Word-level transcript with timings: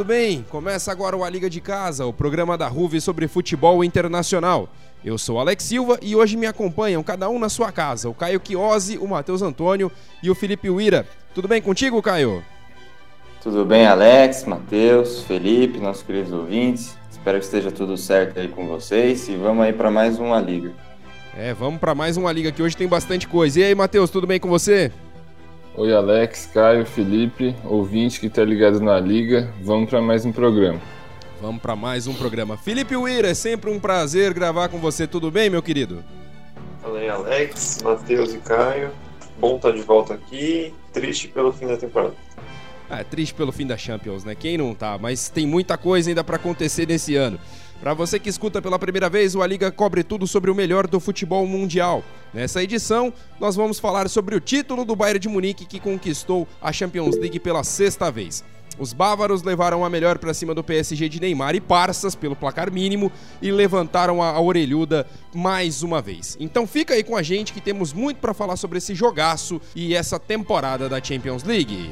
tudo 0.00 0.08
bem? 0.08 0.46
Começa 0.48 0.90
agora 0.90 1.14
o 1.14 1.22
A 1.22 1.28
Liga 1.28 1.50
de 1.50 1.60
Casa, 1.60 2.06
o 2.06 2.12
programa 2.12 2.56
da 2.56 2.66
RUV 2.66 3.02
sobre 3.02 3.28
futebol 3.28 3.84
internacional. 3.84 4.66
Eu 5.04 5.18
sou 5.18 5.38
Alex 5.38 5.62
Silva 5.62 5.98
e 6.00 6.16
hoje 6.16 6.38
me 6.38 6.46
acompanham, 6.46 7.02
cada 7.02 7.28
um 7.28 7.38
na 7.38 7.50
sua 7.50 7.70
casa, 7.70 8.08
o 8.08 8.14
Caio 8.14 8.40
Chiosi, 8.42 8.96
o 8.96 9.06
Matheus 9.06 9.42
Antônio 9.42 9.92
e 10.22 10.30
o 10.30 10.34
Felipe 10.34 10.70
Uira. 10.70 11.06
Tudo 11.34 11.46
bem 11.46 11.60
contigo, 11.60 12.00
Caio? 12.00 12.42
Tudo 13.42 13.62
bem, 13.66 13.86
Alex, 13.86 14.44
Matheus, 14.44 15.22
Felipe, 15.24 15.78
nossos 15.78 16.02
queridos 16.02 16.32
ouvintes. 16.32 16.96
Espero 17.10 17.38
que 17.38 17.44
esteja 17.44 17.70
tudo 17.70 17.94
certo 17.98 18.40
aí 18.40 18.48
com 18.48 18.66
vocês 18.66 19.28
e 19.28 19.36
vamos 19.36 19.66
aí 19.66 19.72
para 19.74 19.90
mais 19.90 20.18
uma 20.18 20.40
liga. 20.40 20.72
É, 21.36 21.52
vamos 21.52 21.78
para 21.78 21.94
mais 21.94 22.16
uma 22.16 22.32
liga 22.32 22.50
que 22.50 22.62
hoje 22.62 22.74
tem 22.74 22.88
bastante 22.88 23.28
coisa. 23.28 23.60
E 23.60 23.64
aí, 23.64 23.74
Matheus, 23.74 24.08
tudo 24.08 24.26
bem 24.26 24.40
com 24.40 24.48
você? 24.48 24.90
Oi, 25.76 25.94
Alex, 25.94 26.46
Caio, 26.52 26.84
Felipe, 26.84 27.54
ouvinte 27.64 28.18
que 28.18 28.26
está 28.26 28.44
ligado 28.44 28.80
na 28.80 28.98
liga. 28.98 29.54
Vamos 29.62 29.88
para 29.88 30.02
mais 30.02 30.24
um 30.24 30.32
programa. 30.32 30.80
Vamos 31.40 31.62
para 31.62 31.76
mais 31.76 32.08
um 32.08 32.12
programa. 32.12 32.56
Felipe 32.56 32.96
Uira, 32.96 33.28
é 33.28 33.34
sempre 33.34 33.70
um 33.70 33.78
prazer 33.78 34.34
gravar 34.34 34.68
com 34.68 34.78
você. 34.78 35.06
Tudo 35.06 35.30
bem, 35.30 35.48
meu 35.48 35.62
querido? 35.62 36.04
Fala 36.82 36.98
aí, 36.98 37.08
Alex, 37.08 37.78
Matheus 37.84 38.34
e 38.34 38.38
Caio. 38.38 38.90
Bom 39.38 39.56
estar 39.56 39.70
de 39.70 39.82
volta 39.82 40.14
aqui. 40.14 40.74
Triste 40.92 41.28
pelo 41.28 41.52
fim 41.52 41.68
da 41.68 41.76
temporada. 41.76 42.14
Ah, 42.90 43.00
é 43.00 43.04
triste 43.04 43.32
pelo 43.32 43.52
fim 43.52 43.64
da 43.64 43.76
Champions, 43.76 44.24
né? 44.24 44.34
Quem 44.34 44.58
não 44.58 44.74
tá? 44.74 44.98
Mas 44.98 45.28
tem 45.28 45.46
muita 45.46 45.78
coisa 45.78 46.10
ainda 46.10 46.24
para 46.24 46.34
acontecer 46.34 46.88
nesse 46.88 47.14
ano. 47.14 47.38
Para 47.80 47.94
você 47.94 48.18
que 48.18 48.28
escuta 48.28 48.60
pela 48.60 48.78
primeira 48.78 49.08
vez, 49.08 49.34
o 49.34 49.40
A 49.40 49.46
Liga 49.46 49.72
cobre 49.72 50.04
tudo 50.04 50.26
sobre 50.26 50.50
o 50.50 50.54
melhor 50.54 50.86
do 50.86 51.00
futebol 51.00 51.46
mundial. 51.46 52.04
Nessa 52.32 52.62
edição, 52.62 53.10
nós 53.40 53.56
vamos 53.56 53.80
falar 53.80 54.06
sobre 54.10 54.34
o 54.34 54.40
título 54.40 54.84
do 54.84 54.94
Bayern 54.94 55.18
de 55.18 55.30
Munique 55.30 55.64
que 55.64 55.80
conquistou 55.80 56.46
a 56.60 56.72
Champions 56.74 57.16
League 57.16 57.40
pela 57.40 57.64
sexta 57.64 58.10
vez. 58.10 58.44
Os 58.78 58.92
bávaros 58.92 59.42
levaram 59.42 59.82
a 59.82 59.88
melhor 59.88 60.18
para 60.18 60.34
cima 60.34 60.54
do 60.54 60.62
PSG 60.62 61.08
de 61.08 61.20
Neymar 61.20 61.54
e 61.54 61.60
Parças 61.60 62.14
pelo 62.14 62.36
placar 62.36 62.70
mínimo 62.70 63.10
e 63.40 63.50
levantaram 63.50 64.22
a 64.22 64.38
orelhuda 64.38 65.06
mais 65.34 65.82
uma 65.82 66.02
vez. 66.02 66.36
Então 66.38 66.66
fica 66.66 66.92
aí 66.92 67.02
com 67.02 67.16
a 67.16 67.22
gente 67.22 67.52
que 67.52 67.62
temos 67.62 67.94
muito 67.94 68.18
para 68.18 68.34
falar 68.34 68.56
sobre 68.56 68.76
esse 68.76 68.94
jogaço 68.94 69.58
e 69.74 69.94
essa 69.94 70.18
temporada 70.18 70.86
da 70.86 71.02
Champions 71.02 71.44
League. 71.44 71.90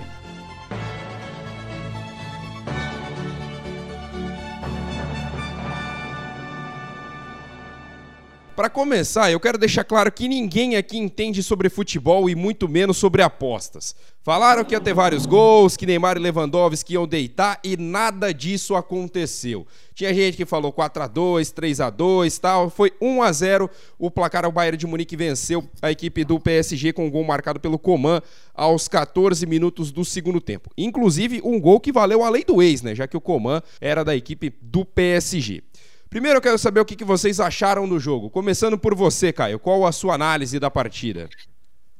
Para 8.58 8.68
começar, 8.68 9.30
eu 9.30 9.38
quero 9.38 9.56
deixar 9.56 9.84
claro 9.84 10.10
que 10.10 10.26
ninguém 10.26 10.74
aqui 10.74 10.98
entende 10.98 11.44
sobre 11.44 11.68
futebol 11.68 12.28
e 12.28 12.34
muito 12.34 12.68
menos 12.68 12.96
sobre 12.96 13.22
apostas. 13.22 13.94
Falaram 14.20 14.64
que 14.64 14.74
ia 14.74 14.80
ter 14.80 14.92
vários 14.92 15.26
gols, 15.26 15.76
que 15.76 15.86
Neymar 15.86 16.16
e 16.16 16.20
Lewandowski 16.20 16.94
iam 16.94 17.06
deitar 17.06 17.60
e 17.62 17.76
nada 17.76 18.34
disso 18.34 18.74
aconteceu. 18.74 19.64
Tinha 19.94 20.12
gente 20.12 20.36
que 20.36 20.44
falou 20.44 20.72
4 20.72 21.04
a 21.04 21.06
2, 21.06 21.52
3 21.52 21.80
a 21.80 21.88
2, 21.88 22.36
tal, 22.38 22.68
foi 22.68 22.92
1 23.00 23.22
a 23.22 23.30
0. 23.30 23.70
O 23.96 24.10
placar 24.10 24.44
ao 24.44 24.50
Bayern 24.50 24.76
de 24.76 24.88
Munique 24.88 25.14
venceu 25.14 25.64
a 25.80 25.92
equipe 25.92 26.24
do 26.24 26.40
PSG 26.40 26.92
com 26.92 27.06
um 27.06 27.10
gol 27.10 27.22
marcado 27.22 27.60
pelo 27.60 27.78
Coman 27.78 28.20
aos 28.52 28.88
14 28.88 29.46
minutos 29.46 29.92
do 29.92 30.04
segundo 30.04 30.40
tempo. 30.40 30.68
Inclusive 30.76 31.40
um 31.44 31.60
gol 31.60 31.78
que 31.78 31.92
valeu 31.92 32.24
a 32.24 32.28
lei 32.28 32.44
do 32.44 32.60
ex, 32.60 32.82
né, 32.82 32.92
já 32.92 33.06
que 33.06 33.16
o 33.16 33.20
Coman 33.20 33.62
era 33.80 34.04
da 34.04 34.16
equipe 34.16 34.52
do 34.60 34.84
PSG. 34.84 35.62
Primeiro 36.10 36.38
eu 36.38 36.42
quero 36.42 36.58
saber 36.58 36.80
o 36.80 36.86
que 36.86 37.04
vocês 37.04 37.38
acharam 37.38 37.86
do 37.86 37.98
jogo. 37.98 38.30
Começando 38.30 38.78
por 38.78 38.94
você, 38.94 39.30
Caio. 39.30 39.58
Qual 39.58 39.86
a 39.86 39.92
sua 39.92 40.14
análise 40.14 40.58
da 40.58 40.70
partida? 40.70 41.28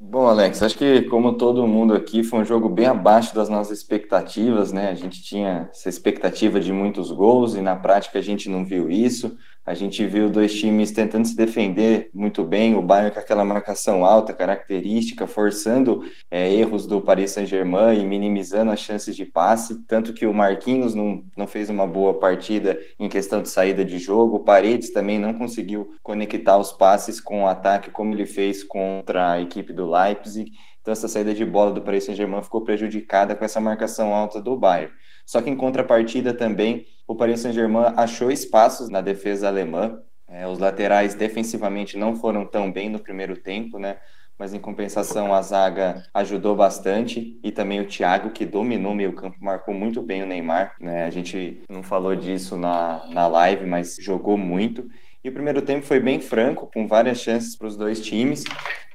Bom, 0.01 0.27
Alex, 0.27 0.63
acho 0.63 0.79
que 0.79 1.03
como 1.03 1.35
todo 1.35 1.67
mundo 1.67 1.93
aqui, 1.93 2.23
foi 2.23 2.39
um 2.39 2.45
jogo 2.45 2.69
bem 2.69 2.87
abaixo 2.87 3.35
das 3.35 3.49
nossas 3.49 3.79
expectativas, 3.79 4.73
né? 4.73 4.89
A 4.89 4.95
gente 4.95 5.21
tinha 5.23 5.69
essa 5.73 5.89
expectativa 5.89 6.59
de 6.59 6.73
muitos 6.73 7.11
gols 7.11 7.55
e 7.55 7.61
na 7.61 7.77
prática 7.77 8.19
a 8.19 8.23
gente 8.23 8.49
não 8.49 8.65
viu 8.65 8.91
isso. 8.91 9.37
A 9.69 9.75
gente 9.75 10.07
viu 10.07 10.31
dois 10.31 10.55
times 10.55 10.93
tentando 10.93 11.29
se 11.29 11.37
defender 11.37 12.09
muito 12.15 12.43
bem, 12.43 12.75
o 12.75 12.81
Bayern 12.81 13.11
com 13.11 13.21
aquela 13.21 13.45
marcação 13.45 14.03
alta, 14.03 14.33
característica, 14.33 15.27
forçando 15.27 16.11
é, 16.31 16.51
erros 16.51 16.87
do 16.87 17.03
Paris 17.03 17.33
Saint-Germain 17.33 18.01
e 18.01 18.07
minimizando 18.07 18.71
as 18.71 18.81
chances 18.81 19.15
de 19.15 19.27
passe, 19.27 19.85
tanto 19.87 20.15
que 20.15 20.25
o 20.25 20.33
Marquinhos 20.33 20.95
não, 20.95 21.23
não 21.37 21.47
fez 21.47 21.69
uma 21.69 21.87
boa 21.87 22.15
partida 22.15 22.81
em 22.99 23.11
questão 23.11 23.43
de 23.43 23.51
saída 23.51 23.85
de 23.85 23.99
jogo, 23.99 24.37
o 24.37 24.41
Paredes 24.43 24.91
também 24.91 25.19
não 25.19 25.35
conseguiu 25.35 25.91
conectar 26.03 26.57
os 26.57 26.73
passes 26.73 27.21
com 27.21 27.43
o 27.43 27.47
ataque 27.47 27.91
como 27.91 28.15
ele 28.15 28.25
fez 28.25 28.65
contra 28.65 29.33
a 29.33 29.41
equipe 29.43 29.75
do 29.75 29.91
Leipzig, 29.91 30.51
então 30.81 30.93
essa 30.93 31.09
saída 31.09 31.35
de 31.35 31.45
bola 31.45 31.73
do 31.73 31.83
Paris 31.83 32.05
Saint-Germain 32.05 32.43
ficou 32.43 32.63
prejudicada 32.63 33.37
com 33.37 33.45
essa 33.45 33.61
marcação 33.61 34.15
alta 34.15 34.41
do 34.41 34.57
Bayern. 34.57 34.91
Só 35.29 35.43
que 35.43 35.51
em 35.51 35.57
contrapartida 35.57 36.33
também, 36.33 36.87
o 37.07 37.15
Paris 37.15 37.41
Saint-Germain 37.41 37.93
achou 37.99 38.31
espaços 38.31 38.89
na 38.89 39.03
defesa 39.03 39.47
alemã. 39.47 40.01
É, 40.27 40.49
os 40.49 40.59
laterais 40.59 41.15
defensivamente 41.15 41.99
não 41.99 42.17
foram 42.17 42.47
tão 42.47 42.73
bem 42.73 42.89
no 42.89 42.99
primeiro 42.99 43.37
tempo, 43.37 43.79
né? 43.79 43.99
Mas 44.39 44.55
em 44.55 44.59
compensação 44.59 45.35
a 45.35 45.43
zaga 45.43 46.03
ajudou 46.15 46.57
bastante 46.57 47.39
e 47.45 47.53
também 47.53 47.79
o 47.79 47.87
Thiago 47.87 48.31
que 48.31 48.47
dominou 48.47 48.95
meio 48.95 49.13
campo, 49.13 49.37
marcou 49.39 49.75
muito 49.75 50.01
bem 50.01 50.23
o 50.23 50.27
Neymar. 50.27 50.75
Né? 50.81 51.05
A 51.05 51.11
gente 51.11 51.63
não 51.69 51.83
falou 51.83 52.17
disso 52.17 52.57
na, 52.57 53.05
na 53.11 53.27
live, 53.27 53.67
mas 53.67 53.97
jogou 54.01 54.39
muito. 54.39 54.89
E 55.29 55.31
o 55.31 55.35
primeiro 55.35 55.61
tempo 55.61 55.85
foi 55.85 56.01
bem 56.01 56.23
franco, 56.23 56.71
com 56.73 56.89
várias 56.89 57.19
chances 57.19 57.55
para 57.55 57.67
os 57.67 57.77
dois 57.77 58.01
times. 58.01 58.45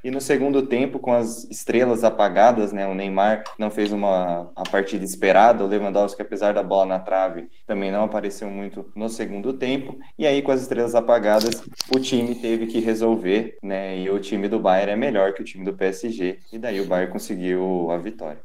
E 0.04 0.10
no 0.10 0.20
segundo 0.20 0.64
tempo, 0.64 0.98
com 0.98 1.14
as 1.14 1.44
estrelas 1.44 2.04
apagadas, 2.04 2.74
né, 2.74 2.88
o 2.88 2.96
Neymar 2.96 3.44
não 3.60 3.70
fez 3.70 3.92
uma 3.92 4.52
a 4.56 4.64
partida 4.64 5.06
esperada, 5.06 5.64
o 5.64 5.68
Lewandowski, 5.68 6.24
apesar 6.24 6.56
da 6.56 6.64
bola 6.64 6.88
na 6.88 6.98
trave, 6.98 7.50
também 7.68 7.92
não 7.92 8.06
apareceu 8.06 8.50
muito 8.50 8.84
no 8.96 9.08
segundo 9.10 9.54
tempo. 9.54 10.00
E 10.18 10.26
aí, 10.26 10.42
com 10.42 10.52
as 10.52 10.62
estrelas 10.64 10.96
apagadas, 10.96 11.62
o 11.96 12.00
time 12.00 12.34
teve 12.34 12.66
que 12.66 12.80
resolver, 12.80 13.60
né, 13.62 14.00
e 14.00 14.10
o 14.10 14.18
time 14.18 14.48
do 14.48 14.60
Bayern 14.60 14.94
é 14.94 14.96
melhor 14.96 15.34
que 15.34 15.42
o 15.44 15.46
time 15.46 15.64
do 15.64 15.74
PSG, 15.74 16.40
e 16.52 16.58
daí 16.58 16.82
o 16.82 16.88
Bayern 16.88 17.14
conseguiu 17.14 17.92
a 17.92 17.98
vitória. 18.00 18.42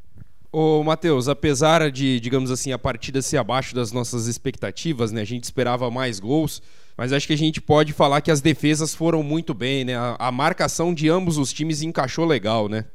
Ô, 0.52 0.82
Matheus, 0.82 1.26
apesar 1.26 1.90
de, 1.90 2.20
digamos 2.20 2.50
assim, 2.50 2.70
a 2.70 2.78
partida 2.78 3.22
ser 3.22 3.38
abaixo 3.38 3.74
das 3.74 3.92
nossas 3.92 4.26
expectativas, 4.26 5.10
né, 5.10 5.22
a 5.22 5.26
gente 5.26 5.44
esperava 5.44 5.90
mais 5.90 6.20
gols, 6.20 6.62
mas 6.98 7.12
acho 7.12 7.28
que 7.28 7.32
a 7.32 7.38
gente 7.38 7.60
pode 7.60 7.92
falar 7.92 8.20
que 8.20 8.30
as 8.30 8.40
defesas 8.40 8.92
foram 8.92 9.22
muito 9.22 9.54
bem, 9.54 9.84
né? 9.84 9.96
A, 9.96 10.16
a 10.18 10.32
marcação 10.32 10.92
de 10.92 11.08
ambos 11.08 11.38
os 11.38 11.52
times 11.52 11.80
encaixou 11.80 12.26
legal, 12.26 12.68
né? 12.68 12.86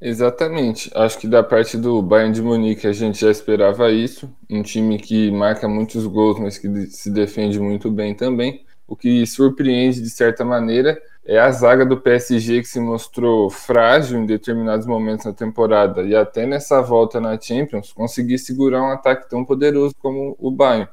Exatamente. 0.00 0.90
Acho 0.96 1.16
que 1.16 1.28
da 1.28 1.44
parte 1.44 1.76
do 1.76 2.02
Bayern 2.02 2.34
de 2.34 2.42
Munique 2.42 2.88
a 2.88 2.92
gente 2.92 3.20
já 3.20 3.30
esperava 3.30 3.92
isso. 3.92 4.28
Um 4.50 4.64
time 4.64 4.98
que 4.98 5.30
marca 5.30 5.68
muitos 5.68 6.04
gols, 6.06 6.40
mas 6.40 6.58
que 6.58 6.86
se 6.86 7.08
defende 7.08 7.60
muito 7.60 7.88
bem 7.88 8.16
também. 8.16 8.64
O 8.84 8.96
que 8.96 9.24
surpreende 9.24 10.02
de 10.02 10.10
certa 10.10 10.44
maneira 10.44 11.00
é 11.24 11.38
a 11.38 11.48
zaga 11.52 11.86
do 11.86 12.00
PSG 12.00 12.62
que 12.62 12.68
se 12.68 12.80
mostrou 12.80 13.48
frágil 13.48 14.18
em 14.18 14.26
determinados 14.26 14.88
momentos 14.88 15.24
na 15.24 15.32
temporada 15.32 16.02
e 16.02 16.16
até 16.16 16.44
nessa 16.46 16.82
volta 16.82 17.20
na 17.20 17.40
Champions 17.40 17.92
conseguir 17.92 18.38
segurar 18.38 18.82
um 18.82 18.90
ataque 18.90 19.30
tão 19.30 19.44
poderoso 19.44 19.94
como 20.00 20.34
o 20.36 20.50
Bayern 20.50 20.88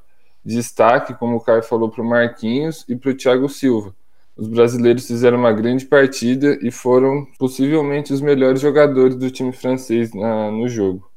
destaque, 0.50 1.14
como 1.14 1.38
o 1.38 1.42
Caio 1.42 1.64
falou, 1.64 1.90
para 1.90 2.04
o 2.04 2.08
Marquinhos 2.08 2.84
e 2.88 2.96
para 2.96 3.12
o 3.12 3.16
Thiago 3.16 3.48
Silva. 3.48 3.96
Os 4.36 4.48
brasileiros 4.48 5.06
fizeram 5.06 5.38
uma 5.38 5.52
grande 5.52 5.86
partida 5.86 6.58
e 6.62 6.72
foram 6.72 7.28
possivelmente 7.38 8.14
os 8.14 8.22
melhores 8.22 8.62
jogadores 8.62 9.16
do 9.16 9.30
time 9.30 9.52
francês 9.52 10.14
na, 10.14 10.50
no 10.50 10.68
jogo. 10.70 11.10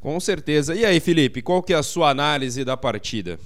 Com 0.00 0.18
certeza. 0.18 0.74
E 0.74 0.84
aí, 0.84 0.98
Felipe, 1.00 1.42
qual 1.42 1.62
que 1.62 1.72
é 1.72 1.76
a 1.76 1.82
sua 1.82 2.10
análise 2.10 2.64
da 2.64 2.76
partida? 2.76 3.38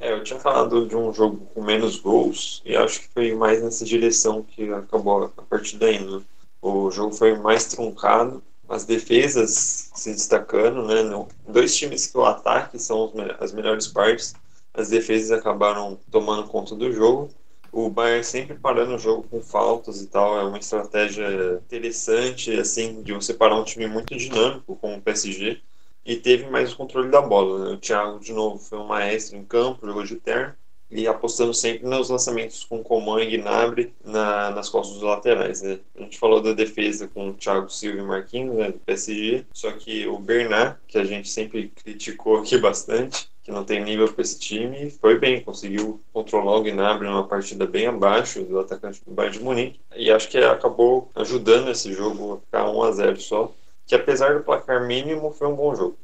É, 0.00 0.12
eu 0.12 0.24
tinha 0.24 0.38
falado 0.38 0.86
de 0.86 0.96
um 0.96 1.12
jogo 1.12 1.46
com 1.54 1.62
menos 1.62 1.96
gols 1.96 2.62
e 2.64 2.74
acho 2.74 3.02
que 3.02 3.08
foi 3.08 3.34
mais 3.34 3.62
nessa 3.62 3.84
direção 3.84 4.42
que 4.42 4.72
acabou 4.72 5.24
a 5.24 5.42
partida 5.42 5.92
indo. 5.92 6.24
O 6.62 6.90
jogo 6.90 7.12
foi 7.12 7.36
mais 7.38 7.66
truncado, 7.66 8.42
as 8.68 8.84
defesas 8.84 9.90
se 9.94 10.12
destacando, 10.12 10.86
né? 10.86 11.02
Dois 11.48 11.76
times 11.76 12.06
que 12.06 12.16
o 12.16 12.24
ataque 12.24 12.78
são 12.78 13.12
as 13.38 13.52
melhores 13.52 13.86
partes, 13.88 14.34
as 14.74 14.88
defesas 14.88 15.30
acabaram 15.30 15.98
tomando 16.10 16.48
conta 16.48 16.74
do 16.74 16.92
jogo. 16.92 17.30
O 17.72 17.88
Bayern 17.88 18.24
sempre 18.24 18.58
parando 18.58 18.94
o 18.94 18.98
jogo 18.98 19.24
com 19.28 19.40
faltas 19.40 20.02
e 20.02 20.06
tal, 20.08 20.38
é 20.38 20.42
uma 20.42 20.58
estratégia 20.58 21.60
interessante, 21.66 22.52
assim, 22.58 23.02
de 23.02 23.12
você 23.12 23.32
parar 23.32 23.56
um 23.56 23.64
time 23.64 23.86
muito 23.86 24.16
dinâmico 24.16 24.76
como 24.76 24.96
o 24.96 25.02
PSG 25.02 25.60
e 26.04 26.16
teve 26.16 26.48
mais 26.50 26.72
o 26.72 26.76
controle 26.76 27.10
da 27.10 27.20
bola. 27.20 27.64
Né? 27.64 27.74
O 27.74 27.78
Thiago, 27.78 28.18
de 28.18 28.32
novo, 28.32 28.58
foi 28.58 28.78
um 28.78 28.86
maestro 28.86 29.36
em 29.36 29.44
campo, 29.44 29.86
jogou 29.86 30.02
de 30.02 30.16
terno 30.16 30.54
e 30.90 31.06
apostando 31.06 31.54
sempre 31.54 31.86
nos 31.86 32.10
lançamentos 32.10 32.64
com 32.64 32.82
Coman 32.82 33.22
e 33.22 33.36
Gnabry 33.36 33.94
na, 34.04 34.50
nas 34.50 34.68
costas 34.68 34.94
dos 34.94 35.04
laterais. 35.04 35.62
Né? 35.62 35.78
A 35.96 36.02
gente 36.02 36.18
falou 36.18 36.42
da 36.42 36.52
defesa 36.52 37.06
com 37.06 37.28
o 37.28 37.34
Thiago 37.34 37.70
Silva 37.70 38.00
e 38.00 38.02
Marquinhos, 38.02 38.56
né, 38.56 38.72
do 38.72 38.78
PSG, 38.80 39.46
só 39.52 39.70
que 39.70 40.06
o 40.08 40.18
Bernard, 40.18 40.76
que 40.88 40.98
a 40.98 41.04
gente 41.04 41.28
sempre 41.28 41.68
criticou 41.68 42.38
aqui 42.38 42.58
bastante, 42.58 43.30
que 43.50 43.54
não 43.54 43.64
tem 43.64 43.82
nível 43.82 44.10
para 44.10 44.22
esse 44.22 44.38
time, 44.38 44.90
foi 44.90 45.18
bem, 45.18 45.42
conseguiu 45.42 46.00
controlar 46.12 46.56
o 46.56 46.62
Gnabry 46.62 47.08
numa 47.08 47.26
partida 47.26 47.66
bem 47.66 47.88
abaixo 47.88 48.44
do 48.44 48.60
atacante 48.60 49.02
do 49.04 49.12
Bayern 49.12 49.38
de 49.38 49.44
Munique, 49.44 49.80
e 49.96 50.10
acho 50.10 50.28
que 50.28 50.38
acabou 50.38 51.10
ajudando 51.16 51.68
esse 51.68 51.92
jogo 51.92 52.34
a 52.34 52.38
ficar 52.38 52.70
1 52.70 52.82
a 52.82 52.92
0 52.92 53.20
só, 53.20 53.52
que 53.84 53.94
apesar 53.94 54.34
do 54.34 54.44
placar 54.44 54.86
mínimo, 54.86 55.32
foi 55.32 55.48
um 55.48 55.56
bom 55.56 55.74
jogo. 55.74 55.98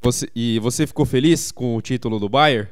Você, 0.00 0.28
e 0.34 0.58
você 0.58 0.86
ficou 0.86 1.04
feliz 1.04 1.52
com 1.52 1.76
o 1.76 1.82
título 1.82 2.18
do 2.18 2.28
Bayern? 2.28 2.68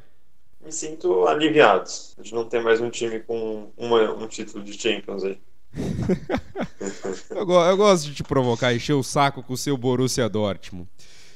Me 0.65 0.73
sinto 0.73 1.27
aliviado 1.27 1.91
de 2.19 2.33
não 2.33 2.47
ter 2.47 2.63
mais 2.63 2.81
um 2.81 2.89
time 2.89 3.21
com 3.21 3.69
uma, 3.77 4.11
um 4.15 4.27
título 4.27 4.65
de 4.65 4.73
Champions 4.73 5.23
aí. 5.25 5.39
eu, 7.31 7.51
eu, 7.51 7.77
gosto 7.77 8.07
de 8.07 8.15
te 8.15 8.23
provocar, 8.23 8.73
encher 8.73 8.95
o 8.95 9.03
saco 9.03 9.43
com 9.43 9.53
o 9.53 9.57
seu 9.57 9.77
Borussia 9.77 10.29
Dortmund. 10.29 10.89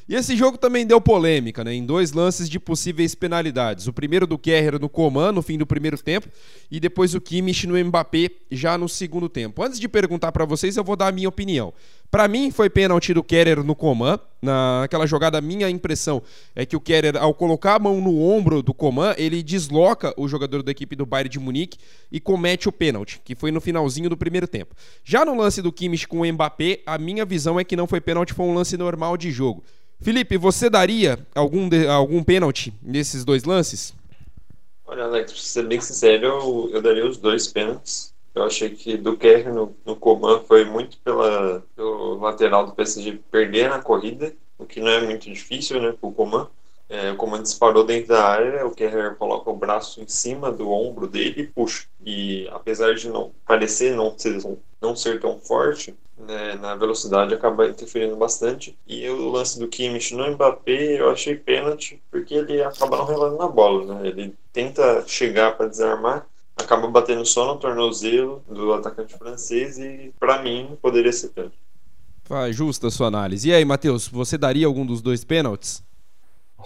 E 0.08 0.14
esse 0.14 0.34
jogo 0.34 0.56
também 0.56 0.86
deu 0.86 1.02
polêmica, 1.02 1.62
né? 1.62 1.74
Em 1.74 1.84
dois 1.84 2.12
lances 2.12 2.48
de 2.48 2.58
possíveis 2.58 3.14
penalidades. 3.14 3.86
O 3.86 3.92
primeiro 3.92 4.26
do 4.26 4.38
Kerrer 4.38 4.80
no 4.80 4.88
Coman, 4.88 5.32
no 5.32 5.42
fim 5.42 5.58
do 5.58 5.66
primeiro 5.66 5.98
tempo, 5.98 6.28
e 6.70 6.80
depois 6.80 7.14
o 7.14 7.20
Kimmich 7.20 7.66
no 7.66 7.76
Mbappé, 7.84 8.30
já 8.50 8.78
no 8.78 8.88
segundo 8.88 9.28
tempo. 9.28 9.62
Antes 9.62 9.78
de 9.78 9.86
perguntar 9.86 10.32
para 10.32 10.46
vocês, 10.46 10.78
eu 10.78 10.82
vou 10.82 10.96
dar 10.96 11.08
a 11.08 11.12
minha 11.12 11.28
opinião. 11.28 11.74
Para 12.10 12.26
mim, 12.26 12.50
foi 12.50 12.70
pênalti 12.70 13.12
do 13.12 13.22
Kerrer 13.22 13.62
no 13.62 13.74
Coman. 13.74 14.18
Naquela 14.40 15.06
jogada, 15.06 15.42
minha 15.42 15.68
impressão 15.68 16.22
é 16.56 16.64
que 16.64 16.74
o 16.74 16.80
Kerrer, 16.80 17.14
ao 17.18 17.34
colocar 17.34 17.74
a 17.74 17.78
mão 17.78 18.00
no 18.00 18.18
ombro 18.18 18.62
do 18.62 18.72
Coman, 18.72 19.14
ele 19.18 19.42
desloca 19.42 20.14
o 20.16 20.26
jogador 20.26 20.62
da 20.62 20.70
equipe 20.70 20.96
do 20.96 21.04
Bayern 21.04 21.28
de 21.28 21.38
Munique 21.38 21.76
e 22.10 22.18
comete 22.18 22.66
o 22.66 22.72
pênalti, 22.72 23.20
que 23.22 23.34
foi 23.34 23.50
no 23.50 23.60
finalzinho 23.60 24.08
do 24.08 24.16
primeiro 24.16 24.48
tempo. 24.48 24.74
Já 25.04 25.22
no 25.22 25.36
lance 25.36 25.60
do 25.60 25.70
Kimmich 25.70 26.08
com 26.08 26.20
o 26.22 26.32
Mbappé, 26.32 26.80
a 26.86 26.96
minha 26.96 27.26
visão 27.26 27.60
é 27.60 27.64
que 27.64 27.76
não 27.76 27.86
foi 27.86 28.00
pênalti, 28.00 28.32
foi 28.32 28.46
um 28.46 28.54
lance 28.54 28.74
normal 28.78 29.14
de 29.18 29.30
jogo. 29.30 29.62
Felipe, 30.00 30.36
você 30.36 30.70
daria 30.70 31.18
algum, 31.34 31.68
algum 31.90 32.22
pênalti 32.22 32.72
nesses 32.82 33.24
dois 33.24 33.44
lances? 33.44 33.94
Olha, 34.86 35.04
Alex, 35.04 35.32
pra 35.32 35.40
ser 35.40 35.66
bem 35.66 35.80
sincero, 35.80 36.26
eu, 36.26 36.70
eu 36.72 36.82
daria 36.82 37.06
os 37.06 37.18
dois 37.18 37.46
pênaltis. 37.48 38.14
Eu 38.34 38.44
achei 38.44 38.70
que 38.70 38.96
do 38.96 39.16
Kerr 39.16 39.52
no, 39.52 39.74
no 39.84 39.96
Coman 39.96 40.40
foi 40.40 40.64
muito 40.64 40.96
pela, 40.98 41.62
pelo 41.74 42.18
lateral 42.20 42.66
do 42.66 42.72
PSG 42.72 43.20
perder 43.30 43.68
na 43.68 43.82
corrida, 43.82 44.32
o 44.56 44.64
que 44.64 44.80
não 44.80 44.88
é 44.88 45.00
muito 45.00 45.24
difícil, 45.30 45.82
né, 45.82 45.92
pro 45.92 46.12
Coman. 46.12 46.48
É, 46.88 47.10
o 47.10 47.16
Coman 47.16 47.42
disparou 47.42 47.84
dentro 47.84 48.08
da 48.08 48.24
área, 48.24 48.66
o 48.66 48.70
Kerr 48.70 49.14
coloca 49.16 49.50
o 49.50 49.56
braço 49.56 50.00
em 50.00 50.08
cima 50.08 50.50
do 50.50 50.70
ombro 50.70 51.06
dele 51.06 51.42
e 51.42 51.46
puxa. 51.46 51.86
E 52.04 52.48
apesar 52.50 52.94
de 52.94 53.08
não 53.08 53.30
parecer 53.46 53.94
não 53.94 54.16
ser, 54.16 54.40
não 54.80 54.96
ser 54.96 55.20
tão 55.20 55.38
forte, 55.38 55.94
né, 56.16 56.54
na 56.54 56.74
velocidade 56.74 57.34
acaba 57.34 57.68
interferindo 57.68 58.16
bastante. 58.16 58.76
E 58.86 59.06
o 59.08 59.28
lance 59.30 59.58
do 59.58 59.68
Kimmich 59.68 60.14
no 60.14 60.30
Mbappé 60.30 60.98
eu 60.98 61.10
achei 61.10 61.36
pênalti 61.36 62.00
porque 62.10 62.34
ele 62.34 62.62
acaba 62.62 62.96
não 62.96 63.04
relando 63.04 63.36
na 63.36 63.48
bola. 63.48 63.94
Né? 63.94 64.08
Ele 64.08 64.34
tenta 64.52 65.04
chegar 65.06 65.56
para 65.56 65.68
desarmar, 65.68 66.26
acaba 66.56 66.88
batendo 66.88 67.24
só 67.26 67.46
no 67.46 67.60
tornozelo 67.60 68.42
do 68.48 68.72
atacante 68.72 69.16
francês 69.16 69.78
e 69.78 70.12
para 70.18 70.42
mim 70.42 70.76
poderia 70.80 71.12
ser 71.12 71.28
pênalti. 71.28 71.58
Faz 72.24 72.56
justa 72.56 72.88
a 72.88 72.90
sua 72.90 73.06
análise. 73.06 73.48
E 73.48 73.54
aí, 73.54 73.64
Matheus, 73.64 74.06
você 74.06 74.36
daria 74.36 74.66
algum 74.66 74.84
dos 74.84 75.00
dois 75.00 75.24
pênaltis? 75.24 75.82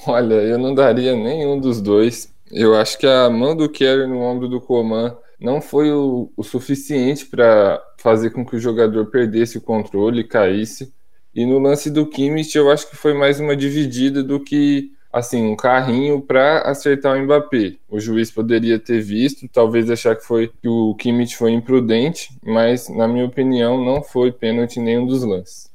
Olha, 0.07 0.35
eu 0.35 0.59
não 0.59 0.75
daria 0.75 1.15
nenhum 1.15 1.61
dos 1.61 1.81
dois. 1.81 2.33
Eu 2.51 2.75
acho 2.75 2.99
que 2.99 3.07
a 3.07 3.29
mão 3.31 3.55
do 3.55 3.69
Kerry 3.69 4.07
no 4.07 4.21
ombro 4.21 4.49
do 4.49 4.61
Coman 4.61 5.17
não 5.39 5.61
foi 5.61 5.91
o, 5.93 6.31
o 6.37 6.43
suficiente 6.43 7.27
para 7.27 7.83
fazer 7.99 8.31
com 8.31 8.45
que 8.45 8.57
o 8.57 8.61
jogador 8.61 9.07
perdesse 9.07 9.59
o 9.59 9.63
controle 9.63 10.21
e 10.21 10.25
caísse. 10.25 10.93
E 11.35 11.47
no 11.47 11.59
lance 11.59 11.91
do 11.91 12.07
Kimmich, 12.07 12.57
eu 12.57 12.71
acho 12.71 12.89
que 12.89 12.97
foi 12.97 13.15
mais 13.15 13.41
uma 13.41 13.57
dividida 13.57 14.23
do 14.23 14.39
que 14.39 14.93
assim 15.13 15.45
um 15.45 15.57
carrinho 15.57 16.23
para 16.23 16.63
acertar 16.63 17.17
o 17.17 17.23
Mbappé. 17.23 17.75
O 17.89 18.01
juiz 18.01 18.31
poderia 18.31 18.79
ter 18.79 19.01
visto, 19.01 19.47
talvez 19.49 19.91
achar 19.91 20.17
que 20.17 20.25
foi 20.25 20.49
que 20.49 20.69
o 20.69 20.95
Kimmich 20.95 21.37
foi 21.37 21.53
imprudente, 21.53 22.31
mas 22.45 22.89
na 22.89 23.07
minha 23.07 23.27
opinião 23.27 23.83
não 23.83 24.03
foi 24.03 24.33
pênalti 24.33 24.81
nenhum 24.81 25.07
dos 25.07 25.23
lances. 25.23 25.71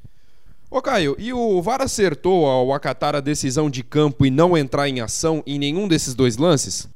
Ô 0.70 0.82
Caio, 0.82 1.16
e 1.18 1.32
o 1.32 1.62
VAR 1.62 1.82
acertou 1.82 2.46
ao 2.46 2.74
acatar 2.74 3.16
a 3.16 3.22
decisão 3.22 3.70
de 3.70 3.84
campo 3.84 4.26
e 4.26 4.30
não 4.30 4.58
entrar 4.58 4.90
em 4.90 5.00
ação 5.00 5.42
em 5.48 5.58
nenhum 5.58 5.88
desses 5.88 6.14
dois 6.14 6.36
lances? 6.36 6.90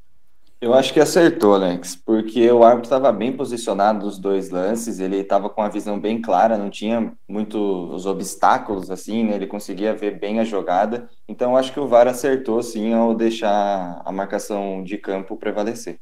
Eu 0.60 0.76
acho 0.76 0.94
que 0.94 1.00
acertou, 1.00 1.56
Alex, 1.56 1.96
porque 1.96 2.52
o 2.52 2.64
árbitro 2.64 2.84
estava 2.84 3.12
bem 3.12 3.32
posicionado 3.32 4.06
nos 4.06 4.20
dois 4.20 4.52
lances, 4.52 5.00
ele 5.00 5.18
estava 5.18 5.50
com 5.50 5.64
a 5.64 5.70
visão 5.70 6.00
bem 6.00 6.22
clara, 6.22 6.58
não 6.58 6.70
tinha 6.70 7.14
muitos 7.28 8.06
obstáculos 8.06 8.92
assim, 8.92 9.24
né? 9.24 9.36
ele 9.36 9.48
conseguia 9.48 9.96
ver 9.96 10.20
bem 10.20 10.40
a 10.40 10.44
jogada. 10.44 11.10
Então, 11.28 11.52
eu 11.52 11.58
acho 11.58 11.74
que 11.74 11.80
o 11.80 11.88
VAR 11.88 12.08
acertou 12.08 12.62
sim 12.62 12.94
ao 12.94 13.16
deixar 13.16 14.02
a 14.06 14.12
marcação 14.12 14.84
de 14.84 14.98
campo 14.98 15.36
prevalecer. 15.36 15.98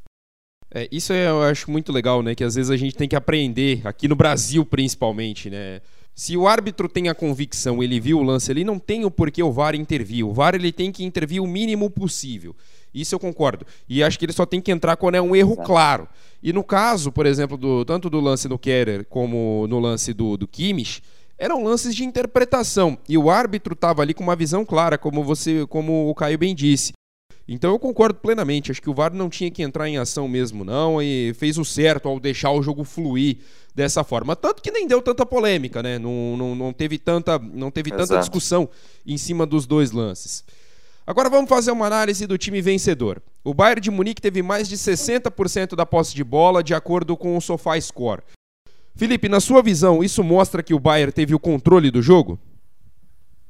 É, 0.74 0.90
isso 0.92 1.14
eu 1.14 1.42
acho 1.44 1.72
muito 1.72 1.92
legal, 1.92 2.22
né? 2.22 2.36
Que 2.36 2.44
às 2.44 2.56
vezes 2.56 2.70
a 2.70 2.78
gente 2.78 2.96
tem 2.96 3.08
que 3.08 3.16
aprender, 3.16 3.82
aqui 3.86 4.08
no 4.08 4.16
Brasil 4.16 4.66
principalmente, 4.66 5.50
né? 5.50 5.80
Se 6.16 6.36
o 6.36 6.48
árbitro 6.48 6.90
tem 6.90 7.08
a 7.08 7.16
convicção, 7.16 7.82
ele 7.82 8.00
viu 8.00 8.20
o 8.20 8.24
lance, 8.24 8.52
ele 8.52 8.64
não 8.64 8.78
tem 8.78 9.06
o 9.06 9.12
porquê 9.12 9.42
o 9.42 9.52
VAR 9.52 9.74
intervir. 9.76 10.26
O 10.26 10.34
VAR 10.34 10.56
ele 10.56 10.72
tem 10.72 10.92
que 10.92 11.04
intervir 11.04 11.42
o 11.42 11.48
mínimo 11.48 11.90
possível. 11.90 12.56
Isso 12.94 13.16
eu 13.16 13.20
concordo. 13.20 13.66
E 13.88 14.04
acho 14.04 14.20
que 14.20 14.26
ele 14.26 14.34
só 14.34 14.46
tem 14.46 14.60
que 14.60 14.72
entrar 14.72 14.98
quando 14.98 15.16
é 15.16 15.22
um 15.22 15.36
erro 15.36 15.54
Exato. 15.54 15.68
claro. 15.68 16.08
E 16.42 16.52
no 16.52 16.64
caso, 16.64 17.12
por 17.12 17.26
exemplo, 17.26 17.56
do, 17.56 17.86
tanto 17.86 18.10
do 18.10 18.20
lance 18.20 18.48
do 18.48 18.58
Kerer 18.58 19.06
como 19.06 19.66
no 19.68 19.80
lance 19.80 20.14
do, 20.14 20.36
do 20.36 20.48
Kimmich, 20.48 21.02
eram 21.38 21.64
lances 21.64 21.96
de 21.96 22.04
interpretação. 22.04 22.98
E 23.08 23.18
o 23.18 23.30
árbitro 23.30 23.74
estava 23.74 24.02
ali 24.02 24.14
com 24.14 24.24
uma 24.24 24.36
visão 24.36 24.66
clara, 24.66 24.98
como 24.98 25.24
você, 25.24 25.66
como 25.68 26.10
o 26.10 26.16
Caio 26.16 26.38
bem 26.38 26.54
disse. 26.54 26.92
Então 27.52 27.72
eu 27.72 27.80
concordo 27.80 28.20
plenamente. 28.20 28.70
Acho 28.70 28.80
que 28.80 28.92
o 28.92 28.94
VAR 28.94 29.12
não 29.12 29.28
tinha 29.28 29.50
que 29.50 29.64
entrar 29.64 29.90
em 29.90 29.98
ação 29.98 30.28
mesmo, 30.28 30.64
não, 30.64 31.02
e 31.02 31.34
fez 31.34 31.58
o 31.58 31.66
certo 31.66 32.08
ao 32.08 32.20
deixar 32.20 32.52
o 32.52 32.62
jogo 32.62 32.84
fluir 32.84 33.38
dessa 33.74 34.04
forma. 34.04 34.36
Tanto 34.36 34.62
que 34.62 34.70
nem 34.70 34.86
deu 34.86 35.02
tanta 35.02 35.26
polêmica, 35.26 35.82
né? 35.82 35.98
Não, 35.98 36.38
não, 36.38 36.54
não 36.54 36.72
teve, 36.72 37.00
tanta, 37.00 37.40
não 37.40 37.72
teve 37.72 37.90
tanta 37.90 38.20
discussão 38.20 38.70
em 39.04 39.18
cima 39.18 39.48
dos 39.48 39.66
dois 39.66 39.92
lances. 39.92 40.44
Agora 41.08 41.28
vamos 41.28 41.50
fazer 41.50 41.72
uma 41.72 41.88
análise 41.88 42.28
do 42.28 42.38
time 42.38 42.62
vencedor. 42.62 43.20
O 43.44 43.52
Bayern 43.52 43.82
de 43.82 43.90
Munique 43.90 44.22
teve 44.22 44.44
mais 44.44 44.70
de 44.70 44.78
60% 44.78 45.76
da 45.76 45.88
posse 45.88 46.14
de 46.14 46.24
bola, 46.24 46.64
de 46.64 46.76
acordo 46.76 47.18
com 47.18 47.36
o 47.36 47.42
SofaScore. 47.42 48.22
Felipe, 48.96 49.28
na 49.28 49.40
sua 49.40 49.64
visão, 49.64 50.04
isso 50.04 50.24
mostra 50.24 50.62
que 50.62 50.74
o 50.74 50.80
Bayern 50.80 51.12
teve 51.12 51.34
o 51.34 51.40
controle 51.40 51.90
do 51.90 52.00
jogo? 52.00 52.40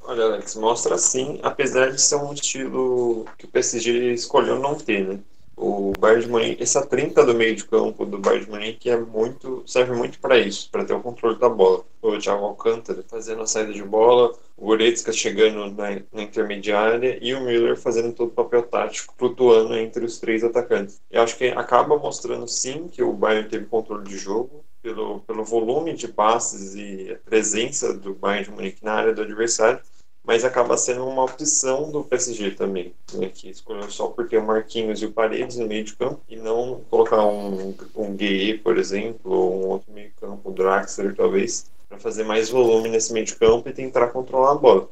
Olha, 0.09 0.23
Alex, 0.23 0.55
mostra 0.55 0.97
sim, 0.97 1.39
apesar 1.43 1.91
de 1.91 2.01
ser 2.01 2.15
um 2.15 2.33
estilo 2.33 3.27
que 3.37 3.45
o 3.45 3.47
PSG 3.47 4.11
escolheu 4.13 4.57
não 4.57 4.73
ter, 4.73 5.07
né? 5.07 5.19
O 5.55 5.93
Bayern 5.99 6.23
de 6.23 6.31
Munique, 6.31 6.63
essa 6.63 6.83
trinca 6.83 7.23
do 7.23 7.35
meio 7.35 7.55
de 7.55 7.63
campo 7.63 8.07
do 8.07 8.17
Bayern 8.17 8.45
de 8.45 8.51
Munique 8.51 8.89
é 8.89 8.97
muito, 8.97 9.61
serve 9.67 9.93
muito 9.93 10.19
para 10.19 10.39
isso, 10.39 10.67
para 10.71 10.83
ter 10.83 10.95
o 10.95 10.99
controle 10.99 11.37
da 11.37 11.47
bola. 11.47 11.85
O 12.01 12.17
Thiago 12.17 12.43
Alcântara 12.43 13.05
fazendo 13.07 13.43
a 13.43 13.45
saída 13.45 13.71
de 13.71 13.83
bola, 13.83 14.35
o 14.57 14.65
Goretzka 14.65 15.13
chegando 15.13 15.69
na, 15.75 16.01
na, 16.11 16.23
intermediária 16.23 17.19
e 17.21 17.35
o 17.35 17.41
Müller 17.41 17.77
fazendo 17.77 18.11
todo 18.11 18.29
o 18.29 18.33
papel 18.33 18.63
tático, 18.63 19.13
flutuando 19.15 19.75
entre 19.75 20.03
os 20.03 20.17
três 20.17 20.43
atacantes. 20.43 20.99
Eu 21.11 21.21
acho 21.21 21.37
que 21.37 21.49
acaba 21.49 21.99
mostrando 21.99 22.47
sim 22.47 22.87
que 22.87 23.03
o 23.03 23.13
Bayern 23.13 23.47
teve 23.47 23.65
controle 23.67 24.05
de 24.05 24.17
jogo, 24.17 24.65
pelo, 24.81 25.19
pelo 25.19 25.43
volume 25.43 25.93
de 25.93 26.07
passes 26.07 26.73
e 26.73 27.11
a 27.11 27.29
presença 27.29 27.93
do 27.93 28.15
Bayern 28.15 28.45
de 28.45 28.51
Munique 28.51 28.83
na 28.83 28.93
área 28.93 29.13
do 29.13 29.21
adversário, 29.21 29.79
mas 30.23 30.43
acaba 30.43 30.77
sendo 30.77 31.05
uma 31.07 31.23
opção 31.23 31.91
do 31.91 32.03
PSG 32.03 32.51
também, 32.51 32.93
né, 33.13 33.29
que 33.29 33.49
escolheu 33.49 33.89
só 33.89 34.07
por 34.07 34.27
ter 34.27 34.37
o 34.37 34.45
Marquinhos 34.45 35.01
e 35.01 35.05
o 35.05 35.11
Paredes 35.11 35.57
no 35.57 35.67
meio 35.67 35.83
de 35.83 35.95
campo 35.95 36.21
e 36.29 36.35
não 36.35 36.81
colocar 36.89 37.25
um, 37.25 37.73
um 37.95 38.15
Gueye, 38.15 38.57
por 38.57 38.77
exemplo, 38.77 39.31
ou 39.31 39.63
um 39.63 39.67
outro 39.67 39.91
meio 39.91 40.11
campo, 40.19 40.49
o 40.49 40.53
Draxler 40.53 41.15
talvez, 41.15 41.71
para 41.87 41.97
fazer 41.97 42.23
mais 42.23 42.49
volume 42.49 42.89
nesse 42.89 43.11
meio 43.11 43.25
de 43.25 43.35
campo 43.35 43.67
e 43.67 43.73
tentar 43.73 44.07
controlar 44.07 44.51
a 44.51 44.55
bola. 44.55 44.89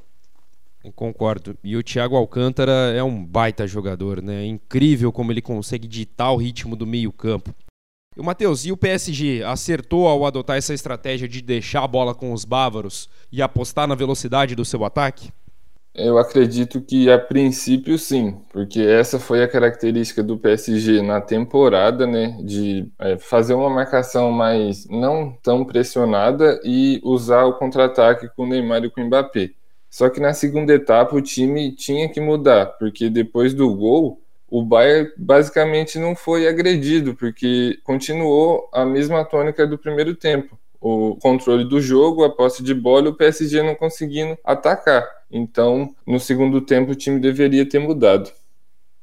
Concordo. 0.96 1.57
E 1.63 1.75
o 1.75 1.84
Thiago 1.84 2.15
Alcântara 2.15 2.72
é 2.96 3.03
um 3.03 3.24
baita 3.24 3.67
jogador, 3.67 4.22
né? 4.22 4.43
É 4.43 4.46
incrível 4.46 5.12
como 5.12 5.31
ele 5.31 5.41
consegue 5.41 5.88
ditar 5.88 6.31
o 6.31 6.38
ritmo 6.38 6.75
do 6.75 6.88
meio-campo. 6.88 7.53
E 8.17 8.19
o 8.19 8.24
Matheus, 8.24 8.65
e 8.65 8.71
o 8.71 8.77
PSG 8.77 9.43
acertou 9.43 10.07
ao 10.07 10.25
adotar 10.25 10.57
essa 10.57 10.74
estratégia 10.74 11.27
de 11.27 11.39
deixar 11.39 11.83
a 11.83 11.88
bola 11.88 12.15
com 12.15 12.33
os 12.33 12.45
bávaros 12.45 13.07
e 13.31 13.43
apostar 13.43 13.88
na 13.88 13.93
velocidade 13.93 14.55
do 14.55 14.65
seu 14.65 14.83
ataque? 14.83 15.29
Eu 15.93 16.17
acredito 16.17 16.81
que 16.81 17.12
a 17.12 17.19
princípio 17.19 17.95
sim, 18.00 18.36
porque 18.51 18.81
essa 18.81 19.19
foi 19.19 19.43
a 19.43 19.47
característica 19.47 20.24
do 20.24 20.36
PSG 20.36 21.03
na 21.03 21.21
temporada, 21.21 22.07
né, 22.07 22.36
de 22.43 22.88
é, 22.97 23.17
fazer 23.19 23.53
uma 23.53 23.69
marcação 23.69 24.31
mais 24.31 24.88
não 24.89 25.38
tão 25.43 25.63
pressionada 25.63 26.59
e 26.63 27.00
usar 27.03 27.43
o 27.43 27.59
contra-ataque 27.59 28.29
com 28.36 28.45
o 28.45 28.47
Neymar 28.47 28.83
e 28.83 28.89
com 28.89 29.01
o 29.01 29.05
Mbappé. 29.05 29.51
Só 29.91 30.09
que 30.09 30.19
na 30.19 30.33
segunda 30.33 30.74
etapa 30.74 31.15
o 31.15 31.21
time 31.21 31.71
tinha 31.71 32.09
que 32.09 32.19
mudar, 32.19 32.65
porque 32.79 33.12
depois 33.12 33.53
do 33.53 33.71
gol 33.75 34.19
o 34.50 34.63
Bayern 34.63 35.12
basicamente 35.18 36.00
não 36.00 36.16
foi 36.16 36.48
agredido, 36.48 37.16
porque 37.16 37.80
continuou 37.84 38.70
a 38.74 38.86
mesma 38.86 39.25
tônica 39.25 39.68
do 39.68 39.77
primeiro 39.77 40.16
tempo. 40.16 40.58
O 40.80 41.16
controle 41.18 41.68
do 41.68 41.82
jogo, 41.82 42.24
a 42.24 42.30
posse 42.30 42.63
de 42.63 42.74
bola, 42.74 43.10
o 43.10 43.16
PSG 43.16 43.62
não 43.63 43.75
conseguindo 43.75 44.38
atacar. 44.44 45.06
Então, 45.30 45.94
no 46.06 46.20
segundo 46.20 46.62
tempo, 46.62 46.92
o 46.92 46.96
time 46.96 47.20
deveria 47.20 47.68
ter 47.68 47.80
mudado. 47.80 48.32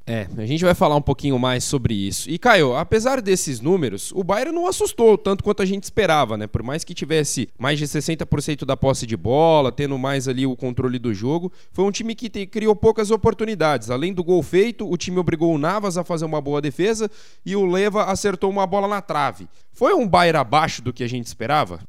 É, 0.07 0.29
a 0.37 0.45
gente 0.45 0.63
vai 0.63 0.75
falar 0.75 0.97
um 0.97 1.03
pouquinho 1.03 1.39
mais 1.39 1.65
sobre 1.65 1.95
isso. 1.95 2.29
E 2.29 2.39
Caio, 2.39 2.77
apesar 2.77 3.23
desses 3.23 3.59
números, 3.61 4.13
o 4.13 4.23
Bayern 4.23 4.53
não 4.53 4.67
assustou 4.67 5.17
tanto 5.17 5.43
quanto 5.43 5.63
a 5.63 5.67
gente 5.67 5.85
esperava, 5.85 6.37
né? 6.37 6.47
Por 6.47 6.63
mais 6.63 6.85
que 6.85 6.93
tivesse 6.93 7.49
mais 7.59 7.79
de 7.79 7.87
60% 7.87 8.67
da 8.67 8.77
posse 8.77 9.07
de 9.07 9.17
bola, 9.17 9.73
tendo 9.73 9.99
mais 9.99 10.29
ali 10.29 10.45
o 10.45 10.55
controle 10.55 10.99
do 10.99 11.15
jogo, 11.15 11.51
foi 11.73 11.87
um 11.87 11.91
time 11.91 12.15
que 12.15 12.29
te, 12.29 12.47
criou 12.47 12.77
poucas 12.77 13.11
oportunidades. 13.11 13.89
Além 13.89 14.13
do 14.13 14.23
gol 14.23 14.43
feito, 14.43 14.87
o 14.87 14.95
time 14.99 15.19
obrigou 15.19 15.55
o 15.55 15.59
Navas 15.59 15.97
a 15.97 16.05
fazer 16.05 16.27
uma 16.27 16.41
boa 16.41 16.61
defesa 16.61 17.11
e 17.45 17.57
o 17.57 17.65
Leva 17.65 18.05
acertou 18.05 18.51
uma 18.51 18.67
bola 18.67 18.87
na 18.87 19.01
trave. 19.01 19.49
Foi 19.73 19.95
um 19.95 20.07
Bayern 20.07 20.39
abaixo 20.39 20.83
do 20.83 20.93
que 20.93 21.03
a 21.03 21.09
gente 21.09 21.27
esperava? 21.27 21.81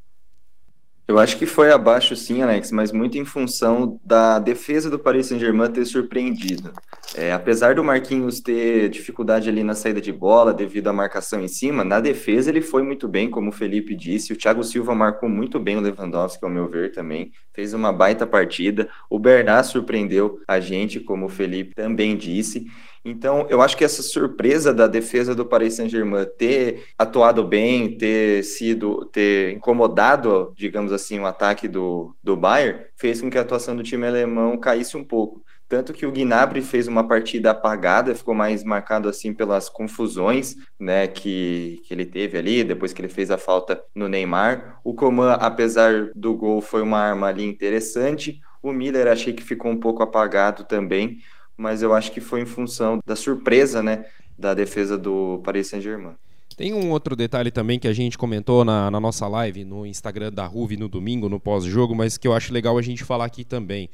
Eu 1.07 1.19
acho 1.19 1.37
que 1.37 1.45
foi 1.45 1.71
abaixo 1.71 2.15
sim, 2.15 2.41
Alex, 2.41 2.71
mas 2.71 2.91
muito 2.91 3.15
em 3.15 3.23
função 3.23 3.99
da 4.03 4.39
defesa 4.39 4.89
do 4.89 4.97
Paris 4.97 5.27
Saint-Germain 5.27 5.71
ter 5.71 5.85
surpreendido. 5.85 6.73
É, 7.13 7.31
apesar 7.31 7.75
do 7.75 7.83
Marquinhos 7.83 8.39
ter 8.39 8.89
dificuldade 8.89 9.47
ali 9.47 9.63
na 9.63 9.75
saída 9.75 10.01
de 10.01 10.11
bola 10.11 10.51
devido 10.51 10.87
à 10.87 10.93
marcação 10.93 11.39
em 11.39 11.47
cima, 11.47 11.83
na 11.83 11.99
defesa 11.99 12.49
ele 12.49 12.61
foi 12.61 12.81
muito 12.81 13.07
bem, 13.07 13.29
como 13.29 13.49
o 13.49 13.53
Felipe 13.53 13.95
disse. 13.95 14.33
O 14.33 14.35
Thiago 14.35 14.63
Silva 14.63 14.95
marcou 14.95 15.29
muito 15.29 15.59
bem 15.59 15.77
o 15.77 15.79
Lewandowski, 15.79 16.43
ao 16.43 16.49
meu 16.49 16.67
ver 16.67 16.91
também. 16.91 17.31
Fez 17.53 17.71
uma 17.75 17.93
baita 17.93 18.25
partida. 18.25 18.89
O 19.07 19.19
Bernat 19.19 19.67
surpreendeu 19.67 20.39
a 20.47 20.59
gente, 20.59 20.99
como 20.99 21.27
o 21.27 21.29
Felipe 21.29 21.75
também 21.75 22.17
disse. 22.17 22.65
Então, 23.07 23.45
eu 23.51 23.61
acho 23.61 23.77
que 23.77 23.83
essa 23.83 24.01
surpresa 24.01 24.73
da 24.73 24.87
defesa 24.87 25.35
do 25.35 25.45
Paris 25.45 25.75
Saint-Germain 25.75 26.25
ter 26.39 26.85
atuado 26.97 27.43
bem, 27.43 27.95
ter 27.95 28.43
sido, 28.43 29.05
ter 29.05 29.53
incomodado, 29.53 30.51
digamos 30.57 30.91
assim, 30.91 31.19
o 31.19 31.27
ataque 31.27 31.67
do, 31.67 32.15
do 32.23 32.35
Bayern, 32.35 32.83
fez 32.95 33.21
com 33.21 33.29
que 33.29 33.37
a 33.37 33.41
atuação 33.41 33.75
do 33.75 33.83
time 33.83 34.07
alemão 34.07 34.57
caísse 34.57 34.97
um 34.97 35.03
pouco. 35.03 35.45
Tanto 35.67 35.93
que 35.93 36.05
o 36.05 36.11
Gnabry 36.11 36.63
fez 36.63 36.87
uma 36.87 37.07
partida 37.07 37.51
apagada, 37.51 38.15
ficou 38.15 38.33
mais 38.33 38.63
marcado 38.63 39.07
assim 39.07 39.33
pelas 39.33 39.69
confusões 39.69 40.55
né, 40.79 41.07
que, 41.07 41.81
que 41.83 41.93
ele 41.93 42.05
teve 42.05 42.39
ali, 42.39 42.63
depois 42.63 42.91
que 42.91 43.01
ele 43.01 43.09
fez 43.09 43.29
a 43.29 43.37
falta 43.37 43.83
no 43.93 44.07
Neymar. 44.07 44.79
O 44.83 44.95
Coman, 44.95 45.33
apesar 45.33 46.09
do 46.15 46.35
gol, 46.35 46.59
foi 46.59 46.81
uma 46.81 46.99
arma 46.99 47.27
ali 47.27 47.45
interessante. 47.45 48.39
O 48.63 48.71
Miller 48.71 49.07
achei 49.07 49.31
que 49.31 49.43
ficou 49.43 49.71
um 49.71 49.79
pouco 49.79 50.01
apagado 50.01 50.63
também 50.63 51.19
mas 51.57 51.81
eu 51.81 51.93
acho 51.93 52.11
que 52.11 52.21
foi 52.21 52.41
em 52.41 52.45
função 52.45 52.99
da 53.05 53.15
surpresa, 53.15 53.81
né, 53.81 54.05
da 54.37 54.53
defesa 54.53 54.97
do 54.97 55.41
Paris 55.43 55.67
Saint-Germain. 55.67 56.15
Tem 56.57 56.73
um 56.73 56.89
outro 56.91 57.15
detalhe 57.15 57.51
também 57.51 57.77
que 57.77 57.87
a 57.87 57.93
gente 57.93 58.17
comentou 58.17 58.63
na, 58.63 58.89
na 58.89 58.99
nossa 58.99 59.27
live 59.27 59.65
no 59.65 59.85
Instagram 59.85 60.31
da 60.31 60.45
Ruve 60.45 60.77
no 60.77 60.87
domingo, 60.87 61.27
no 61.27 61.39
pós-jogo, 61.39 61.93
mas 61.93 62.17
que 62.17 62.27
eu 62.27 62.33
acho 62.33 62.53
legal 62.53 62.77
a 62.77 62.81
gente 62.81 63.03
falar 63.03 63.25
aqui 63.25 63.43
também. 63.43 63.89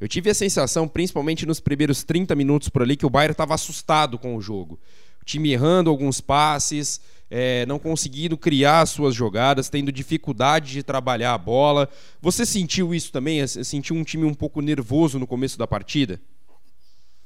Eu 0.00 0.06
tive 0.06 0.30
a 0.30 0.34
sensação, 0.34 0.86
principalmente 0.86 1.46
nos 1.46 1.60
primeiros 1.60 2.04
30 2.04 2.34
minutos 2.34 2.68
por 2.68 2.82
ali, 2.82 2.96
que 2.96 3.06
o 3.06 3.10
Bayern 3.10 3.32
estava 3.32 3.54
assustado 3.54 4.18
com 4.18 4.36
o 4.36 4.40
jogo. 4.40 4.78
O 5.20 5.24
time 5.24 5.52
errando 5.52 5.90
alguns 5.90 6.20
passes, 6.20 7.00
é, 7.30 7.64
não 7.66 7.78
conseguindo 7.78 8.36
criar 8.36 8.86
suas 8.86 9.14
jogadas, 9.14 9.68
tendo 9.68 9.90
dificuldade 9.90 10.72
de 10.72 10.82
trabalhar 10.82 11.34
a 11.34 11.38
bola. 11.38 11.88
Você 12.20 12.46
sentiu 12.46 12.94
isso 12.94 13.10
também? 13.10 13.44
Sentiu 13.46 13.96
um 13.96 14.04
time 14.04 14.24
um 14.24 14.34
pouco 14.34 14.60
nervoso 14.60 15.18
no 15.18 15.26
começo 15.26 15.58
da 15.58 15.66
partida? 15.66 16.20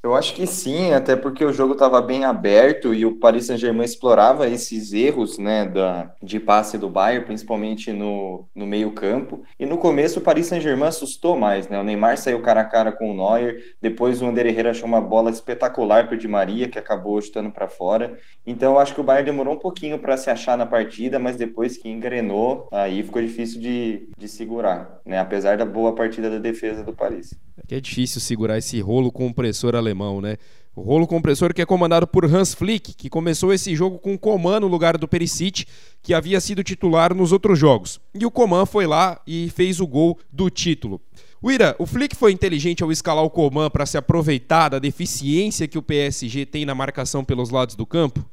Eu 0.02 0.14
acho 0.14 0.34
que 0.34 0.46
sim, 0.46 0.92
até 0.92 1.16
porque 1.16 1.44
o 1.44 1.52
jogo 1.52 1.72
estava 1.72 2.00
bem 2.00 2.24
aberto 2.24 2.94
e 2.94 3.06
o 3.06 3.16
Paris 3.16 3.46
Saint-Germain 3.46 3.84
explorava 3.84 4.48
esses 4.48 4.92
erros 4.92 5.38
né, 5.38 5.64
da, 5.64 6.12
de 6.22 6.38
passe 6.38 6.78
do 6.78 6.88
Bayern, 6.88 7.26
principalmente 7.26 7.92
no, 7.92 8.46
no 8.54 8.66
meio 8.66 8.92
campo. 8.92 9.42
E 9.58 9.66
no 9.66 9.78
começo 9.78 10.20
o 10.20 10.22
Paris 10.22 10.46
Saint-Germain 10.46 10.88
assustou 10.88 11.36
mais, 11.36 11.68
né? 11.68 11.80
O 11.80 11.82
Neymar 11.82 12.16
saiu 12.18 12.40
cara 12.42 12.60
a 12.60 12.64
cara 12.64 12.92
com 12.92 13.10
o 13.10 13.14
Neuer, 13.14 13.74
depois 13.80 14.20
o 14.20 14.26
Ander 14.26 14.46
Herrera 14.46 14.70
achou 14.70 14.86
uma 14.86 15.00
bola 15.00 15.30
espetacular 15.30 16.06
para 16.06 16.14
o 16.14 16.18
Di 16.18 16.28
Maria, 16.28 16.68
que 16.68 16.78
acabou 16.78 17.20
chutando 17.20 17.50
para 17.50 17.66
fora. 17.66 18.18
Então 18.46 18.74
eu 18.74 18.78
acho 18.78 18.94
que 18.94 19.00
o 19.00 19.04
Bayern 19.04 19.30
demorou 19.30 19.54
um 19.54 19.58
pouquinho 19.58 19.98
para 19.98 20.16
se 20.16 20.30
achar 20.30 20.56
na 20.56 20.66
partida, 20.66 21.18
mas 21.18 21.36
depois 21.36 21.76
que 21.76 21.88
engrenou, 21.88 22.68
aí 22.70 23.02
ficou 23.02 23.22
difícil 23.22 23.60
de, 23.60 24.08
de 24.16 24.28
segurar, 24.28 25.00
né? 25.04 25.18
Apesar 25.18 25.56
da 25.56 25.64
boa 25.64 25.94
partida 25.94 26.30
da 26.30 26.38
defesa 26.38 26.84
do 26.84 26.92
Paris. 26.92 27.34
É 27.68 27.78
é 27.78 27.80
difícil 27.80 28.20
segurar 28.20 28.58
esse 28.58 28.80
rolo 28.80 29.12
compressor 29.12 29.76
alemão 29.76 29.87
alemão, 29.88 30.20
né? 30.20 30.36
O 30.78 30.82
rolo 30.82 31.08
compressor 31.08 31.52
que 31.52 31.60
é 31.60 31.66
comandado 31.66 32.06
por 32.06 32.24
Hans 32.24 32.54
Flick, 32.54 32.94
que 32.94 33.10
começou 33.10 33.52
esse 33.52 33.74
jogo 33.74 33.98
com 33.98 34.14
o 34.14 34.18
Coman 34.18 34.60
no 34.60 34.68
lugar 34.68 34.96
do 34.96 35.08
Perisic, 35.08 35.66
que 36.00 36.14
havia 36.14 36.40
sido 36.40 36.62
titular 36.62 37.12
nos 37.12 37.32
outros 37.32 37.58
jogos. 37.58 38.00
E 38.14 38.24
o 38.24 38.30
Coman 38.30 38.64
foi 38.64 38.86
lá 38.86 39.20
e 39.26 39.50
fez 39.50 39.80
o 39.80 39.86
gol 39.88 40.16
do 40.32 40.48
título. 40.48 41.00
Uira, 41.42 41.74
o 41.80 41.86
Flick 41.86 42.14
foi 42.14 42.30
inteligente 42.30 42.84
ao 42.84 42.92
escalar 42.92 43.24
o 43.24 43.30
Coman 43.30 43.68
para 43.70 43.86
se 43.86 43.98
aproveitar 43.98 44.68
da 44.68 44.78
deficiência 44.78 45.66
que 45.66 45.78
o 45.78 45.82
PSG 45.82 46.46
tem 46.46 46.64
na 46.64 46.76
marcação 46.76 47.24
pelos 47.24 47.50
lados 47.50 47.74
do 47.74 47.84
campo? 47.84 48.24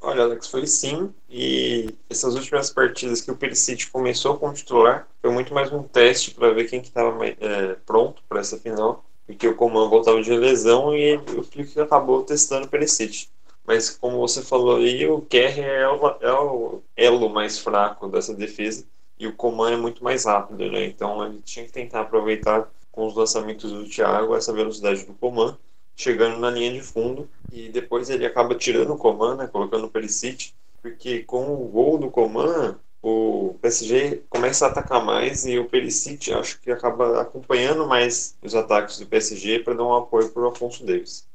Olha, 0.00 0.22
Alex, 0.22 0.46
foi 0.46 0.66
sim. 0.66 1.10
E 1.28 1.94
essas 2.08 2.34
últimas 2.34 2.70
partidas 2.70 3.20
que 3.20 3.30
o 3.30 3.36
Perisic 3.36 3.90
começou 3.90 4.38
com 4.38 4.48
o 4.48 4.54
titular, 4.54 5.06
foi 5.20 5.30
muito 5.30 5.52
mais 5.52 5.70
um 5.70 5.82
teste 5.82 6.30
para 6.30 6.50
ver 6.52 6.64
quem 6.64 6.80
que 6.80 6.88
estava 6.88 7.26
é, 7.26 7.76
pronto 7.84 8.22
para 8.26 8.40
essa 8.40 8.58
final 8.58 9.04
porque 9.28 9.46
o 9.46 9.54
Coman 9.54 9.90
voltava 9.90 10.22
de 10.22 10.34
lesão 10.34 10.96
e 10.96 11.16
o 11.16 11.44
Flick 11.44 11.78
acabou 11.78 12.22
testando 12.22 12.64
o 12.64 12.68
Perisic. 12.68 13.28
Mas 13.66 13.90
como 13.90 14.16
você 14.16 14.40
falou 14.40 14.76
aí, 14.76 15.06
o 15.06 15.20
Kerr 15.20 15.60
é 15.60 15.86
o, 15.86 16.16
é 16.22 16.32
o 16.32 16.82
elo 16.96 17.28
mais 17.28 17.58
fraco 17.58 18.08
dessa 18.08 18.32
defesa 18.32 18.86
e 19.20 19.26
o 19.26 19.34
Coman 19.34 19.72
é 19.72 19.76
muito 19.76 20.02
mais 20.02 20.24
rápido, 20.24 20.70
né? 20.72 20.86
Então 20.86 21.22
ele 21.26 21.42
tinha 21.42 21.66
que 21.66 21.72
tentar 21.72 22.00
aproveitar 22.00 22.70
com 22.90 23.06
os 23.06 23.14
lançamentos 23.14 23.70
do 23.70 23.86
Thiago 23.86 24.34
essa 24.34 24.50
velocidade 24.50 25.04
do 25.04 25.12
Coman, 25.12 25.58
chegando 25.94 26.38
na 26.38 26.48
linha 26.48 26.72
de 26.72 26.80
fundo 26.80 27.28
e 27.52 27.68
depois 27.68 28.08
ele 28.08 28.24
acaba 28.24 28.54
tirando 28.54 28.94
o 28.94 28.96
Coman, 28.96 29.36
né? 29.36 29.46
Colocando 29.46 29.84
o 29.84 29.90
Perisic, 29.90 30.54
porque 30.80 31.22
com 31.24 31.52
o 31.52 31.68
gol 31.68 31.98
do 31.98 32.10
Coman 32.10 32.78
o 33.02 33.54
PSG 33.60 34.22
começa 34.28 34.66
a 34.66 34.68
atacar 34.68 35.04
mais 35.04 35.46
e 35.46 35.58
o 35.58 35.68
Perisic 35.68 36.32
acho 36.32 36.60
que 36.60 36.70
acaba 36.70 37.20
acompanhando 37.20 37.86
mais 37.86 38.36
os 38.42 38.54
ataques 38.54 38.98
do 38.98 39.06
PSG 39.06 39.60
para 39.60 39.74
dar 39.74 39.84
um 39.84 39.94
apoio 39.94 40.28
para 40.30 40.42
o 40.42 40.48
Afonso 40.48 40.84
Davis. 40.84 41.26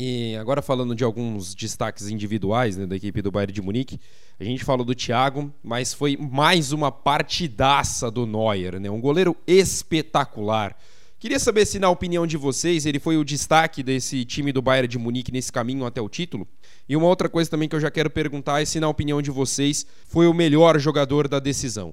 E 0.00 0.36
agora 0.36 0.62
falando 0.62 0.94
de 0.94 1.02
alguns 1.02 1.56
destaques 1.56 2.08
individuais 2.08 2.76
né, 2.76 2.86
da 2.86 2.94
equipe 2.94 3.20
do 3.20 3.32
Bayern 3.32 3.52
de 3.52 3.60
Munique, 3.60 4.00
a 4.38 4.44
gente 4.44 4.64
falou 4.64 4.84
do 4.84 4.94
Thiago, 4.94 5.52
mas 5.60 5.92
foi 5.92 6.16
mais 6.16 6.70
uma 6.70 6.92
partidaça 6.92 8.08
do 8.08 8.24
Neuer, 8.24 8.78
né? 8.78 8.88
Um 8.88 9.00
goleiro 9.00 9.36
espetacular. 9.44 10.76
Queria 11.20 11.40
saber 11.40 11.66
se, 11.66 11.80
na 11.80 11.90
opinião 11.90 12.24
de 12.28 12.36
vocês, 12.36 12.86
ele 12.86 13.00
foi 13.00 13.16
o 13.16 13.24
destaque 13.24 13.82
desse 13.82 14.24
time 14.24 14.52
do 14.52 14.62
Bayern 14.62 14.86
de 14.86 14.98
Munique 14.98 15.32
nesse 15.32 15.50
caminho 15.50 15.84
até 15.84 16.00
o 16.00 16.08
título. 16.08 16.46
E 16.88 16.96
uma 16.96 17.08
outra 17.08 17.28
coisa 17.28 17.50
também 17.50 17.68
que 17.68 17.74
eu 17.74 17.80
já 17.80 17.90
quero 17.90 18.08
perguntar 18.08 18.62
é 18.62 18.64
se, 18.64 18.78
na 18.78 18.88
opinião 18.88 19.20
de 19.20 19.32
vocês, 19.32 19.84
foi 20.06 20.28
o 20.28 20.32
melhor 20.32 20.78
jogador 20.78 21.26
da 21.26 21.40
decisão. 21.40 21.92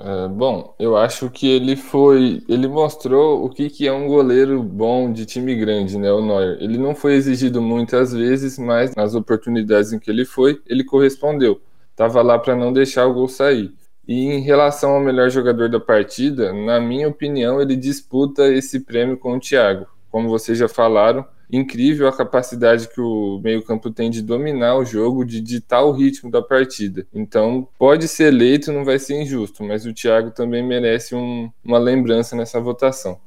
É, 0.00 0.28
bom, 0.28 0.74
eu 0.78 0.96
acho 0.96 1.28
que 1.28 1.46
ele 1.46 1.76
foi. 1.76 2.42
Ele 2.48 2.66
mostrou 2.66 3.44
o 3.44 3.50
que, 3.50 3.68
que 3.68 3.86
é 3.86 3.92
um 3.92 4.06
goleiro 4.06 4.62
bom 4.62 5.12
de 5.12 5.26
time 5.26 5.54
grande, 5.54 5.98
né? 5.98 6.10
O 6.10 6.24
Neuer. 6.24 6.56
Ele 6.58 6.78
não 6.78 6.94
foi 6.94 7.12
exigido 7.12 7.60
muitas 7.60 8.14
vezes, 8.14 8.58
mas 8.58 8.94
nas 8.94 9.14
oportunidades 9.14 9.92
em 9.92 9.98
que 9.98 10.10
ele 10.10 10.24
foi, 10.24 10.58
ele 10.66 10.84
correspondeu. 10.84 11.60
Tava 11.94 12.22
lá 12.22 12.38
para 12.38 12.56
não 12.56 12.72
deixar 12.72 13.06
o 13.06 13.12
gol 13.12 13.28
sair. 13.28 13.74
E 14.06 14.26
em 14.26 14.40
relação 14.40 14.90
ao 14.90 15.00
melhor 15.00 15.30
jogador 15.30 15.68
da 15.68 15.78
partida, 15.78 16.52
na 16.52 16.80
minha 16.80 17.08
opinião, 17.08 17.60
ele 17.60 17.76
disputa 17.76 18.52
esse 18.52 18.80
prêmio 18.80 19.16
com 19.16 19.36
o 19.36 19.40
Thiago. 19.40 19.86
Como 20.10 20.28
vocês 20.28 20.58
já 20.58 20.68
falaram, 20.68 21.24
incrível 21.50 22.08
a 22.08 22.16
capacidade 22.16 22.88
que 22.88 23.00
o 23.00 23.40
meio-campo 23.42 23.90
tem 23.90 24.10
de 24.10 24.20
dominar 24.20 24.76
o 24.76 24.84
jogo, 24.84 25.24
de 25.24 25.40
ditar 25.40 25.84
o 25.84 25.92
ritmo 25.92 26.30
da 26.30 26.42
partida. 26.42 27.06
Então, 27.14 27.68
pode 27.78 28.08
ser 28.08 28.24
eleito, 28.24 28.72
não 28.72 28.84
vai 28.84 28.98
ser 28.98 29.20
injusto, 29.20 29.62
mas 29.62 29.86
o 29.86 29.94
Thiago 29.94 30.32
também 30.32 30.62
merece 30.62 31.14
um, 31.14 31.50
uma 31.62 31.78
lembrança 31.78 32.34
nessa 32.34 32.60
votação. 32.60 33.20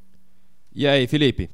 E 0.74 0.86
aí, 0.86 1.06
Felipe? 1.06 1.50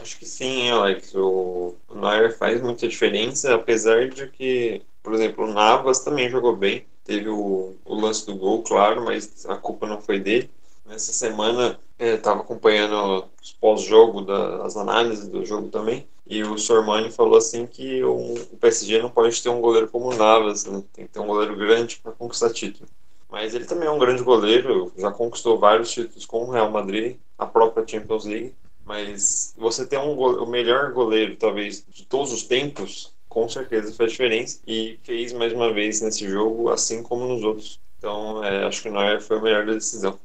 Acho 0.00 0.18
que 0.18 0.26
sim, 0.26 0.68
Alex. 0.70 1.14
O 1.14 1.74
Neuer 1.94 2.36
faz 2.36 2.60
muita 2.60 2.86
diferença, 2.86 3.54
apesar 3.54 4.08
de 4.08 4.26
que, 4.26 4.82
por 5.02 5.14
exemplo, 5.14 5.44
o 5.44 5.52
Navas 5.52 6.00
também 6.00 6.28
jogou 6.28 6.54
bem 6.54 6.84
Teve 7.04 7.28
o, 7.28 7.74
o 7.84 7.94
lance 7.94 8.24
do 8.26 8.36
gol, 8.36 8.62
claro, 8.62 9.04
mas 9.04 9.44
a 9.46 9.56
culpa 9.56 9.86
não 9.86 10.00
foi 10.00 10.20
dele. 10.20 10.50
Nessa 10.86 11.12
semana 11.12 11.78
estava 11.98 12.40
é, 12.40 12.42
acompanhando 12.42 13.24
os 13.40 13.52
pós-jogo, 13.52 14.22
das 14.22 14.76
análises 14.76 15.28
do 15.28 15.44
jogo 15.44 15.68
também, 15.68 16.06
e 16.26 16.42
o 16.42 16.56
Sormani 16.58 17.10
falou 17.10 17.36
assim 17.36 17.66
que 17.66 18.02
o, 18.02 18.34
o 18.34 18.56
PSG 18.60 19.00
não 19.00 19.10
pode 19.10 19.40
ter 19.42 19.48
um 19.48 19.60
goleiro 19.60 19.88
como 19.88 20.10
o 20.10 20.16
Navas, 20.16 20.64
né? 20.64 20.82
tem 20.92 21.06
que 21.06 21.12
ter 21.12 21.20
um 21.20 21.26
goleiro 21.26 21.56
grande 21.56 21.96
para 22.02 22.12
conquistar 22.12 22.52
título. 22.52 22.88
Mas 23.30 23.54
ele 23.54 23.64
também 23.64 23.88
é 23.88 23.90
um 23.90 23.98
grande 23.98 24.22
goleiro, 24.22 24.92
já 24.96 25.10
conquistou 25.10 25.58
vários 25.58 25.90
títulos 25.90 26.26
com 26.26 26.44
o 26.44 26.50
Real 26.50 26.70
Madrid, 26.70 27.16
a 27.38 27.46
própria 27.46 27.86
Champions 27.86 28.24
League. 28.24 28.54
Mas 28.84 29.54
você 29.56 29.86
ter 29.86 29.98
um, 29.98 30.18
o 30.18 30.46
melhor 30.46 30.92
goleiro, 30.92 31.36
talvez, 31.36 31.84
de 31.88 32.04
todos 32.04 32.32
os 32.32 32.42
tempos, 32.42 33.11
com 33.32 33.48
certeza 33.48 33.94
faz 33.94 34.10
diferença 34.10 34.60
e 34.66 34.98
fez 35.02 35.32
mais 35.32 35.54
uma 35.54 35.72
vez 35.72 36.02
nesse 36.02 36.28
jogo, 36.28 36.68
assim 36.68 37.02
como 37.02 37.26
nos 37.26 37.42
outros. 37.42 37.80
Então, 37.96 38.44
é, 38.44 38.64
acho 38.66 38.82
que 38.82 38.90
o 38.90 38.92
Neuer 38.92 39.22
foi 39.22 39.38
o 39.38 39.42
melhor 39.42 39.64
decisão. 39.64 40.18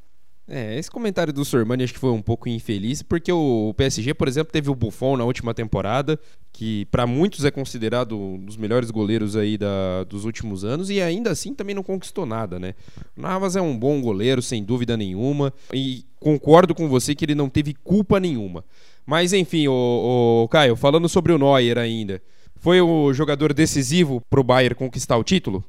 É, 0.46 0.78
esse 0.78 0.92
comentário 0.92 1.32
do 1.32 1.46
Sormani 1.46 1.86
acho 1.86 1.94
que 1.94 2.00
foi 2.00 2.12
um 2.12 2.22
pouco 2.22 2.50
infeliz, 2.50 3.02
porque 3.02 3.32
o 3.32 3.74
PSG, 3.78 4.14
por 4.14 4.28
exemplo, 4.28 4.52
teve 4.52 4.70
o 4.70 4.76
Buffon 4.76 5.16
na 5.16 5.24
última 5.24 5.54
temporada, 5.54 6.20
que 6.52 6.86
para 6.88 7.08
muitos 7.08 7.46
é 7.46 7.52
considerado 7.52 8.18
um 8.18 8.40
dos 8.40 8.58
melhores 8.58 8.92
goleiros 8.92 9.38
aí 9.38 9.58
da, 9.58 10.04
dos 10.04 10.26
últimos 10.26 10.66
anos, 10.66 10.90
e 10.90 11.02
ainda 11.02 11.32
assim 11.32 11.54
também 11.54 11.76
não 11.76 11.84
conquistou 11.84 12.26
nada, 12.26 12.60
né? 12.60 12.76
O 13.16 13.22
Navas 13.22 13.56
é 13.56 13.62
um 13.62 13.78
bom 13.78 14.02
goleiro, 14.02 14.42
sem 14.42 14.66
dúvida 14.66 14.98
nenhuma, 14.98 15.54
e 15.74 16.04
concordo 16.20 16.76
com 16.76 16.90
você 16.90 17.16
que 17.16 17.24
ele 17.24 17.36
não 17.36 17.50
teve 17.50 17.74
culpa 17.74 18.20
nenhuma. 18.20 18.66
Mas 19.06 19.32
enfim, 19.32 19.70
o, 19.70 20.44
o 20.44 20.48
Caio, 20.50 20.76
falando 20.76 21.08
sobre 21.08 21.32
o 21.32 21.38
Neuer 21.38 21.78
ainda, 21.78 22.22
foi 22.60 22.82
o 22.82 23.14
jogador 23.14 23.54
decisivo 23.54 24.22
para 24.30 24.40
o 24.40 24.44
Bayern 24.44 24.76
conquistar 24.76 25.18
o 25.18 25.24
título? 25.24 25.64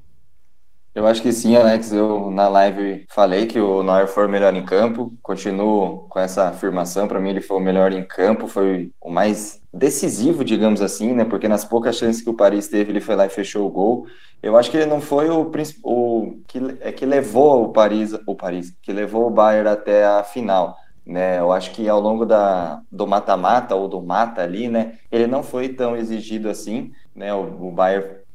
Eu 0.99 1.07
acho 1.07 1.23
que 1.23 1.33
sim, 1.33 1.55
Alex. 1.55 1.93
Eu 1.93 2.29
na 2.31 2.49
live 2.49 3.07
falei 3.09 3.47
que 3.47 3.61
o 3.61 3.85
Neuer 3.85 4.09
foi 4.09 4.27
o 4.27 4.29
melhor 4.29 4.53
em 4.55 4.65
campo. 4.65 5.13
Continuo 5.23 6.09
com 6.09 6.19
essa 6.19 6.49
afirmação. 6.49 7.07
Para 7.07 7.21
mim, 7.21 7.31
ele 7.31 7.41
foi 7.41 7.57
o 7.57 7.61
melhor 7.61 7.93
em 7.93 8.03
campo, 8.03 8.49
foi 8.49 8.91
o 9.01 9.09
mais 9.09 9.61
decisivo, 9.73 10.45
digamos 10.45 10.83
assim, 10.83 11.13
né? 11.13 11.25
Porque 11.25 11.47
nas 11.47 11.65
poucas 11.65 11.97
chances 11.97 12.21
que 12.21 12.29
o 12.31 12.35
Paris 12.35 12.67
teve, 12.67 12.91
ele 12.91 13.01
foi 13.01 13.15
lá 13.15 13.27
e 13.27 13.31
fechou 13.31 13.65
o 13.65 13.71
gol. 13.71 14.07
Eu 14.43 14.57
acho 14.57 14.71
que 14.71 14.77
ele 14.77 14.87
não 14.87 15.01
foi 15.01 15.29
o, 15.31 15.51
o 15.85 16.43
que, 16.49 16.59
é, 16.81 16.91
que 16.91 17.07
levou 17.07 17.65
o 17.65 17.73
Paris, 17.73 18.13
o 18.27 18.35
Paris, 18.35 18.75
que 18.83 18.93
levou 18.93 19.27
o 19.29 19.31
Bayern 19.31 19.69
até 19.69 20.05
a 20.05 20.25
final. 20.25 20.77
Né, 21.09 21.39
eu 21.39 21.51
acho 21.51 21.71
que 21.71 21.89
ao 21.89 21.99
longo 21.99 22.27
da, 22.27 22.83
do 22.93 23.07
mata-mata 23.07 23.75
ou 23.75 23.89
do 23.89 23.99
mata 24.03 24.43
ali, 24.43 24.69
né, 24.69 24.99
ele 25.11 25.27
não 25.27 25.43
foi 25.43 25.71
tão 25.71 25.97
exigido 25.97 26.51
assim, 26.51 26.93
né, 27.17 27.33
o, 27.33 27.45
o 27.45 27.75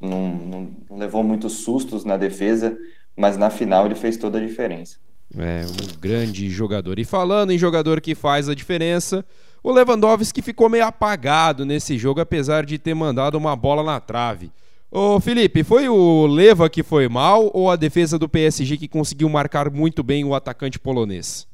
não, 0.00 0.28
não, 0.34 0.70
não 0.90 0.98
levou 0.98 1.22
muitos 1.22 1.52
sustos 1.58 2.04
na 2.04 2.16
defesa, 2.16 2.76
mas 3.16 3.36
na 3.36 3.48
final 3.48 3.86
ele 3.86 3.94
fez 3.94 4.16
toda 4.16 4.38
a 4.38 4.44
diferença. 4.44 4.96
É, 5.38 5.64
um 5.64 6.00
grande 6.00 6.50
jogador. 6.50 6.98
E 6.98 7.04
falando 7.04 7.52
em 7.52 7.58
jogador 7.58 8.00
que 8.00 8.12
faz 8.12 8.48
a 8.48 8.54
diferença, 8.56 9.24
o 9.62 9.70
Lewandowski 9.70 10.42
ficou 10.42 10.68
meio 10.68 10.84
apagado 10.84 11.64
nesse 11.64 11.96
jogo, 11.96 12.20
apesar 12.20 12.66
de 12.66 12.76
ter 12.76 12.92
mandado 12.92 13.36
uma 13.36 13.54
bola 13.54 13.84
na 13.84 14.00
trave. 14.00 14.50
Ô 14.90 15.20
Felipe, 15.20 15.62
foi 15.62 15.88
o 15.88 16.26
Leva 16.26 16.68
que 16.68 16.82
foi 16.82 17.08
mal 17.08 17.50
ou 17.54 17.70
a 17.70 17.76
defesa 17.76 18.18
do 18.18 18.28
PSG 18.28 18.76
que 18.76 18.88
conseguiu 18.88 19.28
marcar 19.28 19.70
muito 19.70 20.02
bem 20.02 20.24
o 20.24 20.34
atacante 20.34 20.78
polonês? 20.78 21.46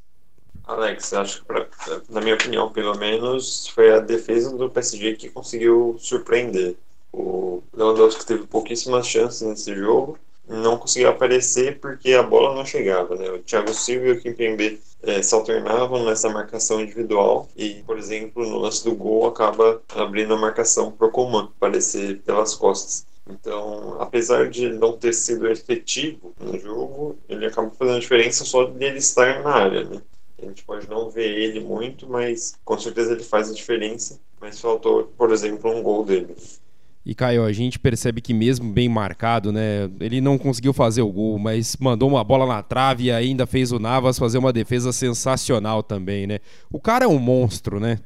Alex, 0.70 1.12
acho 1.12 1.40
que, 1.40 1.46
pra, 1.46 1.66
na 2.08 2.20
minha 2.20 2.34
opinião, 2.34 2.70
pelo 2.70 2.96
menos, 2.96 3.66
foi 3.68 3.92
a 3.92 3.98
defesa 3.98 4.56
do 4.56 4.70
PSG 4.70 5.16
que 5.16 5.28
conseguiu 5.28 5.96
surpreender. 5.98 6.76
O 7.12 7.62
Lewandowski 7.74 8.24
teve 8.24 8.46
pouquíssimas 8.46 9.06
chances 9.06 9.42
nesse 9.42 9.74
jogo, 9.74 10.16
não 10.46 10.78
conseguiu 10.78 11.08
aparecer 11.08 11.78
porque 11.80 12.12
a 12.12 12.22
bola 12.22 12.54
não 12.54 12.64
chegava. 12.64 13.16
Né? 13.16 13.30
O 13.30 13.38
Thiago 13.40 13.74
Silva 13.74 14.06
e 14.06 14.12
o 14.12 14.20
Kimpembe 14.20 14.80
é, 15.02 15.20
se 15.22 15.34
alternavam 15.34 16.04
nessa 16.04 16.28
marcação 16.28 16.80
individual 16.80 17.48
e, 17.56 17.82
por 17.84 17.98
exemplo, 17.98 18.46
no 18.48 18.58
lance 18.58 18.84
do 18.84 18.94
gol 18.94 19.26
acaba 19.26 19.82
abrindo 19.94 20.34
a 20.34 20.38
marcação 20.38 20.92
para 20.92 21.06
o 21.06 21.10
Coman 21.10 21.50
aparecer 21.56 22.20
pelas 22.20 22.54
costas. 22.54 23.06
Então, 23.28 23.96
apesar 24.00 24.48
de 24.50 24.70
não 24.70 24.96
ter 24.96 25.12
sido 25.12 25.48
efetivo 25.48 26.34
no 26.40 26.58
jogo, 26.58 27.16
ele 27.28 27.46
acaba 27.46 27.70
fazendo 27.70 28.00
diferença 28.00 28.44
só 28.44 28.64
de 28.64 28.84
ele 28.84 28.98
estar 28.98 29.42
na 29.42 29.50
área, 29.50 29.84
né? 29.84 30.00
A 30.42 30.46
gente 30.46 30.64
pode 30.64 30.88
não 30.88 31.10
ver 31.10 31.30
ele 31.30 31.60
muito, 31.60 32.08
mas 32.08 32.54
com 32.64 32.78
certeza 32.78 33.12
ele 33.12 33.22
faz 33.22 33.50
a 33.50 33.54
diferença. 33.54 34.20
Mas 34.40 34.60
faltou, 34.60 35.04
por 35.16 35.30
exemplo, 35.32 35.70
um 35.70 35.82
gol 35.82 36.04
dele. 36.04 36.34
E 37.04 37.14
Caio, 37.14 37.44
a 37.44 37.52
gente 37.52 37.78
percebe 37.78 38.20
que 38.20 38.34
mesmo 38.34 38.72
bem 38.72 38.88
marcado, 38.88 39.50
né? 39.50 39.90
Ele 40.00 40.20
não 40.20 40.36
conseguiu 40.36 40.72
fazer 40.72 41.02
o 41.02 41.10
gol, 41.10 41.38
mas 41.38 41.76
mandou 41.78 42.08
uma 42.08 42.22
bola 42.22 42.46
na 42.46 42.62
trave 42.62 43.04
e 43.04 43.12
ainda 43.12 43.46
fez 43.46 43.72
o 43.72 43.78
Navas 43.78 44.18
fazer 44.18 44.38
uma 44.38 44.52
defesa 44.52 44.92
sensacional 44.92 45.82
também, 45.82 46.26
né? 46.26 46.40
O 46.70 46.78
cara 46.78 47.06
é 47.06 47.08
um 47.08 47.18
monstro, 47.18 47.80
né? 47.80 47.98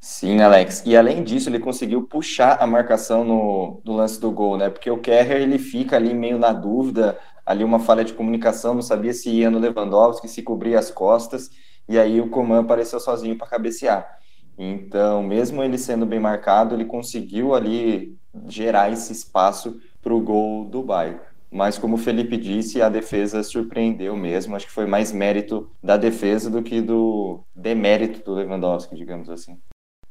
Sim, 0.00 0.40
Alex. 0.40 0.82
E 0.86 0.96
além 0.96 1.22
disso, 1.22 1.48
ele 1.48 1.58
conseguiu 1.58 2.02
puxar 2.02 2.58
a 2.60 2.66
marcação 2.66 3.24
no, 3.24 3.80
no 3.84 3.96
lance 3.96 4.20
do 4.20 4.30
gol, 4.30 4.56
né? 4.56 4.70
Porque 4.70 4.90
o 4.90 4.98
Kerrer 4.98 5.42
ele 5.42 5.58
fica 5.58 5.96
ali 5.96 6.12
meio 6.12 6.38
na 6.38 6.52
dúvida, 6.52 7.18
ali 7.46 7.62
uma 7.62 7.78
falha 7.78 8.04
de 8.04 8.12
comunicação, 8.12 8.74
não 8.74 8.82
sabia 8.82 9.14
se 9.14 9.30
ia 9.30 9.48
no 9.48 9.60
Lewandowski, 9.60 10.28
se 10.28 10.42
cobria 10.42 10.78
as 10.78 10.90
costas, 10.90 11.48
e 11.88 11.96
aí 11.98 12.20
o 12.20 12.28
Coman 12.28 12.60
apareceu 12.60 12.98
sozinho 12.98 13.38
para 13.38 13.46
cabecear. 13.46 14.18
Então, 14.58 15.22
mesmo 15.22 15.62
ele 15.62 15.78
sendo 15.78 16.04
bem 16.04 16.18
marcado, 16.18 16.74
ele 16.74 16.84
conseguiu 16.84 17.54
ali 17.54 18.18
gerar 18.48 18.90
esse 18.90 19.12
espaço 19.12 19.80
para 20.02 20.14
o 20.14 20.20
gol 20.20 20.64
do 20.64 20.82
Bayern. 20.82 21.20
Mas, 21.50 21.78
como 21.78 21.94
o 21.94 21.98
Felipe 21.98 22.36
disse, 22.36 22.82
a 22.82 22.88
defesa 22.88 23.42
surpreendeu 23.42 24.16
mesmo. 24.16 24.56
Acho 24.56 24.66
que 24.66 24.72
foi 24.72 24.86
mais 24.86 25.12
mérito 25.12 25.70
da 25.82 25.96
defesa 25.96 26.50
do 26.50 26.62
que 26.62 26.80
do 26.80 27.44
demérito 27.54 28.24
do 28.24 28.34
Lewandowski, 28.34 28.96
digamos 28.96 29.30
assim. 29.30 29.58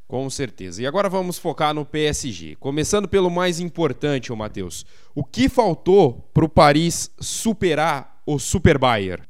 Com 0.08 0.30
certeza. 0.30 0.82
E 0.82 0.88
agora 0.88 1.10
vamos 1.10 1.40
focar 1.40 1.74
no 1.74 1.84
PSG. 1.84 2.56
Começando 2.60 3.08
pelo 3.08 3.30
mais 3.30 3.60
importante, 3.60 4.32
ô 4.32 4.36
Matheus. 4.36 4.86
O 5.16 5.24
que 5.24 5.50
faltou 5.50 6.30
para 6.34 6.46
o 6.46 6.50
Paris 6.50 7.12
superar 7.20 8.22
o 8.26 8.38
Super 8.38 8.78
Bayern? 8.78 9.24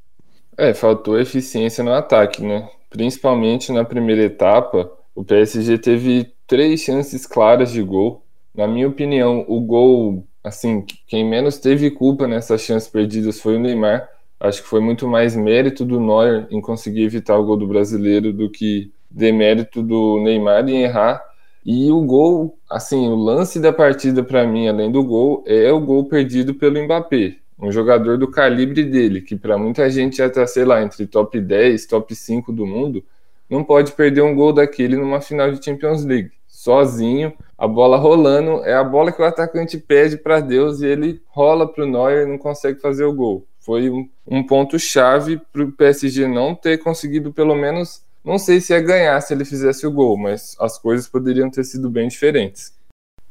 É, 0.58 0.74
faltou 0.74 1.20
eficiência 1.20 1.84
no 1.84 1.94
ataque, 1.94 2.42
né? 2.44 2.70
Principalmente 2.90 3.72
na 3.72 3.84
primeira 3.84 4.24
etapa, 4.24 4.90
o 5.14 5.24
PSG 5.24 5.78
teve 5.78 6.34
três 6.48 6.82
chances 6.82 7.26
claras 7.26 7.72
de 7.72 7.82
gol. 7.82 8.24
Na 8.54 8.68
minha 8.68 8.88
opinião, 8.88 9.46
o 9.48 9.60
gol, 9.62 10.26
assim, 10.44 10.86
quem 11.08 11.28
menos 11.28 11.58
teve 11.58 11.92
culpa 11.92 12.28
nessas 12.28 12.62
chances 12.62 12.90
perdidas 12.90 13.40
foi 13.40 13.56
o 13.58 13.60
Neymar. 13.60 14.10
Acho 14.40 14.62
que 14.62 14.68
foi 14.68 14.80
muito 14.80 15.08
mais 15.08 15.36
mérito 15.36 15.86
do 15.86 16.00
Neuer 16.00 16.48
em 16.52 16.62
conseguir 16.62 17.04
evitar 17.04 17.38
o 17.38 17.46
gol 17.46 17.58
do 17.58 17.68
brasileiro 17.68 18.34
do 18.34 18.50
que 18.50 18.92
demérito 19.16 19.82
do 19.82 20.20
Neymar 20.22 20.68
em 20.68 20.84
errar. 20.84 21.24
E 21.66 21.92
o 21.92 22.02
gol, 22.02 22.60
assim, 22.70 23.08
o 23.08 23.16
lance 23.16 23.60
da 23.60 23.74
partida 23.74 24.22
para 24.22 24.46
mim, 24.46 24.68
além 24.68 24.92
do 24.92 25.04
gol, 25.04 25.44
é 25.48 25.72
o 25.72 25.80
gol 25.80 26.06
perdido 26.06 26.54
pelo 26.54 26.84
Mbappé. 26.84 27.38
Um 27.58 27.72
jogador 27.72 28.18
do 28.18 28.30
calibre 28.30 28.84
dele, 28.84 29.22
que 29.22 29.36
para 29.36 29.58
muita 29.58 29.90
gente 29.90 30.18
já 30.18 30.30
tá, 30.30 30.46
sei 30.46 30.66
lá, 30.66 30.84
entre 30.84 31.08
top 31.08 31.40
10, 31.40 31.86
top 31.86 32.14
5 32.14 32.52
do 32.52 32.66
mundo, 32.66 33.04
não 33.50 33.64
pode 33.64 33.94
perder 33.94 34.22
um 34.22 34.36
gol 34.36 34.52
daquele 34.52 34.98
numa 34.98 35.22
final 35.22 35.52
de 35.52 35.64
Champions 35.64 36.04
League. 36.04 36.32
Sozinho, 36.48 37.34
a 37.58 37.68
bola 37.68 37.98
rolando, 37.98 38.64
é 38.64 38.74
a 38.74 38.84
bola 38.84 39.12
que 39.12 39.22
o 39.22 39.26
atacante 39.26 39.78
pede 39.78 40.18
para 40.18 40.40
Deus 40.40 40.82
e 40.82 40.88
ele 40.88 41.22
rola 41.28 41.68
para 41.68 41.84
o 41.84 41.88
Neuer 41.88 42.28
e 42.28 42.30
não 42.30 42.38
consegue 42.38 42.80
fazer 42.80 43.06
o 43.06 43.14
gol. 43.14 43.46
Foi 43.60 43.90
um, 43.90 44.08
um 44.28 44.44
ponto-chave 44.44 45.42
para 45.52 45.64
o 45.64 45.72
PSG 45.72 46.28
não 46.28 46.54
ter 46.54 46.78
conseguido, 46.78 47.34
pelo 47.34 47.56
menos, 47.56 48.04
não 48.26 48.40
sei 48.40 48.60
se 48.60 48.74
ia 48.74 48.82
ganhar 48.82 49.22
se 49.22 49.34
ele 49.34 49.46
fizesse 49.46 49.86
o 49.86 49.92
gol, 49.92 50.18
mas 50.18 50.56
as 50.60 50.80
coisas 50.80 51.08
poderiam 51.08 51.50
ter 51.50 51.64
sido 51.64 51.90
bem 51.90 52.08
diferentes. 52.08 52.74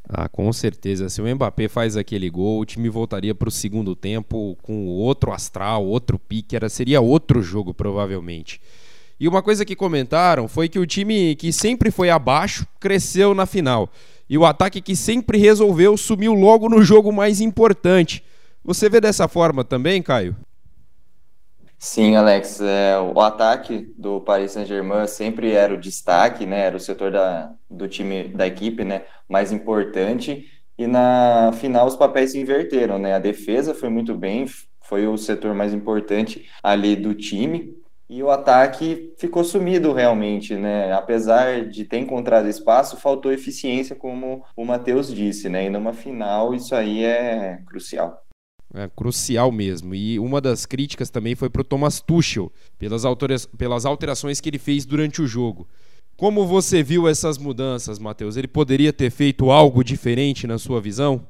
Ah, 0.08 0.28
com 0.28 0.52
certeza. 0.52 1.08
Se 1.08 1.20
o 1.20 1.34
Mbappé 1.34 1.66
faz 1.66 1.96
aquele 1.96 2.30
gol, 2.30 2.60
o 2.60 2.64
time 2.64 2.88
voltaria 2.88 3.34
para 3.34 3.48
o 3.48 3.52
segundo 3.52 3.96
tempo 3.96 4.56
com 4.62 4.86
outro 4.86 5.32
astral, 5.32 5.84
outro 5.84 6.18
pique, 6.18 6.54
era, 6.54 6.68
seria 6.68 7.00
outro 7.00 7.42
jogo, 7.42 7.74
provavelmente. 7.74 8.60
E 9.18 9.26
uma 9.26 9.42
coisa 9.42 9.64
que 9.64 9.74
comentaram 9.74 10.46
foi 10.46 10.68
que 10.68 10.78
o 10.78 10.86
time 10.86 11.34
que 11.36 11.52
sempre 11.52 11.90
foi 11.90 12.10
abaixo 12.10 12.66
cresceu 12.78 13.34
na 13.34 13.46
final. 13.46 13.90
E 14.28 14.36
o 14.36 14.44
ataque 14.44 14.80
que 14.80 14.94
sempre 14.94 15.38
resolveu 15.38 15.96
sumiu 15.96 16.34
logo 16.34 16.68
no 16.68 16.82
jogo 16.82 17.12
mais 17.12 17.40
importante. 17.40 18.22
Você 18.62 18.88
vê 18.88 19.00
dessa 19.00 19.26
forma 19.28 19.64
também, 19.64 20.02
Caio? 20.02 20.36
Sim, 21.84 22.16
Alex. 22.16 22.62
É, 22.62 22.98
o 22.98 23.20
ataque 23.20 23.92
do 23.98 24.18
Paris 24.22 24.52
Saint-Germain 24.52 25.06
sempre 25.06 25.52
era 25.52 25.74
o 25.74 25.76
destaque, 25.78 26.46
né? 26.46 26.60
Era 26.60 26.78
o 26.78 26.80
setor 26.80 27.10
da, 27.12 27.54
do 27.70 27.86
time, 27.86 28.28
da 28.28 28.46
equipe, 28.46 28.82
né? 28.82 29.04
Mais 29.28 29.52
importante. 29.52 30.50
E 30.78 30.86
na 30.86 31.52
final 31.52 31.86
os 31.86 31.94
papéis 31.94 32.32
se 32.32 32.38
inverteram, 32.40 32.98
né? 32.98 33.12
A 33.14 33.18
defesa 33.18 33.74
foi 33.74 33.90
muito 33.90 34.14
bem, 34.16 34.46
foi 34.80 35.06
o 35.06 35.18
setor 35.18 35.54
mais 35.54 35.74
importante 35.74 36.48
ali 36.62 36.96
do 36.96 37.14
time. 37.14 37.76
E 38.08 38.22
o 38.22 38.30
ataque 38.30 39.12
ficou 39.18 39.44
sumido 39.44 39.92
realmente, 39.92 40.56
né? 40.56 40.90
Apesar 40.94 41.66
de 41.68 41.84
ter 41.84 41.98
encontrado 41.98 42.48
espaço, 42.48 42.96
faltou 42.96 43.30
eficiência, 43.30 43.94
como 43.94 44.42
o 44.56 44.64
Matheus 44.64 45.12
disse, 45.12 45.50
né? 45.50 45.66
E 45.66 45.70
numa 45.70 45.92
final 45.92 46.54
isso 46.54 46.74
aí 46.74 47.04
é 47.04 47.58
crucial. 47.66 48.24
É 48.74 48.88
crucial 48.88 49.52
mesmo. 49.52 49.94
E 49.94 50.18
uma 50.18 50.40
das 50.40 50.66
críticas 50.66 51.08
também 51.08 51.36
foi 51.36 51.48
para 51.48 51.62
o 51.62 51.64
Thomas 51.64 52.00
Tuchel, 52.00 52.50
pelas, 52.78 53.04
pelas 53.56 53.86
alterações 53.86 54.40
que 54.40 54.48
ele 54.48 54.58
fez 54.58 54.84
durante 54.84 55.22
o 55.22 55.26
jogo. 55.26 55.66
Como 56.16 56.46
você 56.46 56.82
viu 56.82 57.08
essas 57.08 57.38
mudanças, 57.38 57.98
Matheus? 57.98 58.36
Ele 58.36 58.48
poderia 58.48 58.92
ter 58.92 59.10
feito 59.10 59.50
algo 59.50 59.82
diferente 59.84 60.46
na 60.46 60.58
sua 60.58 60.80
visão? 60.80 61.26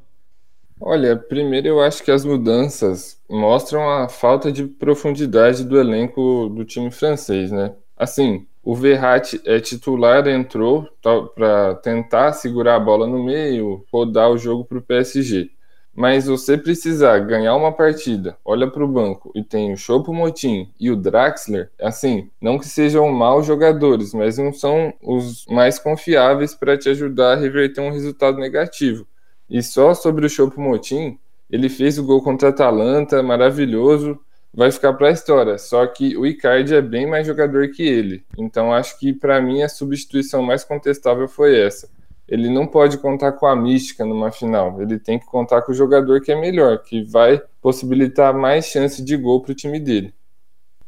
Olha, 0.81 1.17
primeiro 1.17 1.69
eu 1.69 1.81
acho 1.81 2.03
que 2.03 2.11
as 2.11 2.25
mudanças 2.25 3.19
mostram 3.29 3.89
a 3.89 4.09
falta 4.09 4.51
de 4.51 4.67
profundidade 4.67 5.65
do 5.65 5.79
elenco 5.79 6.49
do 6.49 6.65
time 6.65 6.91
francês, 6.91 7.51
né? 7.51 7.75
Assim, 7.97 8.47
o 8.63 8.75
Verratti 8.75 9.41
é 9.45 9.61
titular, 9.61 10.27
entrou 10.27 10.89
para 11.35 11.75
tentar 11.77 12.33
segurar 12.33 12.77
a 12.77 12.81
bola 12.81 13.07
no 13.07 13.23
meio, 13.23 13.85
rodar 13.93 14.31
o 14.31 14.39
jogo 14.39 14.65
para 14.65 14.79
o 14.79 14.83
PSG. 14.83 15.51
Mas 15.95 16.27
você 16.27 16.59
precisar 16.59 17.21
ganhar 17.21 17.55
uma 17.55 17.71
partida, 17.71 18.37
olha 18.45 18.69
para 18.69 18.85
o 18.85 18.89
banco 18.89 19.31
e 19.33 19.45
tem 19.45 19.73
o 19.73 19.77
Chopo 19.77 20.13
Motim 20.13 20.69
e 20.79 20.91
o 20.91 20.97
Draxler, 20.97 21.71
assim, 21.81 22.29
não 22.41 22.59
que 22.59 22.67
sejam 22.67 23.09
maus 23.13 23.47
jogadores, 23.47 24.13
mas 24.13 24.37
não 24.37 24.53
são 24.53 24.93
os 25.01 25.47
mais 25.47 25.79
confiáveis 25.79 26.53
para 26.53 26.77
te 26.77 26.89
ajudar 26.89 27.35
a 27.35 27.37
reverter 27.37 27.81
um 27.81 27.93
resultado 27.93 28.39
negativo. 28.39 29.07
E 29.49 29.63
só 29.63 29.95
sobre 29.95 30.27
o 30.27 30.29
Chopo 30.29 30.61
Motim, 30.61 31.17
ele 31.49 31.69
fez 31.69 31.97
o 31.97 32.05
gol 32.05 32.21
contra 32.23 32.49
a 32.49 32.51
Atalanta, 32.51 33.23
maravilhoso, 33.23 34.19
vai 34.53 34.73
ficar 34.73 34.95
para 34.95 35.09
a 35.09 35.13
história. 35.13 35.59
Só 35.59 35.87
que 35.87 36.17
o 36.17 36.27
Icardi 36.27 36.75
é 36.75 36.83
bem 36.83 37.07
mais 37.07 37.25
jogador 37.25 37.69
que 37.71 37.83
ele. 37.83 38.25
Então 38.37 38.73
acho 38.73 38.99
que 38.99 39.13
para 39.13 39.41
mim 39.41 39.63
a 39.63 39.69
substituição 39.69 40.43
mais 40.43 40.65
contestável 40.65 41.29
foi 41.29 41.61
essa 41.61 41.89
ele 42.29 42.49
não 42.49 42.67
pode 42.67 42.99
contar 42.99 43.33
com 43.33 43.47
a 43.47 43.55
mística 43.55 44.05
numa 44.05 44.33
final. 44.33 44.81
Ele 44.81 44.99
tem 44.99 45.19
que 45.19 45.27
contar 45.27 45.63
com 45.63 45.73
o 45.73 45.75
jogador 45.75 46.21
que 46.21 46.33
é 46.33 46.41
melhor, 46.41 46.79
que 46.83 47.03
vai 47.03 47.41
possibilitar 47.61 48.35
mais 48.35 48.67
chance 48.67 49.03
de 49.03 49.17
gol 49.17 49.41
para 49.41 49.53
o 49.53 49.55
time 49.55 49.79
dele. 49.79 50.13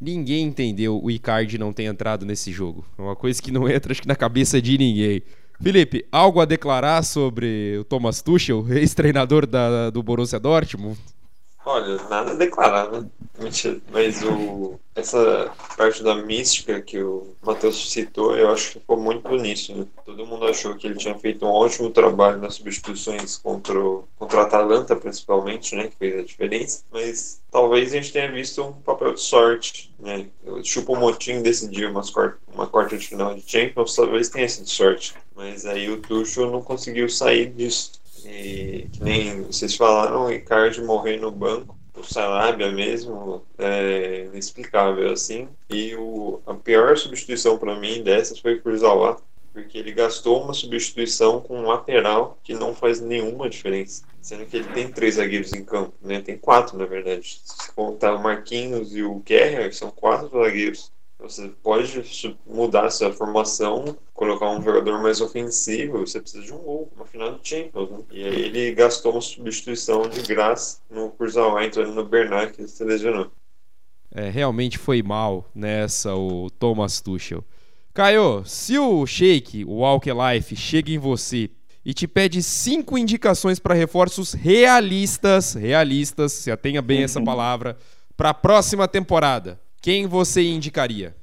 Ninguém 0.00 0.44
entendeu 0.44 1.02
o 1.02 1.10
Icardi 1.10 1.58
não 1.58 1.72
ter 1.72 1.84
entrado 1.84 2.26
nesse 2.26 2.52
jogo. 2.52 2.84
É 2.98 3.02
uma 3.02 3.16
coisa 3.16 3.40
que 3.40 3.50
não 3.50 3.68
entra 3.68 3.92
acho 3.92 4.02
que 4.02 4.08
na 4.08 4.16
cabeça 4.16 4.60
de 4.60 4.76
ninguém. 4.76 5.22
Felipe, 5.60 6.06
algo 6.12 6.40
a 6.40 6.44
declarar 6.44 7.02
sobre 7.02 7.78
o 7.80 7.84
Thomas 7.84 8.20
Tuchel, 8.20 8.66
ex-treinador 8.70 9.46
do 9.90 10.02
Borussia 10.02 10.38
Dortmund? 10.38 10.98
Olha, 11.66 11.96
nada 12.08 12.30
a 12.30 12.34
declarar, 12.34 12.92
né? 12.92 13.04
Mentira. 13.40 13.80
Mas 13.90 14.22
o, 14.22 14.78
essa 14.94 15.50
parte 15.76 16.00
da 16.00 16.14
mística 16.14 16.80
que 16.80 17.02
o 17.02 17.34
Matheus 17.42 17.90
citou, 17.90 18.36
eu 18.36 18.50
acho 18.50 18.68
que 18.68 18.78
ficou 18.78 18.96
muito 18.96 19.28
nisso. 19.30 19.74
Né? 19.74 19.84
Todo 20.04 20.24
mundo 20.24 20.46
achou 20.46 20.76
que 20.76 20.86
ele 20.86 20.94
tinha 20.94 21.18
feito 21.18 21.44
um 21.44 21.50
ótimo 21.50 21.90
trabalho 21.90 22.38
nas 22.38 22.54
substituições 22.54 23.36
contra 23.38 23.76
o, 23.76 24.04
contra 24.16 24.38
o 24.38 24.40
Atalanta, 24.42 24.94
principalmente, 24.94 25.74
né? 25.74 25.88
Que 25.88 25.96
fez 25.96 26.20
a 26.20 26.22
diferença. 26.22 26.84
Mas 26.92 27.42
talvez 27.50 27.92
a 27.92 27.96
gente 27.96 28.12
tenha 28.12 28.30
visto 28.30 28.62
um 28.62 28.72
papel 28.72 29.14
de 29.14 29.20
sorte, 29.20 29.92
né? 29.98 30.28
O 30.46 30.62
Chupomotim 30.62 31.42
decidiu 31.42 31.90
umas 31.90 32.10
quarta, 32.10 32.38
uma 32.54 32.68
quarta 32.68 32.96
de 32.96 33.08
final 33.08 33.34
de 33.34 33.42
Champions, 33.44 33.96
talvez 33.96 34.28
tenha 34.28 34.48
sido 34.48 34.68
sorte. 34.68 35.14
Mas 35.34 35.66
aí 35.66 35.90
o 35.90 36.00
Tuchel 36.00 36.48
não 36.48 36.62
conseguiu 36.62 37.08
sair 37.08 37.50
disso. 37.50 37.90
E 38.28 38.88
que 38.92 39.04
nem 39.04 39.42
vocês 39.42 39.76
falaram, 39.76 40.26
o 40.26 40.32
Icardi 40.32 40.82
morrer 40.82 41.16
no 41.18 41.30
banco, 41.30 41.76
o 41.94 42.02
Sarabia 42.02 42.72
mesmo, 42.72 43.42
é 43.56 44.24
inexplicável 44.24 45.12
assim. 45.12 45.48
E 45.70 45.94
o, 45.94 46.40
a 46.44 46.54
pior 46.54 46.96
substituição 46.98 47.56
para 47.56 47.78
mim 47.78 48.02
dessas 48.02 48.40
foi 48.40 48.54
o 48.54 48.62
Kurzawa, 48.62 49.22
porque 49.52 49.78
ele 49.78 49.92
gastou 49.92 50.42
uma 50.42 50.52
substituição 50.52 51.40
com 51.40 51.60
um 51.60 51.66
lateral 51.66 52.38
que 52.42 52.52
não 52.52 52.74
faz 52.74 53.00
nenhuma 53.00 53.48
diferença. 53.48 54.02
Sendo 54.20 54.44
que 54.44 54.56
ele 54.56 54.68
tem 54.72 54.90
três 54.90 55.14
zagueiros 55.14 55.52
em 55.52 55.64
campo, 55.64 55.94
né? 56.02 56.20
Tem 56.20 56.36
quatro, 56.36 56.76
na 56.76 56.84
verdade. 56.84 57.40
Se 57.44 57.72
contar 57.72 58.12
o 58.16 58.22
Marquinhos 58.22 58.94
e 58.94 59.04
o 59.04 59.20
Guerra, 59.20 59.70
são 59.70 59.88
quatro 59.88 60.28
zagueiros. 60.28 60.90
Você 61.18 61.48
pode 61.62 62.36
mudar 62.46 62.86
essa 62.86 63.10
formação, 63.10 63.96
colocar 64.12 64.50
um 64.50 64.62
jogador 64.62 65.02
mais 65.02 65.20
ofensivo, 65.20 65.98
você 65.98 66.20
precisa 66.20 66.44
de 66.44 66.52
um 66.52 66.58
gol, 66.58 66.92
uma 66.94 67.06
final 67.06 67.38
de 67.38 67.48
Champions. 67.48 67.90
Né? 67.90 67.98
E 68.12 68.24
aí 68.24 68.42
ele 68.42 68.74
gastou 68.74 69.12
uma 69.12 69.20
substituição 69.20 70.02
de 70.02 70.20
graça 70.22 70.78
no 70.90 71.10
Kurzawa, 71.10 71.64
entrando 71.64 71.94
no 71.94 72.04
Bernard, 72.04 72.52
que 72.52 72.68
se 72.68 72.84
lesionou. 72.84 73.30
É, 74.14 74.28
realmente 74.28 74.78
foi 74.78 75.02
mal 75.02 75.50
nessa 75.54 76.14
o 76.14 76.50
Thomas 76.50 77.00
Tuchel. 77.00 77.42
Caio, 77.92 78.44
se 78.44 78.78
o 78.78 79.06
Sheik, 79.06 79.64
o 79.64 79.78
Walker 79.78 80.12
Life, 80.12 80.54
chega 80.54 80.90
em 80.90 80.98
você 80.98 81.50
e 81.84 81.94
te 81.94 82.06
pede 82.06 82.42
cinco 82.42 82.98
indicações 82.98 83.58
para 83.58 83.74
reforços 83.74 84.32
realistas, 84.32 85.54
realistas, 85.54 86.32
se 86.32 86.50
atenha 86.50 86.82
bem 86.82 87.04
essa 87.04 87.22
palavra, 87.22 87.76
para 88.16 88.30
a 88.30 88.34
próxima 88.34 88.86
temporada, 88.86 89.58
quem 89.86 90.04
você 90.08 90.42
indicaria? 90.42 91.14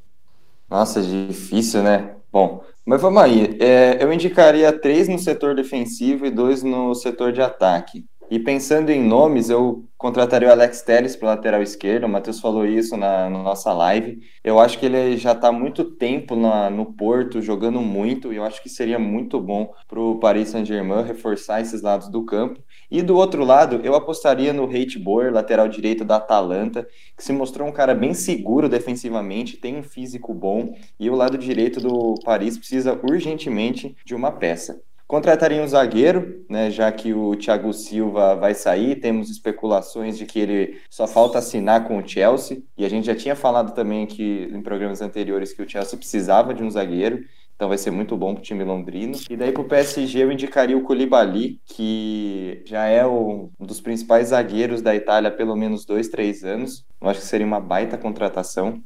Nossa, 0.69 1.01
difícil, 1.01 1.83
né? 1.83 2.15
Bom, 2.31 2.63
mas 2.85 3.01
vamos 3.01 3.21
aí. 3.21 3.57
É, 3.59 4.01
eu 4.01 4.13
indicaria 4.13 4.71
três 4.71 5.09
no 5.09 5.19
setor 5.19 5.53
defensivo 5.53 6.25
e 6.25 6.31
dois 6.31 6.63
no 6.63 6.95
setor 6.95 7.33
de 7.33 7.41
ataque. 7.41 8.05
E 8.31 8.39
pensando 8.39 8.89
em 8.89 9.03
nomes, 9.03 9.49
eu 9.49 9.83
contrataria 9.97 10.47
o 10.47 10.51
Alex 10.51 10.81
Telles 10.81 11.13
para 11.13 11.31
lateral 11.31 11.61
esquerdo. 11.61 12.05
O 12.05 12.09
Matheus 12.09 12.39
falou 12.39 12.65
isso 12.65 12.95
na, 12.95 13.29
na, 13.29 13.43
nossa 13.43 13.73
live. 13.73 14.21
Eu 14.41 14.57
acho 14.61 14.79
que 14.79 14.85
ele 14.85 15.17
já 15.17 15.33
está 15.33 15.51
muito 15.51 15.83
tempo 15.83 16.33
na, 16.33 16.69
no 16.69 16.85
Porto, 16.85 17.41
jogando 17.41 17.81
muito, 17.81 18.31
e 18.31 18.37
eu 18.37 18.45
acho 18.45 18.63
que 18.63 18.69
seria 18.69 18.97
muito 18.97 19.41
bom 19.41 19.73
para 19.89 19.99
o 19.99 20.19
Paris 20.19 20.47
Saint-Germain 20.47 21.03
reforçar 21.03 21.59
esses 21.59 21.81
lados 21.81 22.09
do 22.09 22.23
campo. 22.23 22.61
E 22.89 23.01
do 23.01 23.15
outro 23.15 23.43
lado, 23.43 23.81
eu 23.83 23.95
apostaria 23.95 24.53
no 24.53 24.65
Hate 24.65 24.99
Boer, 24.99 25.31
lateral 25.31 25.67
direito 25.67 26.03
da 26.05 26.17
Atalanta, 26.17 26.87
que 27.17 27.23
se 27.23 27.33
mostrou 27.33 27.67
um 27.67 27.71
cara 27.71 27.95
bem 27.95 28.13
seguro 28.13 28.69
defensivamente, 28.69 29.57
tem 29.57 29.77
um 29.77 29.83
físico 29.83 30.33
bom, 30.33 30.75
e 30.99 31.09
o 31.09 31.15
lado 31.15 31.37
direito 31.37 31.79
do 31.79 32.15
Paris 32.23 32.57
precisa 32.57 32.99
urgentemente 33.03 33.95
de 34.05 34.13
uma 34.13 34.31
peça. 34.31 34.81
Contrataria 35.05 35.61
um 35.61 35.67
zagueiro, 35.67 36.43
né, 36.49 36.71
já 36.71 36.91
que 36.91 37.13
o 37.13 37.35
Thiago 37.35 37.71
Silva 37.73 38.35
vai 38.35 38.55
sair, 38.55 38.95
temos 38.95 39.29
especulações 39.29 40.17
de 40.17 40.25
que 40.25 40.39
ele 40.39 40.81
só 40.89 41.05
falta 41.05 41.37
assinar 41.37 41.87
com 41.87 41.97
o 41.99 42.07
Chelsea, 42.07 42.63
e 42.75 42.85
a 42.85 42.89
gente 42.89 43.05
já 43.05 43.15
tinha 43.15 43.35
falado 43.35 43.73
também 43.75 44.07
que 44.07 44.49
em 44.51 44.61
programas 44.61 45.01
anteriores 45.01 45.53
que 45.53 45.61
o 45.61 45.69
Chelsea 45.69 45.99
precisava 45.99 46.53
de 46.53 46.63
um 46.63 46.71
zagueiro, 46.71 47.23
então 47.55 47.69
vai 47.69 47.77
ser 47.77 47.91
muito 47.91 48.17
bom 48.17 48.33
para 48.33 48.41
o 48.41 48.43
time 48.43 48.63
londrino. 48.63 49.17
E 49.29 49.37
daí 49.37 49.51
para 49.51 49.61
o 49.61 49.67
PSG 49.67 50.23
eu 50.23 50.31
indicaria 50.31 50.77
o 50.77 50.83
Koulibaly, 50.83 51.61
que 51.65 52.61
já 52.65 52.85
é 52.85 53.05
um 53.05 53.49
dos 53.59 53.79
principais 53.79 54.29
zagueiros 54.29 54.81
da 54.81 54.95
Itália 54.95 55.29
há 55.29 55.31
pelo 55.31 55.55
menos 55.55 55.85
dois, 55.85 56.09
três 56.09 56.43
anos. 56.43 56.85
Eu 56.99 57.09
acho 57.09 57.21
que 57.21 57.25
seria 57.25 57.45
uma 57.45 57.59
baita 57.59 57.97
contratação. 57.97 58.81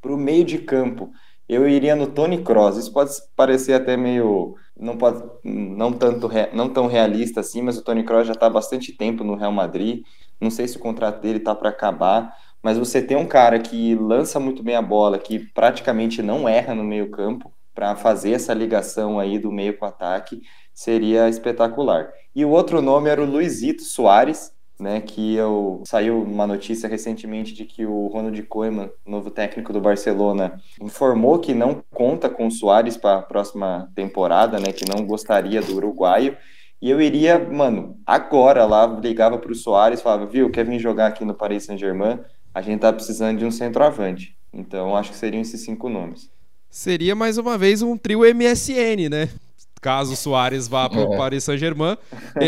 Para 0.00 0.12
o 0.12 0.16
meio 0.16 0.44
de 0.44 0.58
campo, 0.58 1.10
eu 1.48 1.68
iria 1.68 1.94
no 1.94 2.06
Tony 2.06 2.42
Kroos. 2.42 2.76
Isso 2.76 2.92
pode 2.92 3.12
parecer 3.36 3.74
até 3.74 3.96
meio 3.96 4.56
não 4.78 4.96
pode 4.96 5.22
não 5.44 5.92
tanto 5.92 6.28
não 6.52 6.68
tão 6.68 6.86
realista 6.86 7.40
assim, 7.40 7.62
mas 7.62 7.78
o 7.78 7.82
Tony 7.82 8.02
Kroos 8.04 8.26
já 8.26 8.32
está 8.32 8.48
bastante 8.48 8.92
tempo 8.92 9.22
no 9.24 9.36
Real 9.36 9.52
Madrid. 9.52 10.02
Não 10.40 10.50
sei 10.50 10.66
se 10.68 10.76
o 10.76 10.80
contrato 10.80 11.20
dele 11.20 11.38
está 11.38 11.54
para 11.54 11.70
acabar, 11.70 12.34
mas 12.62 12.76
você 12.78 13.00
tem 13.00 13.16
um 13.16 13.26
cara 13.26 13.58
que 13.58 13.94
lança 13.94 14.40
muito 14.40 14.62
bem 14.62 14.74
a 14.74 14.82
bola, 14.82 15.18
que 15.18 15.38
praticamente 15.38 16.22
não 16.22 16.48
erra 16.48 16.74
no 16.74 16.84
meio-campo 16.84 17.52
para 17.76 17.94
fazer 17.94 18.32
essa 18.32 18.54
ligação 18.54 19.20
aí 19.20 19.38
do 19.38 19.52
meio 19.52 19.76
com 19.76 19.84
o 19.84 19.88
ataque, 19.88 20.40
seria 20.72 21.28
espetacular. 21.28 22.10
E 22.34 22.42
o 22.42 22.48
outro 22.48 22.80
nome 22.80 23.10
era 23.10 23.22
o 23.22 23.26
Luizito 23.26 23.82
Soares, 23.82 24.50
né, 24.80 25.00
que 25.00 25.34
eu 25.36 25.82
saiu 25.86 26.22
uma 26.22 26.46
notícia 26.46 26.88
recentemente 26.88 27.52
de 27.52 27.64
que 27.66 27.84
o 27.84 28.06
Ronald 28.08 28.42
Koeman, 28.44 28.90
novo 29.06 29.30
técnico 29.30 29.72
do 29.74 29.80
Barcelona, 29.80 30.58
informou 30.80 31.38
que 31.38 31.54
não 31.54 31.82
conta 31.92 32.30
com 32.30 32.46
o 32.46 32.50
Soares 32.50 32.96
para 32.96 33.18
a 33.18 33.22
próxima 33.22 33.90
temporada, 33.94 34.58
né, 34.58 34.72
que 34.72 34.84
não 34.88 35.06
gostaria 35.06 35.60
do 35.60 35.76
uruguaio. 35.76 36.36
E 36.80 36.90
eu 36.90 37.00
iria, 37.00 37.38
mano, 37.38 37.98
agora 38.06 38.64
lá, 38.64 38.86
ligava 38.86 39.38
para 39.38 39.52
o 39.52 39.54
Soares, 39.54 40.00
falava, 40.00 40.26
viu, 40.26 40.50
quer 40.50 40.64
vir 40.64 40.78
jogar 40.78 41.08
aqui 41.08 41.24
no 41.24 41.34
Paris 41.34 41.64
Saint-Germain? 41.64 42.20
A 42.54 42.62
gente 42.62 42.80
tá 42.80 42.92
precisando 42.92 43.38
de 43.38 43.44
um 43.44 43.50
centroavante. 43.50 44.34
Então, 44.52 44.96
acho 44.96 45.10
que 45.10 45.16
seriam 45.16 45.42
esses 45.42 45.62
cinco 45.62 45.90
nomes. 45.90 46.30
Seria 46.70 47.14
mais 47.14 47.38
uma 47.38 47.56
vez 47.56 47.82
um 47.82 47.96
trio 47.96 48.20
MSN, 48.20 49.08
né? 49.10 49.28
caso 49.80 50.14
o 50.14 50.16
Soares 50.16 50.66
vá 50.66 50.88
para 50.88 51.08
o 51.08 51.14
é. 51.14 51.16
Paris 51.16 51.44
Saint-Germain, 51.44 51.96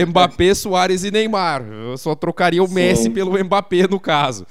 Mbappé, 0.08 0.54
Soares 0.56 1.04
e 1.04 1.10
Neymar. 1.12 1.62
Eu 1.62 1.96
só 1.96 2.16
trocaria 2.16 2.60
o 2.60 2.66
Sim. 2.66 2.74
Messi 2.74 3.10
pelo 3.10 3.38
Mbappé 3.44 3.86
no 3.86 4.00
caso. 4.00 4.44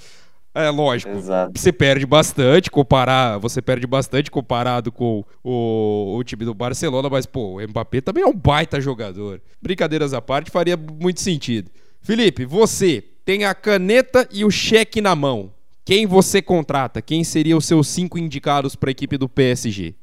É 0.55 0.69
lógico, 0.69 1.11
Exato. 1.11 1.51
você 1.55 1.71
perde 1.71 2.03
bastante 2.05 2.71
comparar, 2.71 3.37
você 3.37 3.61
perde 3.61 3.85
bastante 3.85 4.31
comparado 4.31 4.91
com 4.91 5.23
o, 5.43 6.17
o, 6.17 6.23
time 6.23 6.45
do 6.45 6.53
Barcelona, 6.53 7.07
mas 7.09 7.27
pô, 7.27 7.57
o 7.57 7.61
Mbappé 7.61 8.01
também 8.01 8.23
é 8.23 8.27
um 8.27 8.33
baita 8.33 8.81
jogador. 8.81 9.39
Brincadeiras 9.61 10.15
à 10.15 10.21
parte, 10.21 10.49
faria 10.49 10.75
muito 10.75 11.21
sentido. 11.21 11.69
Felipe, 12.01 12.43
você 12.43 13.03
tem 13.23 13.43
a 13.43 13.53
caneta 13.53 14.27
e 14.31 14.43
o 14.43 14.49
cheque 14.49 14.99
na 14.99 15.13
mão. 15.15 15.51
Quem 15.87 16.05
você 16.05 16.41
contrata? 16.41 17.01
Quem 17.01 17.23
seriam 17.23 17.59
os 17.59 17.65
seus 17.65 17.87
cinco 17.87 18.17
indicados 18.17 18.75
para 18.75 18.89
a 18.89 18.91
equipe 18.91 19.17
do 19.17 19.29
PSG? 19.29 19.95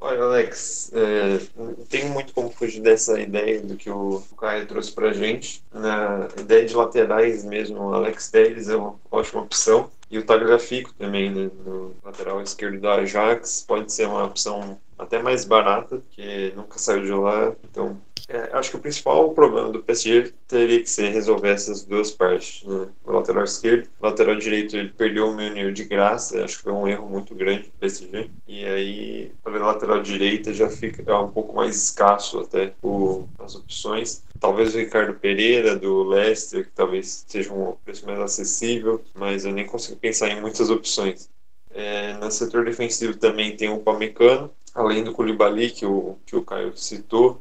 Olha, 0.00 0.22
Alex, 0.22 0.90
é, 0.94 1.40
não 1.54 1.74
tenho 1.74 2.08
muito 2.08 2.32
como 2.32 2.48
fugir 2.48 2.80
dessa 2.80 3.20
ideia 3.20 3.60
do 3.60 3.76
que 3.76 3.90
o 3.90 4.22
Caio 4.40 4.64
trouxe 4.64 4.90
pra 4.92 5.12
gente. 5.12 5.62
Na 5.70 6.26
ideia 6.40 6.64
de 6.64 6.74
laterais 6.74 7.44
mesmo, 7.44 7.80
o 7.80 7.92
Alex 7.92 8.30
Telles 8.30 8.70
é 8.70 8.76
uma 8.76 8.94
ótima 9.10 9.42
opção. 9.42 9.90
E 10.10 10.16
o 10.16 10.24
Tagliafico 10.24 10.94
também, 10.94 11.30
né, 11.30 11.50
no 11.66 11.94
lateral 12.02 12.40
esquerdo 12.40 12.80
do 12.80 12.88
Ajax, 12.88 13.62
pode 13.68 13.92
ser 13.92 14.08
uma 14.08 14.24
opção 14.24 14.78
até 14.98 15.22
mais 15.22 15.44
barata, 15.44 15.98
porque 15.98 16.50
nunca 16.56 16.78
saiu 16.78 17.02
de 17.02 17.12
lá, 17.12 17.52
então 17.70 18.00
É, 18.28 18.56
acho 18.56 18.70
que 18.70 18.76
o 18.76 18.80
principal 18.80 19.32
problema 19.34 19.70
do 19.70 19.82
PSG 19.82 20.32
teria 20.48 20.80
que 20.80 20.88
ser 20.88 21.10
resolver 21.10 21.50
essas 21.50 21.84
duas 21.84 22.10
partes. 22.10 22.64
Né? 22.64 22.88
O 23.04 23.12
lateral 23.12 23.44
esquerdo, 23.44 23.88
o 24.00 24.06
lateral 24.06 24.36
direito, 24.36 24.76
ele 24.76 24.88
perdeu 24.90 25.28
o 25.28 25.34
Meunier 25.34 25.72
de 25.72 25.84
graça, 25.84 26.42
acho 26.42 26.56
que 26.56 26.62
foi 26.62 26.72
um 26.72 26.88
erro 26.88 27.08
muito 27.08 27.34
grande 27.34 27.64
do 27.64 27.72
PSG. 27.72 28.30
E 28.48 28.64
aí, 28.64 29.32
a 29.44 29.50
lateral 29.50 30.00
direita, 30.00 30.54
já 30.54 30.70
fica 30.70 31.02
é 31.06 31.14
um 31.16 31.30
pouco 31.30 31.54
mais 31.54 31.76
escasso 31.76 32.40
até 32.40 32.74
o, 32.82 33.28
as 33.38 33.54
opções. 33.54 34.22
Talvez 34.40 34.74
o 34.74 34.78
Ricardo 34.78 35.14
Pereira, 35.14 35.76
do 35.76 36.02
Leicester, 36.02 36.64
que 36.64 36.72
talvez 36.72 37.24
seja 37.28 37.52
um 37.52 37.76
preço 37.84 38.06
mais 38.06 38.18
acessível, 38.18 39.02
mas 39.14 39.44
eu 39.44 39.52
nem 39.52 39.66
consigo 39.66 39.98
pensar 39.98 40.30
em 40.30 40.40
muitas 40.40 40.70
opções. 40.70 41.28
É, 41.70 42.14
no 42.14 42.30
setor 42.30 42.64
defensivo 42.64 43.16
também 43.18 43.56
tem 43.56 43.68
o 43.68 43.80
Pamecano, 43.80 44.50
além 44.74 45.04
do 45.04 45.12
Koulibaly, 45.12 45.70
que 45.70 45.84
o, 45.84 46.16
que 46.24 46.36
o 46.36 46.42
Caio 46.42 46.76
citou, 46.76 47.40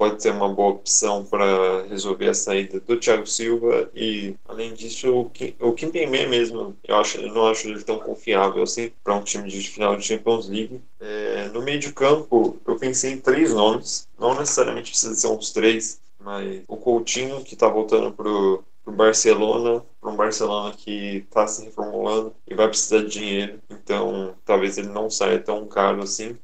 pode 0.00 0.22
ser 0.22 0.32
uma 0.32 0.48
boa 0.48 0.70
opção 0.70 1.26
para 1.26 1.82
resolver 1.82 2.30
a 2.30 2.32
saída 2.32 2.80
do 2.80 2.98
Thiago 2.98 3.26
Silva 3.26 3.90
e 3.94 4.34
além 4.48 4.72
disso 4.72 5.14
o, 5.14 5.28
Kim, 5.28 5.54
o 5.60 5.74
Kimpembe 5.74 6.26
mesmo 6.26 6.74
eu 6.88 6.96
acho 6.96 7.20
eu 7.20 7.34
não 7.34 7.46
acho 7.46 7.68
ele 7.68 7.82
tão 7.82 7.98
confiável 7.98 8.62
assim 8.62 8.90
para 9.04 9.14
um 9.14 9.22
time 9.22 9.46
de 9.50 9.60
final 9.68 9.94
de 9.96 10.06
Champions 10.06 10.48
League 10.48 10.80
é, 10.98 11.50
no 11.52 11.60
meio 11.60 11.78
de 11.78 11.92
campo 11.92 12.58
eu 12.66 12.76
pensei 12.76 13.12
em 13.12 13.20
três 13.20 13.52
nomes 13.52 14.08
não 14.18 14.38
necessariamente 14.38 14.90
precisa 14.90 15.14
ser 15.14 15.26
uns 15.26 15.52
três 15.52 16.00
mas 16.18 16.62
o 16.66 16.78
Coutinho 16.78 17.44
que 17.44 17.52
está 17.52 17.68
voltando 17.68 18.10
pro 18.10 18.64
pro 18.82 18.94
Barcelona, 18.94 19.84
para 20.00 20.10
um 20.10 20.16
Barcelona 20.16 20.74
que 20.74 21.18
está 21.18 21.46
se 21.46 21.62
reformulando 21.66 22.34
e 22.48 22.54
vai 22.54 22.66
precisar 22.66 23.02
de 23.02 23.10
dinheiro, 23.10 23.60
então 23.68 24.34
talvez 24.42 24.78
ele 24.78 24.88
não 24.88 25.10
saia 25.10 25.38
tão 25.38 25.66
caro 25.66 26.02
assim. 26.02 26.38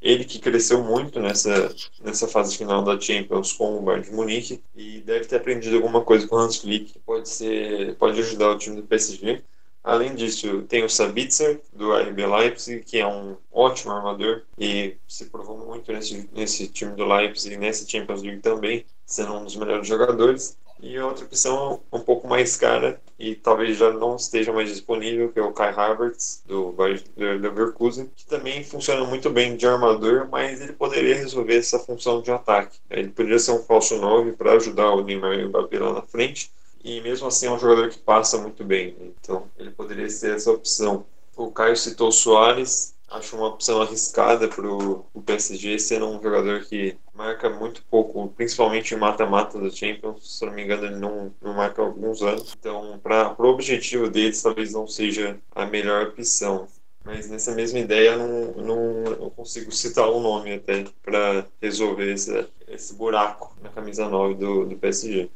Ele 0.00 0.24
que 0.24 0.38
cresceu 0.38 0.82
muito 0.82 1.18
nessa, 1.20 1.74
nessa 2.02 2.28
fase 2.28 2.56
final 2.56 2.82
da 2.82 2.98
Champions 3.00 3.52
com 3.52 3.78
o 3.78 3.82
Bayern 3.82 4.04
de 4.04 4.14
Munique 4.14 4.62
e 4.74 5.00
deve 5.00 5.26
ter 5.26 5.36
aprendido 5.36 5.76
alguma 5.76 6.02
coisa 6.02 6.26
com 6.26 6.36
o 6.36 6.38
Hans 6.38 6.56
Flick 6.56 6.92
que 6.92 6.98
pode, 7.00 7.28
ser, 7.28 7.96
pode 7.96 8.20
ajudar 8.20 8.50
o 8.50 8.58
time 8.58 8.76
do 8.76 8.86
PSG. 8.86 9.42
Além 9.82 10.14
disso, 10.14 10.62
tem 10.62 10.84
o 10.84 10.88
Sabitzer, 10.88 11.60
do 11.72 11.92
RB 11.92 12.26
Leipzig, 12.26 12.84
que 12.84 12.98
é 12.98 13.06
um 13.06 13.36
ótimo 13.50 13.92
armador 13.92 14.42
e 14.58 14.96
se 15.06 15.26
provou 15.26 15.56
muito 15.58 15.92
nesse, 15.92 16.28
nesse 16.32 16.68
time 16.68 16.94
do 16.94 17.06
Leipzig 17.06 17.56
nessa 17.56 17.88
Champions 17.88 18.22
League 18.22 18.42
também, 18.42 18.84
sendo 19.06 19.34
um 19.34 19.44
dos 19.44 19.56
melhores 19.56 19.86
jogadores. 19.88 20.58
E 20.80 20.98
outra 20.98 21.24
opção 21.24 21.80
um 21.92 22.00
pouco 22.00 22.28
mais 22.28 22.56
cara 22.56 23.00
e 23.18 23.34
talvez 23.34 23.76
já 23.76 23.92
não 23.92 24.14
esteja 24.14 24.52
mais 24.52 24.68
disponível, 24.68 25.32
que 25.32 25.40
é 25.40 25.42
o 25.42 25.52
Kai 25.52 25.74
Havertz, 25.74 26.40
do 26.46 26.72
Leverkusen, 27.16 28.08
que 28.14 28.24
também 28.24 28.62
funciona 28.62 29.04
muito 29.04 29.28
bem 29.28 29.56
de 29.56 29.66
armador, 29.66 30.28
mas 30.30 30.60
ele 30.60 30.72
poderia 30.72 31.16
resolver 31.16 31.56
essa 31.56 31.80
função 31.80 32.22
de 32.22 32.30
ataque. 32.30 32.78
Ele 32.88 33.08
poderia 33.08 33.40
ser 33.40 33.50
um 33.50 33.62
falso 33.64 33.96
9 33.96 34.32
para 34.32 34.52
ajudar 34.52 34.92
o 34.92 35.02
Neymar 35.02 35.34
e 35.34 35.44
o 35.44 35.48
Mbappé 35.48 35.80
lá 35.80 35.94
na 35.94 36.02
frente, 36.02 36.52
e 36.84 37.00
mesmo 37.00 37.26
assim 37.26 37.46
é 37.46 37.50
um 37.50 37.58
jogador 37.58 37.88
que 37.88 37.98
passa 37.98 38.38
muito 38.38 38.62
bem, 38.62 38.94
então 39.20 39.48
ele 39.58 39.72
poderia 39.72 40.08
ser 40.08 40.36
essa 40.36 40.52
opção. 40.52 41.04
O 41.36 41.50
Caio 41.50 41.76
citou 41.76 42.08
o 42.08 42.12
Soares, 42.12 42.94
acho 43.10 43.36
uma 43.36 43.48
opção 43.48 43.80
arriscada 43.82 44.48
para 44.48 44.66
o 44.68 45.22
PSG, 45.24 45.78
sendo 45.78 46.06
um 46.08 46.22
jogador 46.22 46.64
que 46.64 46.96
marca 47.14 47.50
muito 47.50 47.82
pouco, 47.90 48.28
principalmente 48.36 48.94
em 48.94 48.98
mata-mata 48.98 49.60
da 49.60 49.70
Champions. 49.70 50.38
Se 50.38 50.44
não 50.46 50.52
me 50.52 50.64
engano, 50.64 50.86
ele 50.86 50.96
não, 50.96 51.34
não 51.40 51.54
marca 51.54 51.82
alguns 51.82 52.22
anos. 52.22 52.54
Então, 52.58 52.98
para 53.02 53.34
o 53.38 53.46
objetivo 53.46 54.08
deles, 54.08 54.42
talvez 54.42 54.72
não 54.72 54.86
seja 54.86 55.38
a 55.54 55.66
melhor 55.66 56.08
opção. 56.08 56.68
Mas 57.04 57.28
nessa 57.30 57.54
mesma 57.54 57.78
ideia, 57.78 58.16
não, 58.16 58.52
não, 58.52 59.02
não 59.18 59.30
consigo 59.30 59.72
citar 59.72 60.10
um 60.10 60.20
nome 60.20 60.54
até 60.54 60.84
para 61.02 61.46
resolver 61.60 62.12
esse, 62.12 62.46
esse 62.68 62.94
buraco 62.94 63.56
na 63.62 63.70
camisa 63.70 64.08
9 64.08 64.34
do, 64.34 64.66
do 64.66 64.76
PSG. 64.76 65.30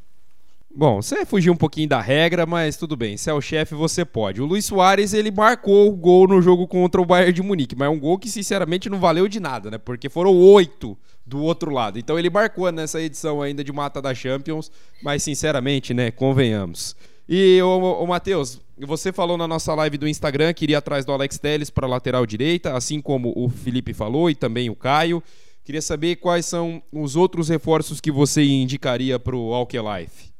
Bom, 0.74 1.02
você 1.02 1.26
fugiu 1.26 1.52
um 1.52 1.56
pouquinho 1.56 1.86
da 1.86 2.00
regra, 2.00 2.46
mas 2.46 2.78
tudo 2.78 2.96
bem. 2.96 3.18
Se 3.18 3.28
é 3.28 3.34
o 3.34 3.42
chefe, 3.42 3.74
você 3.74 4.06
pode. 4.06 4.40
O 4.40 4.46
Luiz 4.46 4.64
Soares, 4.64 5.12
ele 5.12 5.30
marcou 5.30 5.86
o 5.86 5.92
gol 5.92 6.26
no 6.26 6.40
jogo 6.40 6.66
contra 6.66 6.98
o 6.98 7.04
Bayern 7.04 7.30
de 7.30 7.42
Munique, 7.42 7.76
mas 7.76 7.86
é 7.86 7.90
um 7.90 8.00
gol 8.00 8.18
que, 8.18 8.30
sinceramente, 8.30 8.88
não 8.88 8.98
valeu 8.98 9.28
de 9.28 9.38
nada, 9.38 9.70
né? 9.70 9.76
Porque 9.76 10.08
foram 10.08 10.34
oito 10.34 10.96
do 11.26 11.42
outro 11.42 11.70
lado. 11.70 11.98
Então 11.98 12.18
ele 12.18 12.30
marcou 12.30 12.72
nessa 12.72 13.00
edição 13.02 13.42
ainda 13.42 13.62
de 13.62 13.70
mata 13.70 14.00
da 14.00 14.14
Champions, 14.14 14.72
mas, 15.02 15.22
sinceramente, 15.22 15.92
né? 15.92 16.10
Convenhamos. 16.10 16.96
E, 17.28 17.60
o 17.62 18.06
Matheus, 18.06 18.58
você 18.78 19.12
falou 19.12 19.36
na 19.36 19.46
nossa 19.46 19.74
live 19.74 19.98
do 19.98 20.08
Instagram 20.08 20.54
que 20.54 20.64
iria 20.64 20.78
atrás 20.78 21.04
do 21.04 21.12
Alex 21.12 21.38
Telles 21.38 21.68
para 21.68 21.86
lateral 21.86 22.24
direita, 22.24 22.74
assim 22.74 22.98
como 22.98 23.32
o 23.36 23.50
Felipe 23.50 23.92
falou 23.92 24.30
e 24.30 24.34
também 24.34 24.70
o 24.70 24.74
Caio. 24.74 25.22
Queria 25.64 25.82
saber 25.82 26.16
quais 26.16 26.46
são 26.46 26.82
os 26.90 27.14
outros 27.14 27.50
reforços 27.50 28.00
que 28.00 28.10
você 28.10 28.42
indicaria 28.42 29.18
para 29.18 29.36
o 29.36 29.52
Alkelife. 29.52 30.31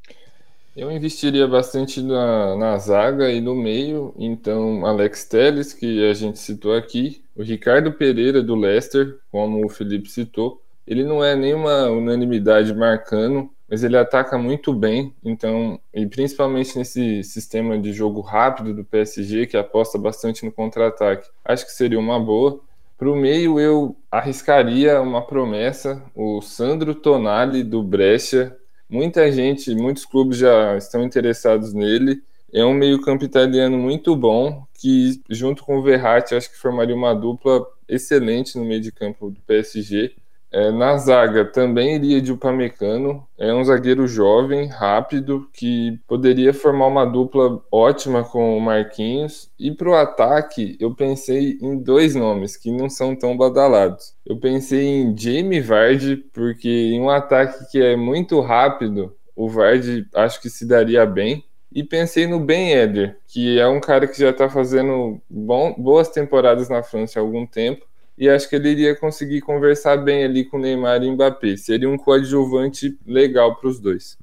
Eu 0.74 0.90
investiria 0.90 1.46
bastante 1.46 2.02
na, 2.02 2.56
na 2.56 2.78
zaga 2.78 3.30
e 3.30 3.42
no 3.42 3.54
meio, 3.54 4.14
então 4.16 4.86
Alex 4.86 5.26
Telles, 5.26 5.74
que 5.74 6.08
a 6.08 6.14
gente 6.14 6.38
citou 6.38 6.74
aqui, 6.74 7.22
o 7.36 7.42
Ricardo 7.42 7.92
Pereira 7.92 8.42
do 8.42 8.54
Leicester, 8.54 9.18
como 9.30 9.64
o 9.64 9.68
Felipe 9.68 10.08
citou, 10.08 10.62
ele 10.86 11.04
não 11.04 11.22
é 11.22 11.36
nenhuma 11.36 11.90
unanimidade 11.90 12.74
marcando, 12.74 13.50
mas 13.68 13.84
ele 13.84 13.98
ataca 13.98 14.38
muito 14.38 14.72
bem, 14.72 15.14
então, 15.22 15.78
e 15.92 16.06
principalmente 16.06 16.76
nesse 16.78 17.22
sistema 17.22 17.78
de 17.78 17.92
jogo 17.92 18.22
rápido 18.22 18.72
do 18.72 18.82
PSG, 18.82 19.46
que 19.46 19.58
aposta 19.58 19.98
bastante 19.98 20.42
no 20.44 20.50
contra-ataque, 20.50 21.28
acho 21.44 21.66
que 21.66 21.72
seria 21.72 21.98
uma 21.98 22.18
boa. 22.18 22.60
Para 22.96 23.10
o 23.10 23.16
meio, 23.16 23.60
eu 23.60 23.96
arriscaria 24.10 25.02
uma 25.02 25.20
promessa, 25.20 26.02
o 26.14 26.40
Sandro 26.40 26.94
Tonali 26.94 27.62
do 27.62 27.82
Brescia, 27.82 28.56
Muita 28.92 29.32
gente, 29.32 29.74
muitos 29.74 30.04
clubes 30.04 30.36
já 30.36 30.76
estão 30.76 31.02
interessados 31.02 31.72
nele. 31.72 32.22
É 32.52 32.62
um 32.62 32.74
meio-campo 32.74 33.24
italiano 33.24 33.78
muito 33.78 34.14
bom, 34.14 34.66
que 34.74 35.18
junto 35.30 35.64
com 35.64 35.78
o 35.78 35.82
Verratti 35.82 36.34
acho 36.34 36.50
que 36.50 36.58
formaria 36.58 36.94
uma 36.94 37.14
dupla 37.14 37.66
excelente 37.88 38.58
no 38.58 38.66
meio 38.66 38.82
de 38.82 38.92
campo 38.92 39.30
do 39.30 39.40
PSG. 39.46 40.14
É, 40.52 40.70
na 40.70 40.98
zaga 40.98 41.46
também 41.46 41.94
iria 41.94 42.20
de 42.20 42.30
Upamecano, 42.30 43.26
é 43.38 43.54
um 43.54 43.64
zagueiro 43.64 44.06
jovem, 44.06 44.66
rápido, 44.66 45.48
que 45.50 45.98
poderia 46.06 46.52
formar 46.52 46.88
uma 46.88 47.06
dupla 47.06 47.58
ótima 47.72 48.22
com 48.22 48.58
o 48.58 48.60
Marquinhos. 48.60 49.50
E 49.58 49.70
para 49.70 49.88
o 49.88 49.94
ataque, 49.94 50.76
eu 50.78 50.94
pensei 50.94 51.58
em 51.62 51.78
dois 51.78 52.14
nomes 52.14 52.54
que 52.54 52.70
não 52.70 52.90
são 52.90 53.16
tão 53.16 53.34
badalados. 53.34 54.14
Eu 54.26 54.36
pensei 54.38 54.84
em 54.84 55.16
Jamie 55.16 55.62
Vardy, 55.62 56.18
porque 56.34 56.68
em 56.68 57.00
um 57.00 57.08
ataque 57.08 57.70
que 57.70 57.82
é 57.82 57.96
muito 57.96 58.38
rápido, 58.40 59.16
o 59.34 59.48
Vardy 59.48 60.06
acho 60.14 60.38
que 60.42 60.50
se 60.50 60.66
daria 60.66 61.06
bem. 61.06 61.42
E 61.74 61.82
pensei 61.82 62.26
no 62.26 62.38
Ben 62.38 62.72
Eder, 62.74 63.16
que 63.26 63.58
é 63.58 63.66
um 63.66 63.80
cara 63.80 64.06
que 64.06 64.20
já 64.20 64.28
está 64.28 64.50
fazendo 64.50 65.18
bom, 65.30 65.74
boas 65.78 66.10
temporadas 66.10 66.68
na 66.68 66.82
França 66.82 67.18
há 67.18 67.22
algum 67.22 67.46
tempo 67.46 67.86
e 68.16 68.28
acho 68.28 68.48
que 68.48 68.56
ele 68.56 68.70
iria 68.70 68.96
conseguir 68.96 69.40
conversar 69.40 69.96
bem 69.96 70.24
ali 70.24 70.44
com 70.44 70.58
Neymar 70.58 71.02
e 71.02 71.10
Mbappé. 71.10 71.56
Seria 71.56 71.88
um 71.88 71.96
coadjuvante 71.96 72.98
legal 73.06 73.56
para 73.56 73.68
os 73.68 73.80
dois. 73.80 74.18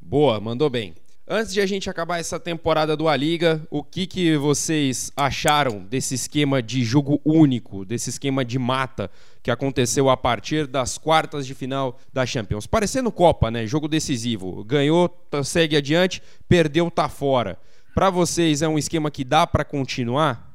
Boa, 0.00 0.40
mandou 0.40 0.68
bem. 0.68 0.94
Antes 1.30 1.52
de 1.52 1.60
a 1.60 1.66
gente 1.66 1.90
acabar 1.90 2.18
essa 2.18 2.40
temporada 2.40 2.96
do 2.96 3.06
A 3.06 3.14
Liga, 3.14 3.62
o 3.70 3.84
que, 3.84 4.06
que 4.06 4.34
vocês 4.38 5.12
acharam 5.14 5.80
desse 5.80 6.14
esquema 6.14 6.62
de 6.62 6.82
jogo 6.82 7.20
único, 7.22 7.84
desse 7.84 8.08
esquema 8.08 8.42
de 8.42 8.58
mata 8.58 9.10
que 9.42 9.50
aconteceu 9.50 10.08
a 10.08 10.16
partir 10.16 10.66
das 10.66 10.96
quartas 10.96 11.46
de 11.46 11.54
final 11.54 11.98
da 12.10 12.24
Champions? 12.24 12.66
Parecendo 12.66 13.12
Copa, 13.12 13.50
né? 13.50 13.66
Jogo 13.66 13.86
decisivo. 13.88 14.64
Ganhou, 14.64 15.06
tá, 15.06 15.44
segue 15.44 15.76
adiante, 15.76 16.22
perdeu, 16.48 16.90
tá 16.90 17.10
fora. 17.10 17.58
Para 17.94 18.08
vocês 18.08 18.62
é 18.62 18.68
um 18.68 18.78
esquema 18.78 19.10
que 19.10 19.22
dá 19.22 19.46
para 19.46 19.66
continuar? 19.66 20.47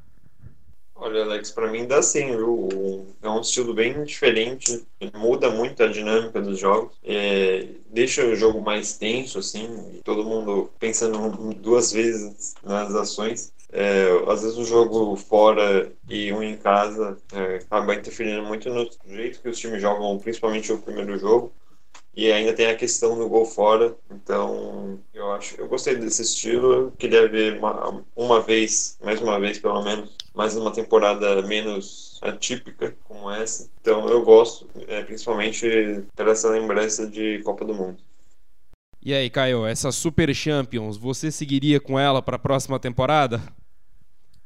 Olha, 1.04 1.22
Alex, 1.22 1.50
para 1.50 1.70
mim 1.70 1.86
dá 1.86 2.00
sim, 2.00 2.34
viu? 2.34 3.14
É 3.20 3.28
um 3.28 3.42
estilo 3.42 3.74
bem 3.74 4.02
diferente, 4.04 4.86
muda 5.14 5.50
muito 5.50 5.82
a 5.82 5.86
dinâmica 5.86 6.40
dos 6.40 6.58
jogos, 6.58 6.96
é, 7.02 7.74
deixa 7.90 8.24
o 8.24 8.34
jogo 8.34 8.62
mais 8.62 8.96
tenso, 8.96 9.38
assim, 9.38 10.00
todo 10.02 10.24
mundo 10.24 10.72
pensando 10.78 11.52
duas 11.56 11.92
vezes 11.92 12.54
nas 12.62 12.94
ações. 12.94 13.52
É, 13.70 14.06
às 14.30 14.42
vezes 14.42 14.56
o 14.56 14.64
jogo 14.64 15.14
fora 15.16 15.92
e 16.08 16.32
um 16.32 16.42
em 16.42 16.56
casa 16.56 17.18
é, 17.32 17.56
acaba 17.56 17.94
interferindo 17.94 18.42
muito 18.42 18.70
no 18.70 18.88
jeito 19.04 19.42
que 19.42 19.48
os 19.48 19.58
times 19.58 19.82
jogam, 19.82 20.18
principalmente 20.18 20.72
o 20.72 20.80
primeiro 20.80 21.18
jogo. 21.18 21.52
E 22.16 22.30
ainda 22.30 22.52
tem 22.52 22.66
a 22.66 22.76
questão 22.76 23.18
do 23.18 23.28
gol 23.28 23.44
fora. 23.44 23.96
Então, 24.10 25.00
eu 25.12 25.32
acho, 25.32 25.60
eu 25.60 25.66
gostei 25.66 25.96
desse 25.96 26.22
estilo. 26.22 26.92
Queria 26.98 27.28
ver 27.28 27.58
uma, 27.58 28.04
uma 28.14 28.40
vez, 28.40 28.96
mais 29.02 29.20
uma 29.20 29.38
vez 29.40 29.58
pelo 29.58 29.82
menos, 29.82 30.10
mais 30.34 30.56
uma 30.56 30.72
temporada 30.72 31.42
menos 31.42 32.18
atípica 32.22 32.96
como 33.04 33.30
essa. 33.30 33.68
Então, 33.80 34.08
eu 34.08 34.22
gosto, 34.22 34.68
é, 34.86 35.02
principalmente 35.02 36.04
por 36.14 36.28
essa 36.28 36.48
lembrança 36.50 37.06
de 37.06 37.40
Copa 37.42 37.64
do 37.64 37.74
Mundo. 37.74 37.98
E 39.02 39.12
aí, 39.12 39.28
Caio, 39.28 39.66
essa 39.66 39.92
Super 39.92 40.34
Champions, 40.34 40.96
você 40.96 41.30
seguiria 41.30 41.78
com 41.78 41.98
ela 41.98 42.22
para 42.22 42.36
a 42.36 42.38
próxima 42.38 42.78
temporada? 42.78 43.42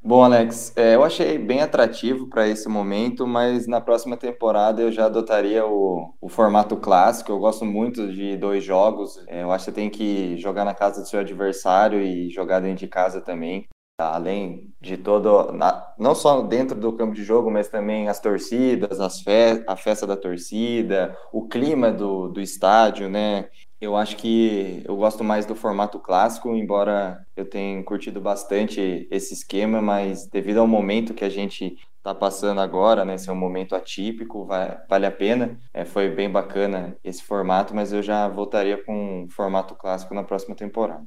Bom, 0.00 0.22
Alex, 0.22 0.72
é, 0.76 0.94
eu 0.94 1.02
achei 1.04 1.36
bem 1.38 1.60
atrativo 1.60 2.28
para 2.28 2.46
esse 2.48 2.68
momento, 2.68 3.26
mas 3.26 3.66
na 3.66 3.80
próxima 3.80 4.16
temporada 4.16 4.80
eu 4.80 4.92
já 4.92 5.06
adotaria 5.06 5.66
o, 5.66 6.14
o 6.20 6.28
formato 6.28 6.76
clássico. 6.76 7.32
Eu 7.32 7.38
gosto 7.38 7.64
muito 7.64 8.10
de 8.12 8.36
dois 8.36 8.62
jogos. 8.64 9.18
É, 9.26 9.42
eu 9.42 9.50
acho 9.50 9.64
que 9.66 9.70
você 9.70 9.74
tem 9.74 9.90
que 9.90 10.36
jogar 10.38 10.64
na 10.64 10.72
casa 10.74 11.02
do 11.02 11.08
seu 11.08 11.20
adversário 11.20 12.00
e 12.00 12.30
jogar 12.30 12.60
dentro 12.60 12.78
de 12.78 12.86
casa 12.86 13.20
também. 13.20 13.66
Além 14.00 14.72
de 14.80 14.96
todo, 14.96 15.52
não 15.98 16.14
só 16.14 16.42
dentro 16.42 16.78
do 16.78 16.92
campo 16.92 17.14
de 17.14 17.24
jogo, 17.24 17.50
mas 17.50 17.68
também 17.68 18.08
as 18.08 18.20
torcidas, 18.20 19.00
as 19.00 19.20
fe 19.20 19.64
a 19.66 19.74
festa 19.74 20.06
da 20.06 20.16
torcida, 20.16 21.16
o 21.32 21.48
clima 21.48 21.90
do, 21.90 22.28
do 22.28 22.40
estádio, 22.40 23.08
né? 23.08 23.48
Eu 23.80 23.96
acho 23.96 24.16
que 24.16 24.82
eu 24.84 24.96
gosto 24.96 25.22
mais 25.22 25.46
do 25.46 25.54
formato 25.54 26.00
clássico, 26.00 26.54
embora 26.54 27.24
eu 27.36 27.48
tenha 27.48 27.82
curtido 27.84 28.20
bastante 28.20 29.06
esse 29.08 29.32
esquema, 29.34 29.80
mas 29.80 30.26
devido 30.26 30.58
ao 30.58 30.66
momento 30.66 31.14
que 31.14 31.24
a 31.24 31.28
gente 31.28 31.76
está 31.96 32.12
passando 32.12 32.60
agora, 32.60 33.04
né, 33.04 33.16
ser 33.16 33.30
um 33.30 33.36
momento 33.36 33.76
atípico, 33.76 34.44
vai, 34.44 34.80
vale 34.88 35.06
a 35.06 35.10
pena. 35.12 35.56
É, 35.72 35.84
foi 35.84 36.08
bem 36.08 36.28
bacana 36.28 36.96
esse 37.04 37.22
formato, 37.22 37.72
mas 37.74 37.92
eu 37.92 38.02
já 38.02 38.26
voltaria 38.26 38.82
com 38.82 39.24
um 39.24 39.28
formato 39.30 39.76
clássico 39.76 40.12
na 40.12 40.24
próxima 40.24 40.56
temporada. 40.56 41.06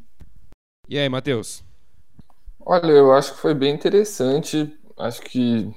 E 0.88 0.98
aí, 0.98 1.10
Matheus? 1.10 1.64
Olha, 2.60 2.92
eu 2.92 3.12
acho 3.12 3.34
que 3.34 3.42
foi 3.42 3.54
bem 3.54 3.74
interessante 3.74 4.78
acho 5.02 5.22
que 5.22 5.70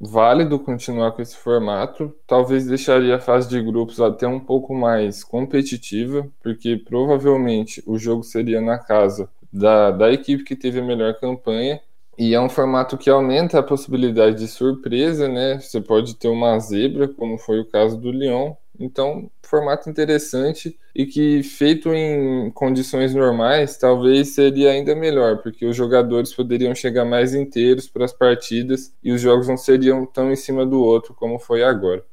válido 0.00 0.58
continuar 0.58 1.12
com 1.12 1.22
esse 1.22 1.36
formato. 1.36 2.14
Talvez 2.26 2.66
deixaria 2.66 3.16
a 3.16 3.20
fase 3.20 3.48
de 3.48 3.60
grupos 3.60 4.00
até 4.00 4.26
um 4.26 4.40
pouco 4.40 4.74
mais 4.74 5.24
competitiva, 5.24 6.28
porque 6.42 6.76
provavelmente 6.76 7.82
o 7.86 7.98
jogo 7.98 8.22
seria 8.22 8.60
na 8.60 8.78
casa 8.78 9.28
da, 9.52 9.90
da 9.90 10.12
equipe 10.12 10.44
que 10.44 10.54
teve 10.54 10.80
a 10.80 10.84
melhor 10.84 11.14
campanha. 11.14 11.80
E 12.18 12.34
é 12.34 12.40
um 12.40 12.48
formato 12.48 12.98
que 12.98 13.08
aumenta 13.08 13.60
a 13.60 13.62
possibilidade 13.62 14.38
de 14.38 14.48
surpresa, 14.48 15.28
né? 15.28 15.60
Você 15.60 15.80
pode 15.80 16.16
ter 16.16 16.28
uma 16.28 16.58
zebra, 16.58 17.06
como 17.06 17.38
foi 17.38 17.60
o 17.60 17.64
caso 17.64 17.96
do 17.96 18.10
Lyon, 18.10 18.54
então, 18.78 19.30
formato 19.42 19.90
interessante 19.90 20.78
e 20.94 21.04
que 21.04 21.42
feito 21.42 21.92
em 21.92 22.50
condições 22.50 23.14
normais, 23.14 23.76
talvez 23.76 24.34
seria 24.34 24.70
ainda 24.70 24.94
melhor, 24.94 25.38
porque 25.42 25.66
os 25.66 25.76
jogadores 25.76 26.32
poderiam 26.32 26.74
chegar 26.74 27.04
mais 27.04 27.34
inteiros 27.34 27.88
para 27.88 28.04
as 28.04 28.12
partidas 28.12 28.92
e 29.02 29.10
os 29.10 29.20
jogos 29.20 29.48
não 29.48 29.56
seriam 29.56 30.06
tão 30.06 30.30
em 30.30 30.36
cima 30.36 30.64
do 30.64 30.80
outro 30.80 31.14
como 31.14 31.38
foi 31.38 31.62
agora. 31.62 32.04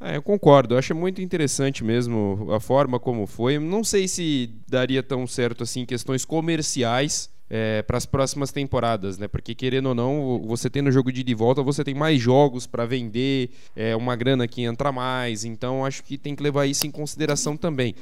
É, 0.00 0.16
eu 0.16 0.22
concordo, 0.22 0.74
eu 0.74 0.78
acho 0.78 0.94
muito 0.94 1.20
interessante 1.20 1.82
mesmo 1.82 2.48
a 2.52 2.60
forma 2.60 3.00
como 3.00 3.26
foi. 3.26 3.58
Não 3.58 3.82
sei 3.82 4.06
se 4.06 4.54
daria 4.68 5.02
tão 5.02 5.26
certo 5.26 5.64
assim 5.64 5.84
questões 5.84 6.24
comerciais 6.24 7.30
é, 7.50 7.82
para 7.82 7.96
as 7.96 8.06
próximas 8.06 8.52
temporadas, 8.52 9.18
né? 9.18 9.28
Porque 9.28 9.54
querendo 9.54 9.86
ou 9.86 9.94
não, 9.94 10.42
você 10.46 10.68
tem 10.68 10.82
no 10.82 10.90
jogo 10.90 11.10
de 11.12 11.20
ida 11.20 11.30
e 11.30 11.34
volta, 11.34 11.62
você 11.62 11.82
tem 11.82 11.94
mais 11.94 12.20
jogos 12.20 12.66
para 12.66 12.84
vender, 12.84 13.50
é 13.74 13.96
uma 13.96 14.16
grana 14.16 14.46
que 14.46 14.62
entra 14.62 14.92
mais, 14.92 15.44
então 15.44 15.84
acho 15.84 16.02
que 16.02 16.18
tem 16.18 16.34
que 16.34 16.42
levar 16.42 16.66
isso 16.66 16.86
em 16.86 16.90
consideração 16.90 17.56
também. 17.56 17.94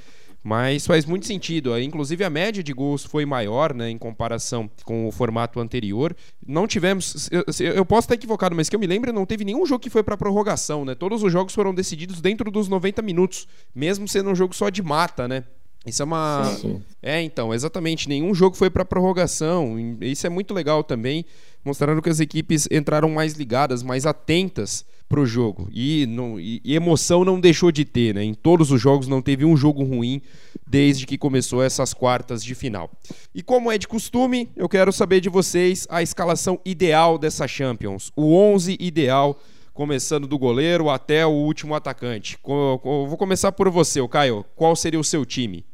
Mas 0.43 0.87
faz 0.87 1.05
muito 1.05 1.27
sentido. 1.27 1.77
Inclusive 1.77 2.23
a 2.23 2.31
média 2.31 2.63
de 2.63 2.73
gols 2.73 3.05
foi 3.05 3.27
maior, 3.27 3.75
né, 3.75 3.91
em 3.91 3.99
comparação 3.99 4.71
com 4.85 5.09
o 5.09 5.11
formato 5.11 5.59
anterior. 5.59 6.15
Não 6.47 6.69
tivemos, 6.69 7.29
eu, 7.33 7.43
eu 7.75 7.85
posso 7.85 8.05
estar 8.05 8.15
equivocado, 8.15 8.55
mas 8.55 8.69
que 8.69 8.77
eu 8.77 8.79
me 8.79 8.87
lembro, 8.87 9.13
não 9.13 9.27
teve 9.27 9.45
nenhum 9.45 9.67
jogo 9.67 9.81
que 9.81 9.91
foi 9.91 10.05
para 10.05 10.17
prorrogação, 10.17 10.85
né? 10.85 10.95
Todos 10.95 11.25
os 11.25 11.33
jogos 11.33 11.53
foram 11.53 11.75
decididos 11.75 12.21
dentro 12.21 12.49
dos 12.49 12.69
90 12.69 13.03
minutos, 13.03 13.49
mesmo 13.75 14.07
sendo 14.07 14.31
um 14.31 14.37
jogo 14.37 14.55
só 14.55 14.71
de 14.71 14.85
mata, 14.85 15.27
né? 15.27 15.43
Isso 15.87 16.03
é 16.03 16.05
uma. 16.05 16.44
Sim, 16.44 16.61
sim. 16.61 16.83
É, 17.03 17.22
então, 17.22 17.55
exatamente. 17.55 18.09
Nenhum 18.09 18.35
jogo 18.35 18.57
foi 18.57 18.68
para 18.68 18.85
prorrogação. 18.85 19.77
Isso 20.01 20.27
é 20.27 20.31
muito 20.31 20.53
legal 20.53 20.83
também, 20.83 21.25
mostrando 21.64 22.03
que 22.03 22.11
as 22.11 22.20
equipes 22.20 22.66
entraram 22.70 23.09
mais 23.09 23.35
ligadas, 23.35 23.83
mais 23.83 24.05
atentas 24.05 24.85
para 25.09 25.20
o 25.20 25.27
jogo. 25.27 25.68
E, 25.72 26.05
não, 26.07 26.38
e, 26.38 26.61
e, 26.64 26.75
emoção 26.75 27.25
não 27.25 27.40
deixou 27.40 27.70
de 27.70 27.85
ter, 27.85 28.14
né? 28.14 28.25
Em 28.25 28.35
todos 28.35 28.72
os 28.72 28.81
jogos 28.81 29.07
não 29.07 29.22
teve 29.22 29.44
um 29.44 29.57
jogo 29.57 29.85
ruim 29.85 30.20
desde 30.66 31.07
que 31.07 31.16
começou 31.16 31.62
essas 31.62 31.94
quartas 31.94 32.42
de 32.42 32.55
final. 32.55 32.90
E 33.35 33.42
como 33.42 33.70
é 33.70 33.79
de 33.79 33.87
costume, 33.87 34.49
eu 34.57 34.68
quero 34.68 34.92
saber 34.92 35.20
de 35.20 35.29
vocês 35.29 35.87
a 35.88 36.03
escalação 36.03 36.61
ideal 36.64 37.18
dessa 37.18 37.46
Champions. 37.46 38.11
O 38.16 38.35
11 38.35 38.77
ideal 38.81 39.38
começando 39.72 40.27
do 40.27 40.38
goleiro 40.38 40.88
até 40.88 41.25
o 41.25 41.31
último 41.31 41.75
atacante. 41.75 42.38
Vou 42.42 43.16
começar 43.16 43.53
por 43.53 43.70
você, 43.70 44.07
Caio. 44.09 44.44
Qual 44.57 44.75
seria 44.75 44.99
o 44.99 45.05
seu 45.05 45.25
time? 45.25 45.64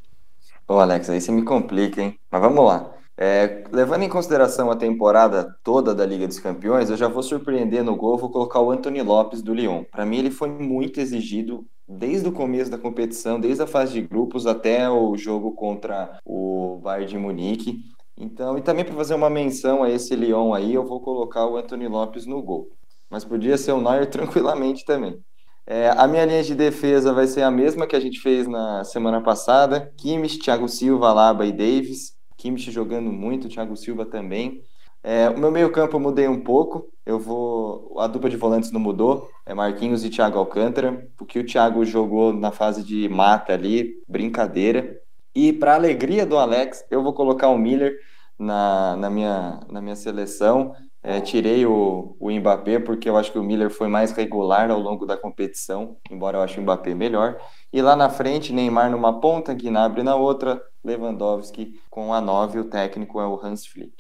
Ô, 0.72 0.78
Alex, 0.78 1.10
aí 1.10 1.20
você 1.20 1.30
me 1.30 1.44
complica, 1.44 2.00
hein? 2.00 2.18
Mas 2.30 2.40
vamos 2.40 2.64
lá. 2.64 2.90
É, 3.14 3.62
levando 3.70 4.04
em 4.04 4.08
consideração 4.08 4.70
a 4.70 4.74
temporada 4.74 5.54
toda 5.62 5.94
da 5.94 6.06
Liga 6.06 6.26
dos 6.26 6.38
Campeões, 6.38 6.88
eu 6.88 6.96
já 6.96 7.08
vou 7.08 7.22
surpreender 7.22 7.84
no 7.84 7.94
gol, 7.94 8.16
vou 8.16 8.30
colocar 8.30 8.58
o 8.58 8.70
Anthony 8.70 9.02
Lopes 9.02 9.42
do 9.42 9.52
Lyon. 9.52 9.84
Para 9.84 10.06
mim, 10.06 10.16
ele 10.16 10.30
foi 10.30 10.48
muito 10.48 10.98
exigido 10.98 11.66
desde 11.86 12.26
o 12.26 12.32
começo 12.32 12.70
da 12.70 12.78
competição, 12.78 13.38
desde 13.38 13.62
a 13.62 13.66
fase 13.66 13.92
de 13.92 14.00
grupos 14.00 14.46
até 14.46 14.88
o 14.88 15.14
jogo 15.14 15.52
contra 15.52 16.18
o 16.24 16.80
Bayern 16.82 17.06
de 17.06 17.18
Munique. 17.18 17.80
Então, 18.16 18.56
e 18.56 18.62
também 18.62 18.82
para 18.82 18.94
fazer 18.94 19.14
uma 19.14 19.28
menção 19.28 19.82
a 19.82 19.90
esse 19.90 20.16
Lyon 20.16 20.54
aí, 20.54 20.72
eu 20.72 20.86
vou 20.86 21.02
colocar 21.02 21.46
o 21.46 21.58
Anthony 21.58 21.86
Lopes 21.86 22.24
no 22.24 22.42
gol. 22.42 22.70
Mas 23.10 23.26
podia 23.26 23.58
ser 23.58 23.72
o 23.72 23.80
Neuer 23.82 24.08
tranquilamente 24.10 24.86
também. 24.86 25.22
É, 25.66 25.90
a 25.90 26.06
minha 26.08 26.24
linha 26.24 26.42
de 26.42 26.54
defesa 26.54 27.12
vai 27.12 27.26
ser 27.26 27.42
a 27.42 27.50
mesma 27.50 27.86
que 27.86 27.94
a 27.94 28.00
gente 28.00 28.20
fez 28.20 28.46
na 28.48 28.84
semana 28.84 29.20
passada. 29.20 29.92
Kimmich, 29.96 30.38
Thiago 30.38 30.68
Silva, 30.68 31.12
Laba 31.12 31.46
e 31.46 31.52
Davis. 31.52 32.16
Kimmich 32.36 32.70
jogando 32.70 33.12
muito, 33.12 33.48
Thiago 33.48 33.76
Silva 33.76 34.04
também. 34.04 34.62
É, 35.02 35.28
o 35.30 35.38
meu 35.38 35.50
meio 35.50 35.70
campo 35.72 35.96
eu 35.96 36.00
mudei 36.00 36.28
um 36.28 36.40
pouco. 36.40 36.88
Eu 37.04 37.18
vou. 37.18 37.98
A 37.98 38.06
dupla 38.06 38.30
de 38.30 38.36
volantes 38.36 38.70
não 38.70 38.80
mudou. 38.80 39.28
É 39.46 39.54
Marquinhos 39.54 40.04
e 40.04 40.10
Thiago 40.10 40.38
Alcântara. 40.38 41.08
O 41.20 41.24
que 41.24 41.38
o 41.38 41.46
Thiago 41.46 41.84
jogou 41.84 42.32
na 42.32 42.52
fase 42.52 42.84
de 42.84 43.08
mata 43.08 43.52
ali, 43.52 43.94
brincadeira. 44.08 45.00
E 45.34 45.52
para 45.52 45.74
alegria 45.74 46.26
do 46.26 46.36
Alex, 46.36 46.84
eu 46.90 47.02
vou 47.02 47.12
colocar 47.14 47.48
o 47.48 47.58
Miller 47.58 47.96
na, 48.38 48.96
na, 48.96 49.10
minha, 49.10 49.60
na 49.70 49.80
minha 49.80 49.96
seleção. 49.96 50.74
É, 51.04 51.20
tirei 51.20 51.66
o, 51.66 52.16
o 52.20 52.30
Mbappé 52.30 52.78
porque 52.78 53.08
eu 53.08 53.16
acho 53.16 53.32
que 53.32 53.38
o 53.38 53.42
Miller 53.42 53.70
foi 53.70 53.88
mais 53.88 54.12
regular 54.12 54.70
ao 54.70 54.78
longo 54.78 55.04
da 55.04 55.16
competição, 55.16 55.96
embora 56.08 56.38
eu 56.38 56.42
ache 56.42 56.60
o 56.60 56.62
Mbappé 56.62 56.94
melhor. 56.94 57.40
E 57.72 57.82
lá 57.82 57.96
na 57.96 58.08
frente, 58.08 58.52
Neymar 58.52 58.90
numa 58.90 59.20
ponta, 59.20 59.52
Gnabry 59.52 60.04
na 60.04 60.14
outra, 60.14 60.62
Lewandowski 60.84 61.80
com 61.90 62.14
a 62.14 62.20
9, 62.20 62.60
o 62.60 62.64
técnico 62.64 63.20
é 63.20 63.26
o 63.26 63.40
Hans 63.44 63.66
Flick. 63.66 63.92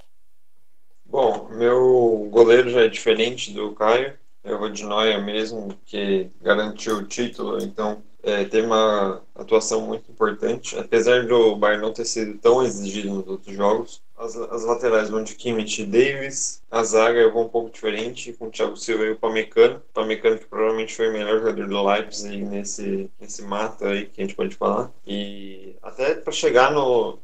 Bom, 1.04 1.48
meu 1.50 2.28
goleiro 2.30 2.70
já 2.70 2.82
é 2.82 2.88
diferente 2.88 3.52
do 3.52 3.72
Caio, 3.74 4.14
é 4.44 4.54
o 4.54 4.58
Rodinoia 4.58 5.20
mesmo, 5.20 5.76
que 5.84 6.30
garantiu 6.40 6.98
o 6.98 7.06
título, 7.06 7.62
então 7.62 8.02
é, 8.22 8.46
uma 8.62 9.20
atuação 9.34 9.82
muito 9.82 10.10
importante, 10.10 10.78
apesar 10.78 11.26
do 11.26 11.56
Bayern 11.56 11.82
não 11.82 11.92
ter 11.92 12.04
sido 12.04 12.38
tão 12.38 12.62
exigido 12.62 13.12
nos 13.12 13.26
outros 13.26 13.54
jogos, 13.54 14.02
as, 14.16 14.36
as 14.36 14.64
laterais 14.64 15.10
vão 15.10 15.22
de 15.22 15.34
Kimmich 15.34 15.82
e 15.82 15.86
Davis. 15.86 16.61
A 16.72 16.82
zaga 16.84 17.18
eu 17.20 17.30
vou 17.30 17.44
um 17.44 17.48
pouco 17.50 17.68
diferente, 17.68 18.32
com 18.32 18.46
o 18.46 18.50
Thiago 18.50 18.78
Silva 18.78 19.04
e 19.04 19.10
o 19.10 19.18
Pamecano. 19.18 19.76
O 19.76 19.92
Pamecano 19.92 20.38
que 20.38 20.46
provavelmente 20.46 20.94
foi 20.96 21.10
o 21.10 21.12
melhor 21.12 21.38
jogador 21.38 21.68
do 21.68 21.84
Leipzig 21.84 22.42
nesse, 22.46 23.10
nesse 23.20 23.42
mata 23.42 23.88
aí 23.88 24.06
que 24.06 24.22
a 24.22 24.24
gente 24.24 24.34
pode 24.34 24.56
falar. 24.56 24.90
E 25.06 25.76
até 25.82 26.14
para 26.14 26.32
chegar 26.32 26.72
no... 26.72 27.18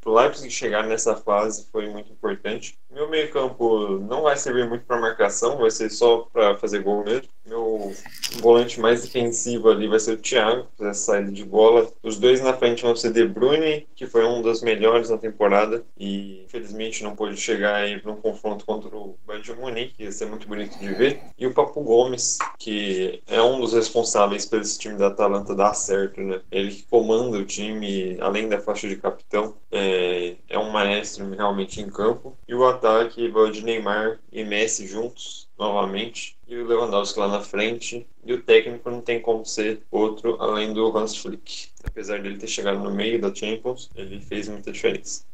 Pro 0.00 0.14
Leipzig 0.14 0.50
chegar 0.50 0.86
nessa 0.86 1.16
fase 1.16 1.66
foi 1.70 1.88
muito 1.88 2.10
importante. 2.10 2.78
Meu 2.90 3.08
meio 3.10 3.30
campo 3.30 3.98
não 3.98 4.22
vai 4.22 4.36
servir 4.36 4.68
muito 4.68 4.84
para 4.84 5.00
marcação, 5.00 5.58
vai 5.58 5.70
ser 5.70 5.90
só 5.90 6.28
para 6.32 6.56
fazer 6.56 6.80
gol 6.80 7.04
mesmo. 7.04 7.28
Meu 7.46 7.92
volante 8.40 8.80
mais 8.80 9.02
defensivo 9.02 9.70
ali 9.70 9.88
vai 9.88 9.98
ser 9.98 10.12
o 10.12 10.16
Thiago, 10.16 10.66
fazer 10.78 10.94
saída 10.94 11.32
de 11.32 11.44
bola. 11.44 11.90
Os 12.02 12.18
dois 12.18 12.40
na 12.40 12.54
frente 12.54 12.82
vão 12.82 12.94
ser 12.94 13.12
De 13.12 13.26
Bruyne, 13.26 13.86
que 13.94 14.06
foi 14.06 14.24
um 14.24 14.42
dos 14.42 14.62
melhores 14.62 15.10
na 15.10 15.18
temporada 15.18 15.84
e 15.98 16.44
infelizmente 16.44 17.02
não 17.02 17.16
pôde 17.16 17.36
chegar 17.36 17.76
aí 17.76 17.98
para 17.98 18.12
um 18.12 18.20
confronto 18.20 18.64
contra 18.64 18.93
o 18.94 19.18
Bayern 19.26 19.44
de 19.44 19.54
Munique, 19.54 20.02
ia 20.02 20.12
ser 20.12 20.26
muito 20.26 20.48
bonito 20.48 20.78
de 20.78 20.88
ver. 20.94 21.20
E 21.38 21.46
o 21.46 21.54
Papo 21.54 21.82
Gomes, 21.82 22.38
que 22.58 23.22
é 23.26 23.40
um 23.42 23.60
dos 23.60 23.72
responsáveis 23.72 24.46
pelo 24.46 24.62
esse 24.62 24.78
time 24.78 24.96
da 24.96 25.08
Atalanta 25.08 25.54
dar 25.54 25.74
certo, 25.74 26.20
né? 26.20 26.40
Ele 26.50 26.74
que 26.74 26.82
comanda 26.84 27.36
o 27.36 27.44
time, 27.44 28.16
além 28.20 28.48
da 28.48 28.60
faixa 28.60 28.88
de 28.88 28.96
capitão, 28.96 29.56
é, 29.70 30.36
é 30.48 30.58
um 30.58 30.70
maestro 30.70 31.28
realmente 31.30 31.80
em 31.80 31.88
campo. 31.88 32.36
E 32.48 32.54
o 32.54 32.66
ataque 32.66 33.28
vai 33.28 33.50
de 33.50 33.62
Neymar 33.62 34.18
e 34.32 34.44
Messi 34.44 34.86
juntos, 34.86 35.48
novamente. 35.58 36.36
E 36.46 36.56
o 36.56 36.66
Lewandowski 36.66 37.18
lá 37.18 37.28
na 37.28 37.40
frente. 37.40 38.06
E 38.24 38.32
o 38.32 38.42
técnico 38.42 38.90
não 38.90 39.00
tem 39.00 39.20
como 39.20 39.44
ser 39.44 39.82
outro 39.90 40.36
além 40.40 40.72
do 40.72 40.96
Hans 40.96 41.16
Flick. 41.16 41.68
Apesar 41.84 42.22
dele 42.22 42.38
ter 42.38 42.46
chegado 42.46 42.78
no 42.78 42.90
meio 42.90 43.20
da 43.20 43.34
Champions, 43.34 43.90
ele 43.94 44.20
fez 44.20 44.48
muita 44.48 44.72
diferença. 44.72 45.24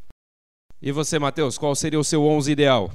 E 0.81 0.91
você, 0.91 1.19
Matheus, 1.19 1.59
qual 1.59 1.75
seria 1.75 1.99
o 1.99 2.03
seu 2.03 2.23
11 2.23 2.51
ideal? 2.51 2.91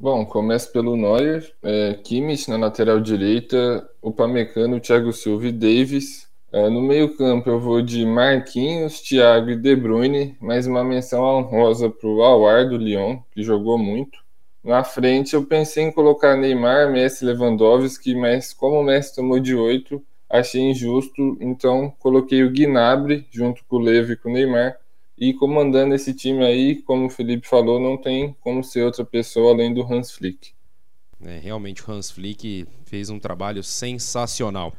Bom, 0.00 0.24
começo 0.24 0.70
pelo 0.70 0.96
Neuer, 0.96 1.52
é, 1.60 1.94
Kimmich 1.94 2.48
na 2.48 2.56
lateral 2.56 3.00
direita, 3.00 3.84
o 4.00 4.12
Pamecano, 4.12 4.78
Thiago 4.78 5.12
Silva 5.12 5.48
e 5.48 5.52
Davis. 5.52 6.28
É, 6.52 6.70
no 6.70 6.80
meio 6.80 7.16
campo 7.16 7.50
eu 7.50 7.58
vou 7.58 7.82
de 7.82 8.06
Marquinhos, 8.06 9.00
Thiago 9.00 9.50
e 9.50 9.56
De 9.56 9.74
Bruyne, 9.74 10.36
mais 10.40 10.68
uma 10.68 10.84
menção 10.84 11.24
honrosa 11.24 11.90
para 11.90 12.08
o 12.08 12.22
Awar 12.22 12.68
do 12.68 12.76
Lyon, 12.76 13.18
que 13.32 13.42
jogou 13.42 13.76
muito. 13.76 14.20
Na 14.62 14.84
frente 14.84 15.34
eu 15.34 15.44
pensei 15.44 15.82
em 15.82 15.92
colocar 15.92 16.36
Neymar, 16.36 16.92
Messi, 16.92 17.24
Lewandowski, 17.24 18.14
mas 18.14 18.52
como 18.54 18.78
o 18.78 18.84
Messi 18.84 19.16
tomou 19.16 19.40
de 19.40 19.56
8, 19.56 20.00
achei 20.30 20.62
injusto, 20.62 21.36
então 21.40 21.92
coloquei 21.98 22.44
o 22.44 22.52
Gnabry 22.52 23.26
junto 23.32 23.64
com 23.66 23.74
o 23.74 23.80
Levo 23.80 24.12
e 24.12 24.16
com 24.16 24.28
o 24.28 24.32
Neymar. 24.32 24.78
E 25.20 25.34
comandando 25.34 25.94
esse 25.94 26.14
time 26.14 26.44
aí, 26.44 26.76
como 26.82 27.06
o 27.06 27.10
Felipe 27.10 27.48
falou, 27.48 27.80
não 27.80 27.96
tem 27.96 28.36
como 28.40 28.62
ser 28.62 28.84
outra 28.84 29.04
pessoa 29.04 29.52
além 29.52 29.74
do 29.74 29.82
Hans 29.82 30.12
Flick. 30.12 30.52
É, 31.24 31.38
realmente 31.38 31.82
o 31.82 31.92
Hans 31.92 32.10
Flick 32.10 32.66
fez 32.84 33.10
um 33.10 33.18
trabalho 33.18 33.62
sensacional. 33.62 34.72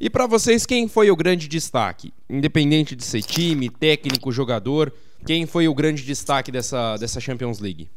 E 0.00 0.10
para 0.10 0.26
vocês, 0.26 0.66
quem 0.66 0.88
foi 0.88 1.12
o 1.12 1.16
grande 1.16 1.46
destaque? 1.46 2.12
Independente 2.28 2.96
de 2.96 3.04
ser 3.04 3.22
time, 3.22 3.70
técnico, 3.70 4.32
jogador, 4.32 4.92
quem 5.24 5.46
foi 5.46 5.68
o 5.68 5.74
grande 5.74 6.02
destaque 6.02 6.50
dessa, 6.50 6.96
dessa 6.96 7.20
Champions 7.20 7.60
League? 7.60 7.88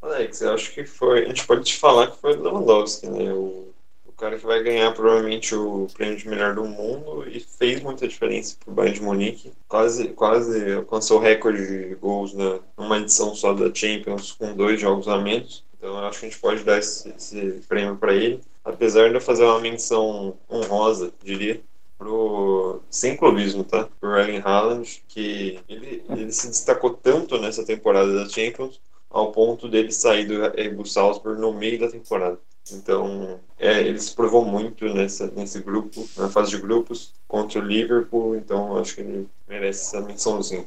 Alex, 0.00 0.40
eu 0.40 0.54
acho 0.54 0.72
que 0.72 0.84
foi. 0.84 1.24
A 1.24 1.28
gente 1.28 1.44
pode 1.44 1.64
te 1.64 1.76
falar 1.76 2.12
que 2.12 2.20
foi 2.20 2.36
o 2.36 2.40
Lewandowski, 2.42 3.08
né? 3.08 3.32
O, 3.32 3.74
cara 4.18 4.36
que 4.36 4.44
vai 4.44 4.62
ganhar 4.62 4.92
provavelmente 4.92 5.54
o 5.54 5.86
prêmio 5.94 6.16
de 6.16 6.28
melhor 6.28 6.54
do 6.54 6.64
mundo 6.64 7.24
e 7.28 7.38
fez 7.38 7.80
muita 7.80 8.06
diferença 8.06 8.56
pro 8.58 8.74
Bayern 8.74 8.98
de 8.98 9.04
Munique. 9.04 9.52
Quase, 9.68 10.08
quase 10.08 10.72
alcançou 10.72 11.18
o 11.18 11.22
recorde 11.22 11.88
de 11.88 11.94
gols 11.94 12.34
na, 12.34 12.58
numa 12.76 12.98
edição 12.98 13.34
só 13.34 13.54
da 13.54 13.72
Champions 13.72 14.32
com 14.32 14.54
dois 14.54 14.80
jogos 14.80 15.06
a 15.06 15.18
menos. 15.18 15.64
Então 15.78 15.96
acho 16.00 16.18
que 16.18 16.26
a 16.26 16.28
gente 16.28 16.40
pode 16.40 16.64
dar 16.64 16.78
esse, 16.78 17.08
esse 17.16 17.62
prêmio 17.68 17.96
para 17.96 18.12
ele. 18.12 18.40
Apesar 18.64 19.08
de 19.08 19.14
eu 19.14 19.20
fazer 19.20 19.44
uma 19.44 19.60
menção 19.60 20.36
honrosa, 20.50 21.12
diria, 21.22 21.60
pro 21.96 22.80
sem 22.90 23.16
clubismo, 23.16 23.62
tá? 23.62 23.88
Pro 24.00 24.18
Erling 24.18 24.42
Haaland, 24.44 25.02
que 25.08 25.60
ele, 25.68 26.02
ele 26.10 26.32
se 26.32 26.48
destacou 26.48 26.90
tanto 26.90 27.38
nessa 27.38 27.64
temporada 27.64 28.12
da 28.12 28.28
Champions 28.28 28.80
ao 29.10 29.32
ponto 29.32 29.68
dele 29.68 29.92
sair 29.92 30.26
do 30.26 30.40
Red 30.40 30.84
Salzburg 30.86 31.40
no 31.40 31.52
meio 31.52 31.78
da 31.78 31.90
temporada. 31.90 32.38
Então, 32.72 33.40
é, 33.58 33.80
ele 33.80 33.98
se 33.98 34.14
provou 34.14 34.44
muito 34.44 34.84
nessa, 34.92 35.30
nesse 35.30 35.60
grupo, 35.60 36.06
na 36.16 36.28
fase 36.28 36.50
de 36.50 36.58
grupos, 36.58 37.12
contra 37.26 37.60
o 37.60 37.64
Liverpool, 37.64 38.36
então 38.36 38.76
acho 38.76 38.96
que 38.96 39.00
ele 39.00 39.28
merece 39.48 39.96
essa 39.96 40.06
mençãozinha. 40.06 40.66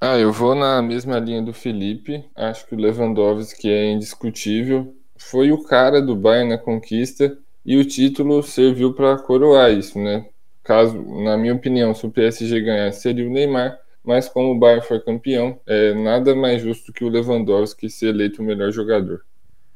Ah, 0.00 0.18
eu 0.18 0.32
vou 0.32 0.54
na 0.56 0.82
mesma 0.82 1.20
linha 1.20 1.40
do 1.40 1.52
Felipe. 1.52 2.24
Acho 2.34 2.66
que 2.66 2.74
o 2.74 2.78
Lewandowski 2.78 3.70
é 3.70 3.92
indiscutível. 3.92 4.96
Foi 5.16 5.52
o 5.52 5.62
cara 5.62 6.02
do 6.02 6.16
Bayern 6.16 6.50
na 6.50 6.58
conquista 6.58 7.38
e 7.64 7.76
o 7.76 7.84
título 7.84 8.42
serviu 8.42 8.94
para 8.94 9.16
coroar 9.18 9.70
isso, 9.70 10.00
né? 10.00 10.26
Caso, 10.64 11.00
na 11.22 11.36
minha 11.36 11.54
opinião, 11.54 11.94
se 11.94 12.04
o 12.04 12.10
PSG 12.10 12.60
ganhar, 12.60 12.92
seria 12.92 13.26
o 13.26 13.30
Neymar, 13.30 13.78
mas 14.04 14.28
como 14.28 14.52
o 14.52 14.58
Bayern 14.58 14.86
foi 14.86 15.00
campeão, 15.00 15.60
é 15.66 15.94
nada 15.94 16.34
mais 16.34 16.62
justo 16.62 16.92
que 16.92 17.04
o 17.04 17.08
Lewandowski 17.08 17.88
ser 17.88 18.08
eleito 18.08 18.42
o 18.42 18.44
melhor 18.44 18.70
jogador. 18.72 19.24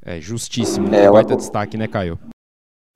É 0.02 0.20
justíssimo. 0.20 0.94
É, 0.94 1.10
baita 1.10 1.36
destaque, 1.36 1.76
né, 1.76 1.88
Caio? 1.88 2.18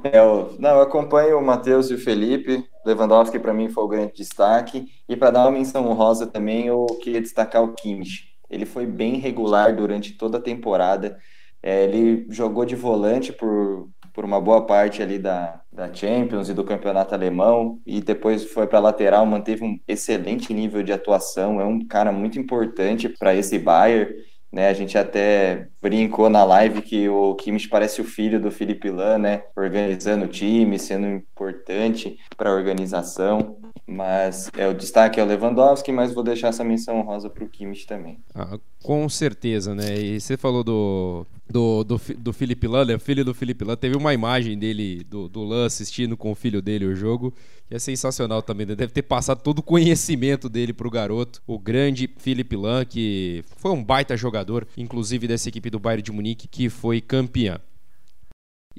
É, 0.03 0.19
eu, 0.19 0.55
não, 0.59 0.71
eu 0.71 0.81
acompanho 0.81 1.39
o 1.39 1.45
Matheus 1.45 1.91
e 1.91 1.95
o 1.95 1.99
Felipe. 1.99 2.65
Lewandowski 2.85 3.39
para 3.39 3.53
mim 3.53 3.69
foi 3.69 3.85
o 3.85 3.89
grande 3.89 4.15
destaque. 4.15 4.87
E 5.09 5.17
para 5.17 5.31
dar 5.31 5.43
uma 5.43 5.51
menção 5.51 5.87
honrosa 5.89 6.27
também, 6.27 6.67
eu 6.67 6.87
queria 7.03 7.21
destacar 7.21 7.63
o 7.63 7.75
Kimmich. 7.75 8.31
Ele 8.49 8.65
foi 8.65 8.87
bem 8.87 9.17
regular 9.17 9.75
durante 9.75 10.13
toda 10.13 10.39
a 10.39 10.43
temporada. 10.43 11.19
É, 11.63 11.85
ele 11.85 12.27
jogou 12.31 12.65
de 12.65 12.75
volante 12.75 13.33
por, 13.33 13.89
por 14.13 14.25
uma 14.25 14.41
boa 14.41 14.67
parte 14.67 15.03
ali 15.03 15.19
da, 15.19 15.61
da 15.73 15.93
Champions 15.93 16.49
e 16.49 16.55
do 16.55 16.65
campeonato 16.65 17.15
alemão. 17.15 17.81
E 17.87 18.01
depois 18.01 18.45
foi 18.45 18.67
para 18.67 18.79
lateral, 18.79 19.25
manteve 19.27 19.65
um 19.65 19.79
excelente 19.87 20.53
nível 20.53 20.83
de 20.83 20.93
atuação. 20.93 21.61
É 21.61 21.65
um 21.65 21.87
cara 21.87 22.13
muito 22.13 22.39
importante 22.39 23.09
para 23.09 23.35
esse 23.35 23.59
Bayern. 23.59 24.13
Né, 24.53 24.69
a 24.69 24.73
gente 24.73 24.99
até 24.99 25.69
brincou 25.81 26.29
na 26.29 26.43
live 26.43 26.83
que 26.83 27.09
o 27.09 27.37
Kimmich 27.37 27.69
parece 27.69 28.01
o 28.01 28.05
filho 28.05 28.41
do 28.41 28.51
Felipe 28.51 28.91
Lan, 28.91 29.19
né? 29.19 29.45
Organizando 29.57 30.25
o 30.25 30.29
time, 30.29 30.77
sendo 30.77 31.07
importante 31.07 32.19
para 32.37 32.51
a 32.51 32.53
organização. 32.53 33.57
Mas 33.91 34.49
é 34.57 34.69
o 34.69 34.73
destaque 34.73 35.19
é 35.19 35.23
o 35.23 35.27
Lewandowski, 35.27 35.91
mas 35.91 36.15
vou 36.15 36.23
deixar 36.23 36.49
essa 36.49 36.63
menção 36.63 37.01
rosa 37.03 37.29
para 37.29 37.43
o 37.43 37.49
Kimmich 37.49 37.89
também. 37.89 38.19
Ah, 38.33 38.57
com 38.85 39.09
certeza, 39.09 39.75
né? 39.75 39.99
E 39.99 40.21
você 40.21 40.37
falou 40.37 40.63
do 40.63 41.27
do, 41.51 41.83
do, 41.83 42.01
do 42.17 42.33
Felipe 42.33 42.69
Lan, 42.69 42.85
né? 42.85 42.95
O 42.95 43.01
filho 43.01 43.25
do 43.25 43.35
Felipe 43.35 43.65
Lan. 43.65 43.75
Teve 43.75 43.97
uma 43.97 44.15
imagem 44.15 44.57
dele, 44.57 45.03
do, 45.05 45.29
do 45.29 45.43
Lan, 45.43 45.67
assistindo 45.67 46.17
com 46.17 46.31
o 46.31 46.35
filho 46.37 46.63
dele 46.63 46.87
o 46.87 46.95
jogo. 46.95 47.35
Que 47.69 47.75
é 47.75 47.79
sensacional 47.79 48.41
também. 48.43 48.65
Né? 48.65 48.77
Deve 48.77 48.93
ter 48.93 49.03
passado 49.03 49.43
todo 49.43 49.59
o 49.59 49.63
conhecimento 49.63 50.49
dele 50.49 50.73
pro 50.73 50.89
garoto. 50.89 51.43
O 51.47 51.59
grande 51.59 52.09
Felipe 52.17 52.57
Lan, 52.57 52.85
que 52.85 53.43
foi 53.57 53.73
um 53.73 53.83
baita 53.83 54.17
jogador, 54.17 54.69
inclusive 54.77 55.27
dessa 55.27 55.49
equipe 55.49 55.69
do 55.69 55.81
Bayern 55.81 56.03
de 56.03 56.13
Munique, 56.13 56.47
que 56.47 56.69
foi 56.69 57.01
campeã. 57.01 57.59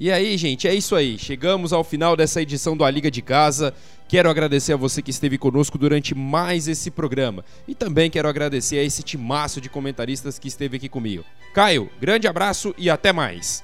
E 0.02 0.10
aí, 0.10 0.36
gente, 0.36 0.66
é 0.66 0.74
isso 0.74 0.96
aí. 0.96 1.16
Chegamos 1.16 1.72
ao 1.72 1.84
final 1.84 2.16
dessa 2.16 2.42
edição 2.42 2.76
do 2.76 2.84
A 2.84 2.90
Liga 2.90 3.08
de 3.08 3.22
Casa. 3.22 3.72
Quero 4.08 4.28
agradecer 4.28 4.72
a 4.72 4.76
você 4.76 5.00
que 5.00 5.12
esteve 5.12 5.38
conosco 5.38 5.78
durante 5.78 6.12
mais 6.12 6.66
esse 6.66 6.90
programa. 6.90 7.44
E 7.68 7.74
também 7.76 8.10
quero 8.10 8.26
agradecer 8.28 8.80
a 8.80 8.82
esse 8.82 9.04
timaço 9.04 9.60
de 9.60 9.68
comentaristas 9.68 10.40
que 10.40 10.48
esteve 10.48 10.76
aqui 10.76 10.88
comigo. 10.88 11.24
Caio, 11.54 11.88
grande 12.00 12.26
abraço 12.26 12.74
e 12.76 12.90
até 12.90 13.12
mais. 13.12 13.62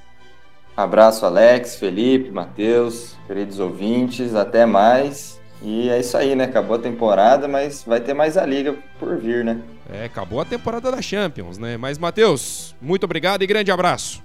Abraço, 0.77 1.27
Alex, 1.27 1.75
Felipe, 1.75 2.31
Matheus, 2.31 3.17
queridos 3.27 3.59
ouvintes, 3.59 4.37
até 4.37 4.65
mais. 4.65 5.41
E 5.61 5.91
é 5.91 5.99
isso 5.99 6.17
aí, 6.17 6.37
né? 6.37 6.45
Acabou 6.45 6.77
a 6.77 6.79
temporada, 6.79 7.49
mas 7.49 7.83
vai 7.85 8.01
ter 8.01 8.15
mais 8.15 8.37
a 8.37 8.47
liga 8.47 8.77
por 9.01 9.19
vir, 9.19 9.45
né? 9.45 9.61
É, 9.93 10.05
acabou 10.05 10.41
a 10.41 10.45
temporada 10.45 10.89
da 10.89 11.03
Champions, 11.03 11.59
né? 11.59 11.77
Mas, 11.77 11.99
Matheus, 11.99 12.77
muito 12.81 13.03
obrigado 13.03 13.43
e 13.43 13.47
grande 13.49 13.73
abraço. 13.73 14.23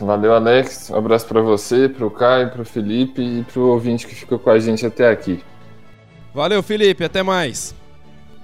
Valeu, 0.00 0.32
Alex. 0.32 0.90
Um 0.90 0.96
abraço 0.96 1.26
para 1.26 1.40
você, 1.40 1.88
para 1.88 2.06
o 2.06 2.10
Caio, 2.10 2.50
para 2.50 2.62
o 2.62 2.64
Felipe 2.64 3.22
e 3.22 3.44
para 3.44 3.60
o 3.60 3.68
ouvinte 3.68 4.06
que 4.06 4.14
ficou 4.14 4.38
com 4.38 4.50
a 4.50 4.58
gente 4.58 4.84
até 4.86 5.10
aqui. 5.10 5.42
Valeu, 6.34 6.62
Felipe. 6.62 7.04
Até 7.04 7.22
mais. 7.22 7.74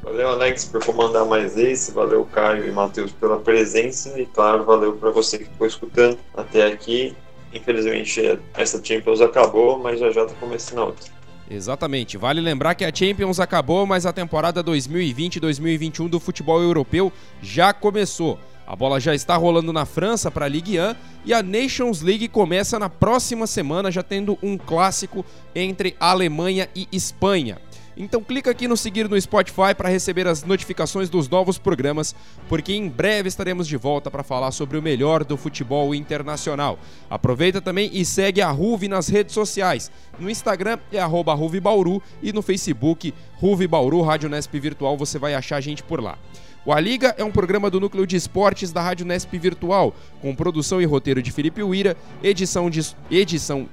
Valeu, 0.02 0.28
Alex, 0.28 0.66
por 0.66 0.84
comandar 0.84 1.24
mais 1.24 1.56
esse. 1.56 1.92
Valeu, 1.92 2.24
Caio 2.26 2.68
e 2.68 2.72
Matheus, 2.72 3.12
pela 3.12 3.38
presença. 3.38 4.20
E, 4.20 4.26
claro, 4.26 4.64
valeu 4.64 4.94
para 4.96 5.10
você 5.10 5.38
que 5.38 5.44
ficou 5.44 5.66
escutando 5.66 6.18
até 6.36 6.66
aqui. 6.66 7.16
Infelizmente, 7.52 8.38
essa 8.54 8.84
Champions 8.84 9.20
acabou, 9.20 9.78
mas 9.78 10.00
já 10.00 10.10
já 10.10 10.24
está 10.24 10.34
começando 10.34 10.78
a 10.80 10.84
outra. 10.86 11.06
Exatamente. 11.50 12.16
Vale 12.16 12.40
lembrar 12.40 12.74
que 12.74 12.84
a 12.84 12.94
Champions 12.94 13.38
acabou, 13.38 13.86
mas 13.86 14.06
a 14.06 14.12
temporada 14.12 14.62
2020-2021 14.64 16.08
do 16.08 16.18
futebol 16.18 16.60
europeu 16.60 17.12
já 17.40 17.72
começou. 17.72 18.38
A 18.66 18.74
bola 18.74 18.98
já 18.98 19.14
está 19.14 19.36
rolando 19.36 19.72
na 19.72 19.84
França 19.84 20.30
para 20.30 20.46
a 20.46 20.48
Ligue 20.48 20.80
1 20.80 20.94
e 21.26 21.34
a 21.34 21.42
Nations 21.42 22.00
League 22.00 22.28
começa 22.28 22.78
na 22.78 22.88
próxima 22.88 23.46
semana, 23.46 23.90
já 23.90 24.02
tendo 24.02 24.38
um 24.42 24.56
clássico 24.56 25.24
entre 25.54 25.94
Alemanha 26.00 26.68
e 26.74 26.88
Espanha. 26.90 27.58
Então 27.96 28.20
clica 28.22 28.50
aqui 28.50 28.66
no 28.66 28.76
seguir 28.76 29.08
no 29.08 29.20
Spotify 29.20 29.74
para 29.76 29.88
receber 29.88 30.26
as 30.26 30.42
notificações 30.42 31.08
dos 31.08 31.28
novos 31.28 31.58
programas, 31.58 32.14
porque 32.48 32.72
em 32.72 32.88
breve 32.88 33.28
estaremos 33.28 33.68
de 33.68 33.76
volta 33.76 34.10
para 34.10 34.24
falar 34.24 34.50
sobre 34.50 34.76
o 34.76 34.82
melhor 34.82 35.24
do 35.24 35.36
futebol 35.36 35.94
internacional. 35.94 36.78
Aproveita 37.08 37.60
também 37.60 37.90
e 37.92 38.04
segue 38.04 38.42
a 38.42 38.50
Ruve 38.50 38.88
nas 38.88 39.08
redes 39.08 39.34
sociais. 39.34 39.92
No 40.18 40.28
Instagram 40.28 40.78
é 40.90 40.98
arroba 40.98 41.36
Bauru 41.60 42.02
e 42.22 42.32
no 42.32 42.42
Facebook 42.42 43.14
Ruve 43.34 43.68
Bauru 43.68 44.00
Rádio 44.02 44.28
Nesp 44.28 44.58
Virtual, 44.58 44.96
você 44.96 45.18
vai 45.18 45.34
achar 45.34 45.56
a 45.56 45.60
gente 45.60 45.82
por 45.82 46.02
lá. 46.02 46.18
O 46.66 46.72
A 46.72 46.80
Liga 46.80 47.14
é 47.18 47.24
um 47.24 47.30
programa 47.30 47.68
do 47.68 47.78
Núcleo 47.78 48.06
de 48.06 48.16
Esportes 48.16 48.72
da 48.72 48.80
Rádio 48.80 49.04
Nesp 49.04 49.36
Virtual, 49.36 49.94
com 50.22 50.34
produção 50.34 50.80
e 50.80 50.86
roteiro 50.86 51.22
de 51.22 51.30
Felipe 51.30 51.62
Uira, 51.62 51.94
edição 52.22 52.70
de 52.70 52.80
edição 53.10 53.68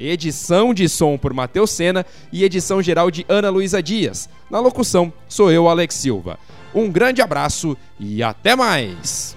edição 0.00 0.74
de 0.74 0.88
som 0.88 1.16
por 1.16 1.32
Matheus 1.32 1.70
Sena 1.70 2.04
e 2.32 2.42
edição 2.42 2.82
geral 2.82 3.12
de 3.12 3.24
Ana 3.28 3.48
Luísa 3.48 3.80
Dias. 3.80 4.28
Na 4.50 4.58
locução, 4.58 5.12
sou 5.28 5.52
eu, 5.52 5.68
Alex 5.68 5.94
Silva. 5.94 6.36
Um 6.74 6.90
grande 6.90 7.22
abraço 7.22 7.76
e 8.00 8.20
até 8.20 8.56
mais! 8.56 9.36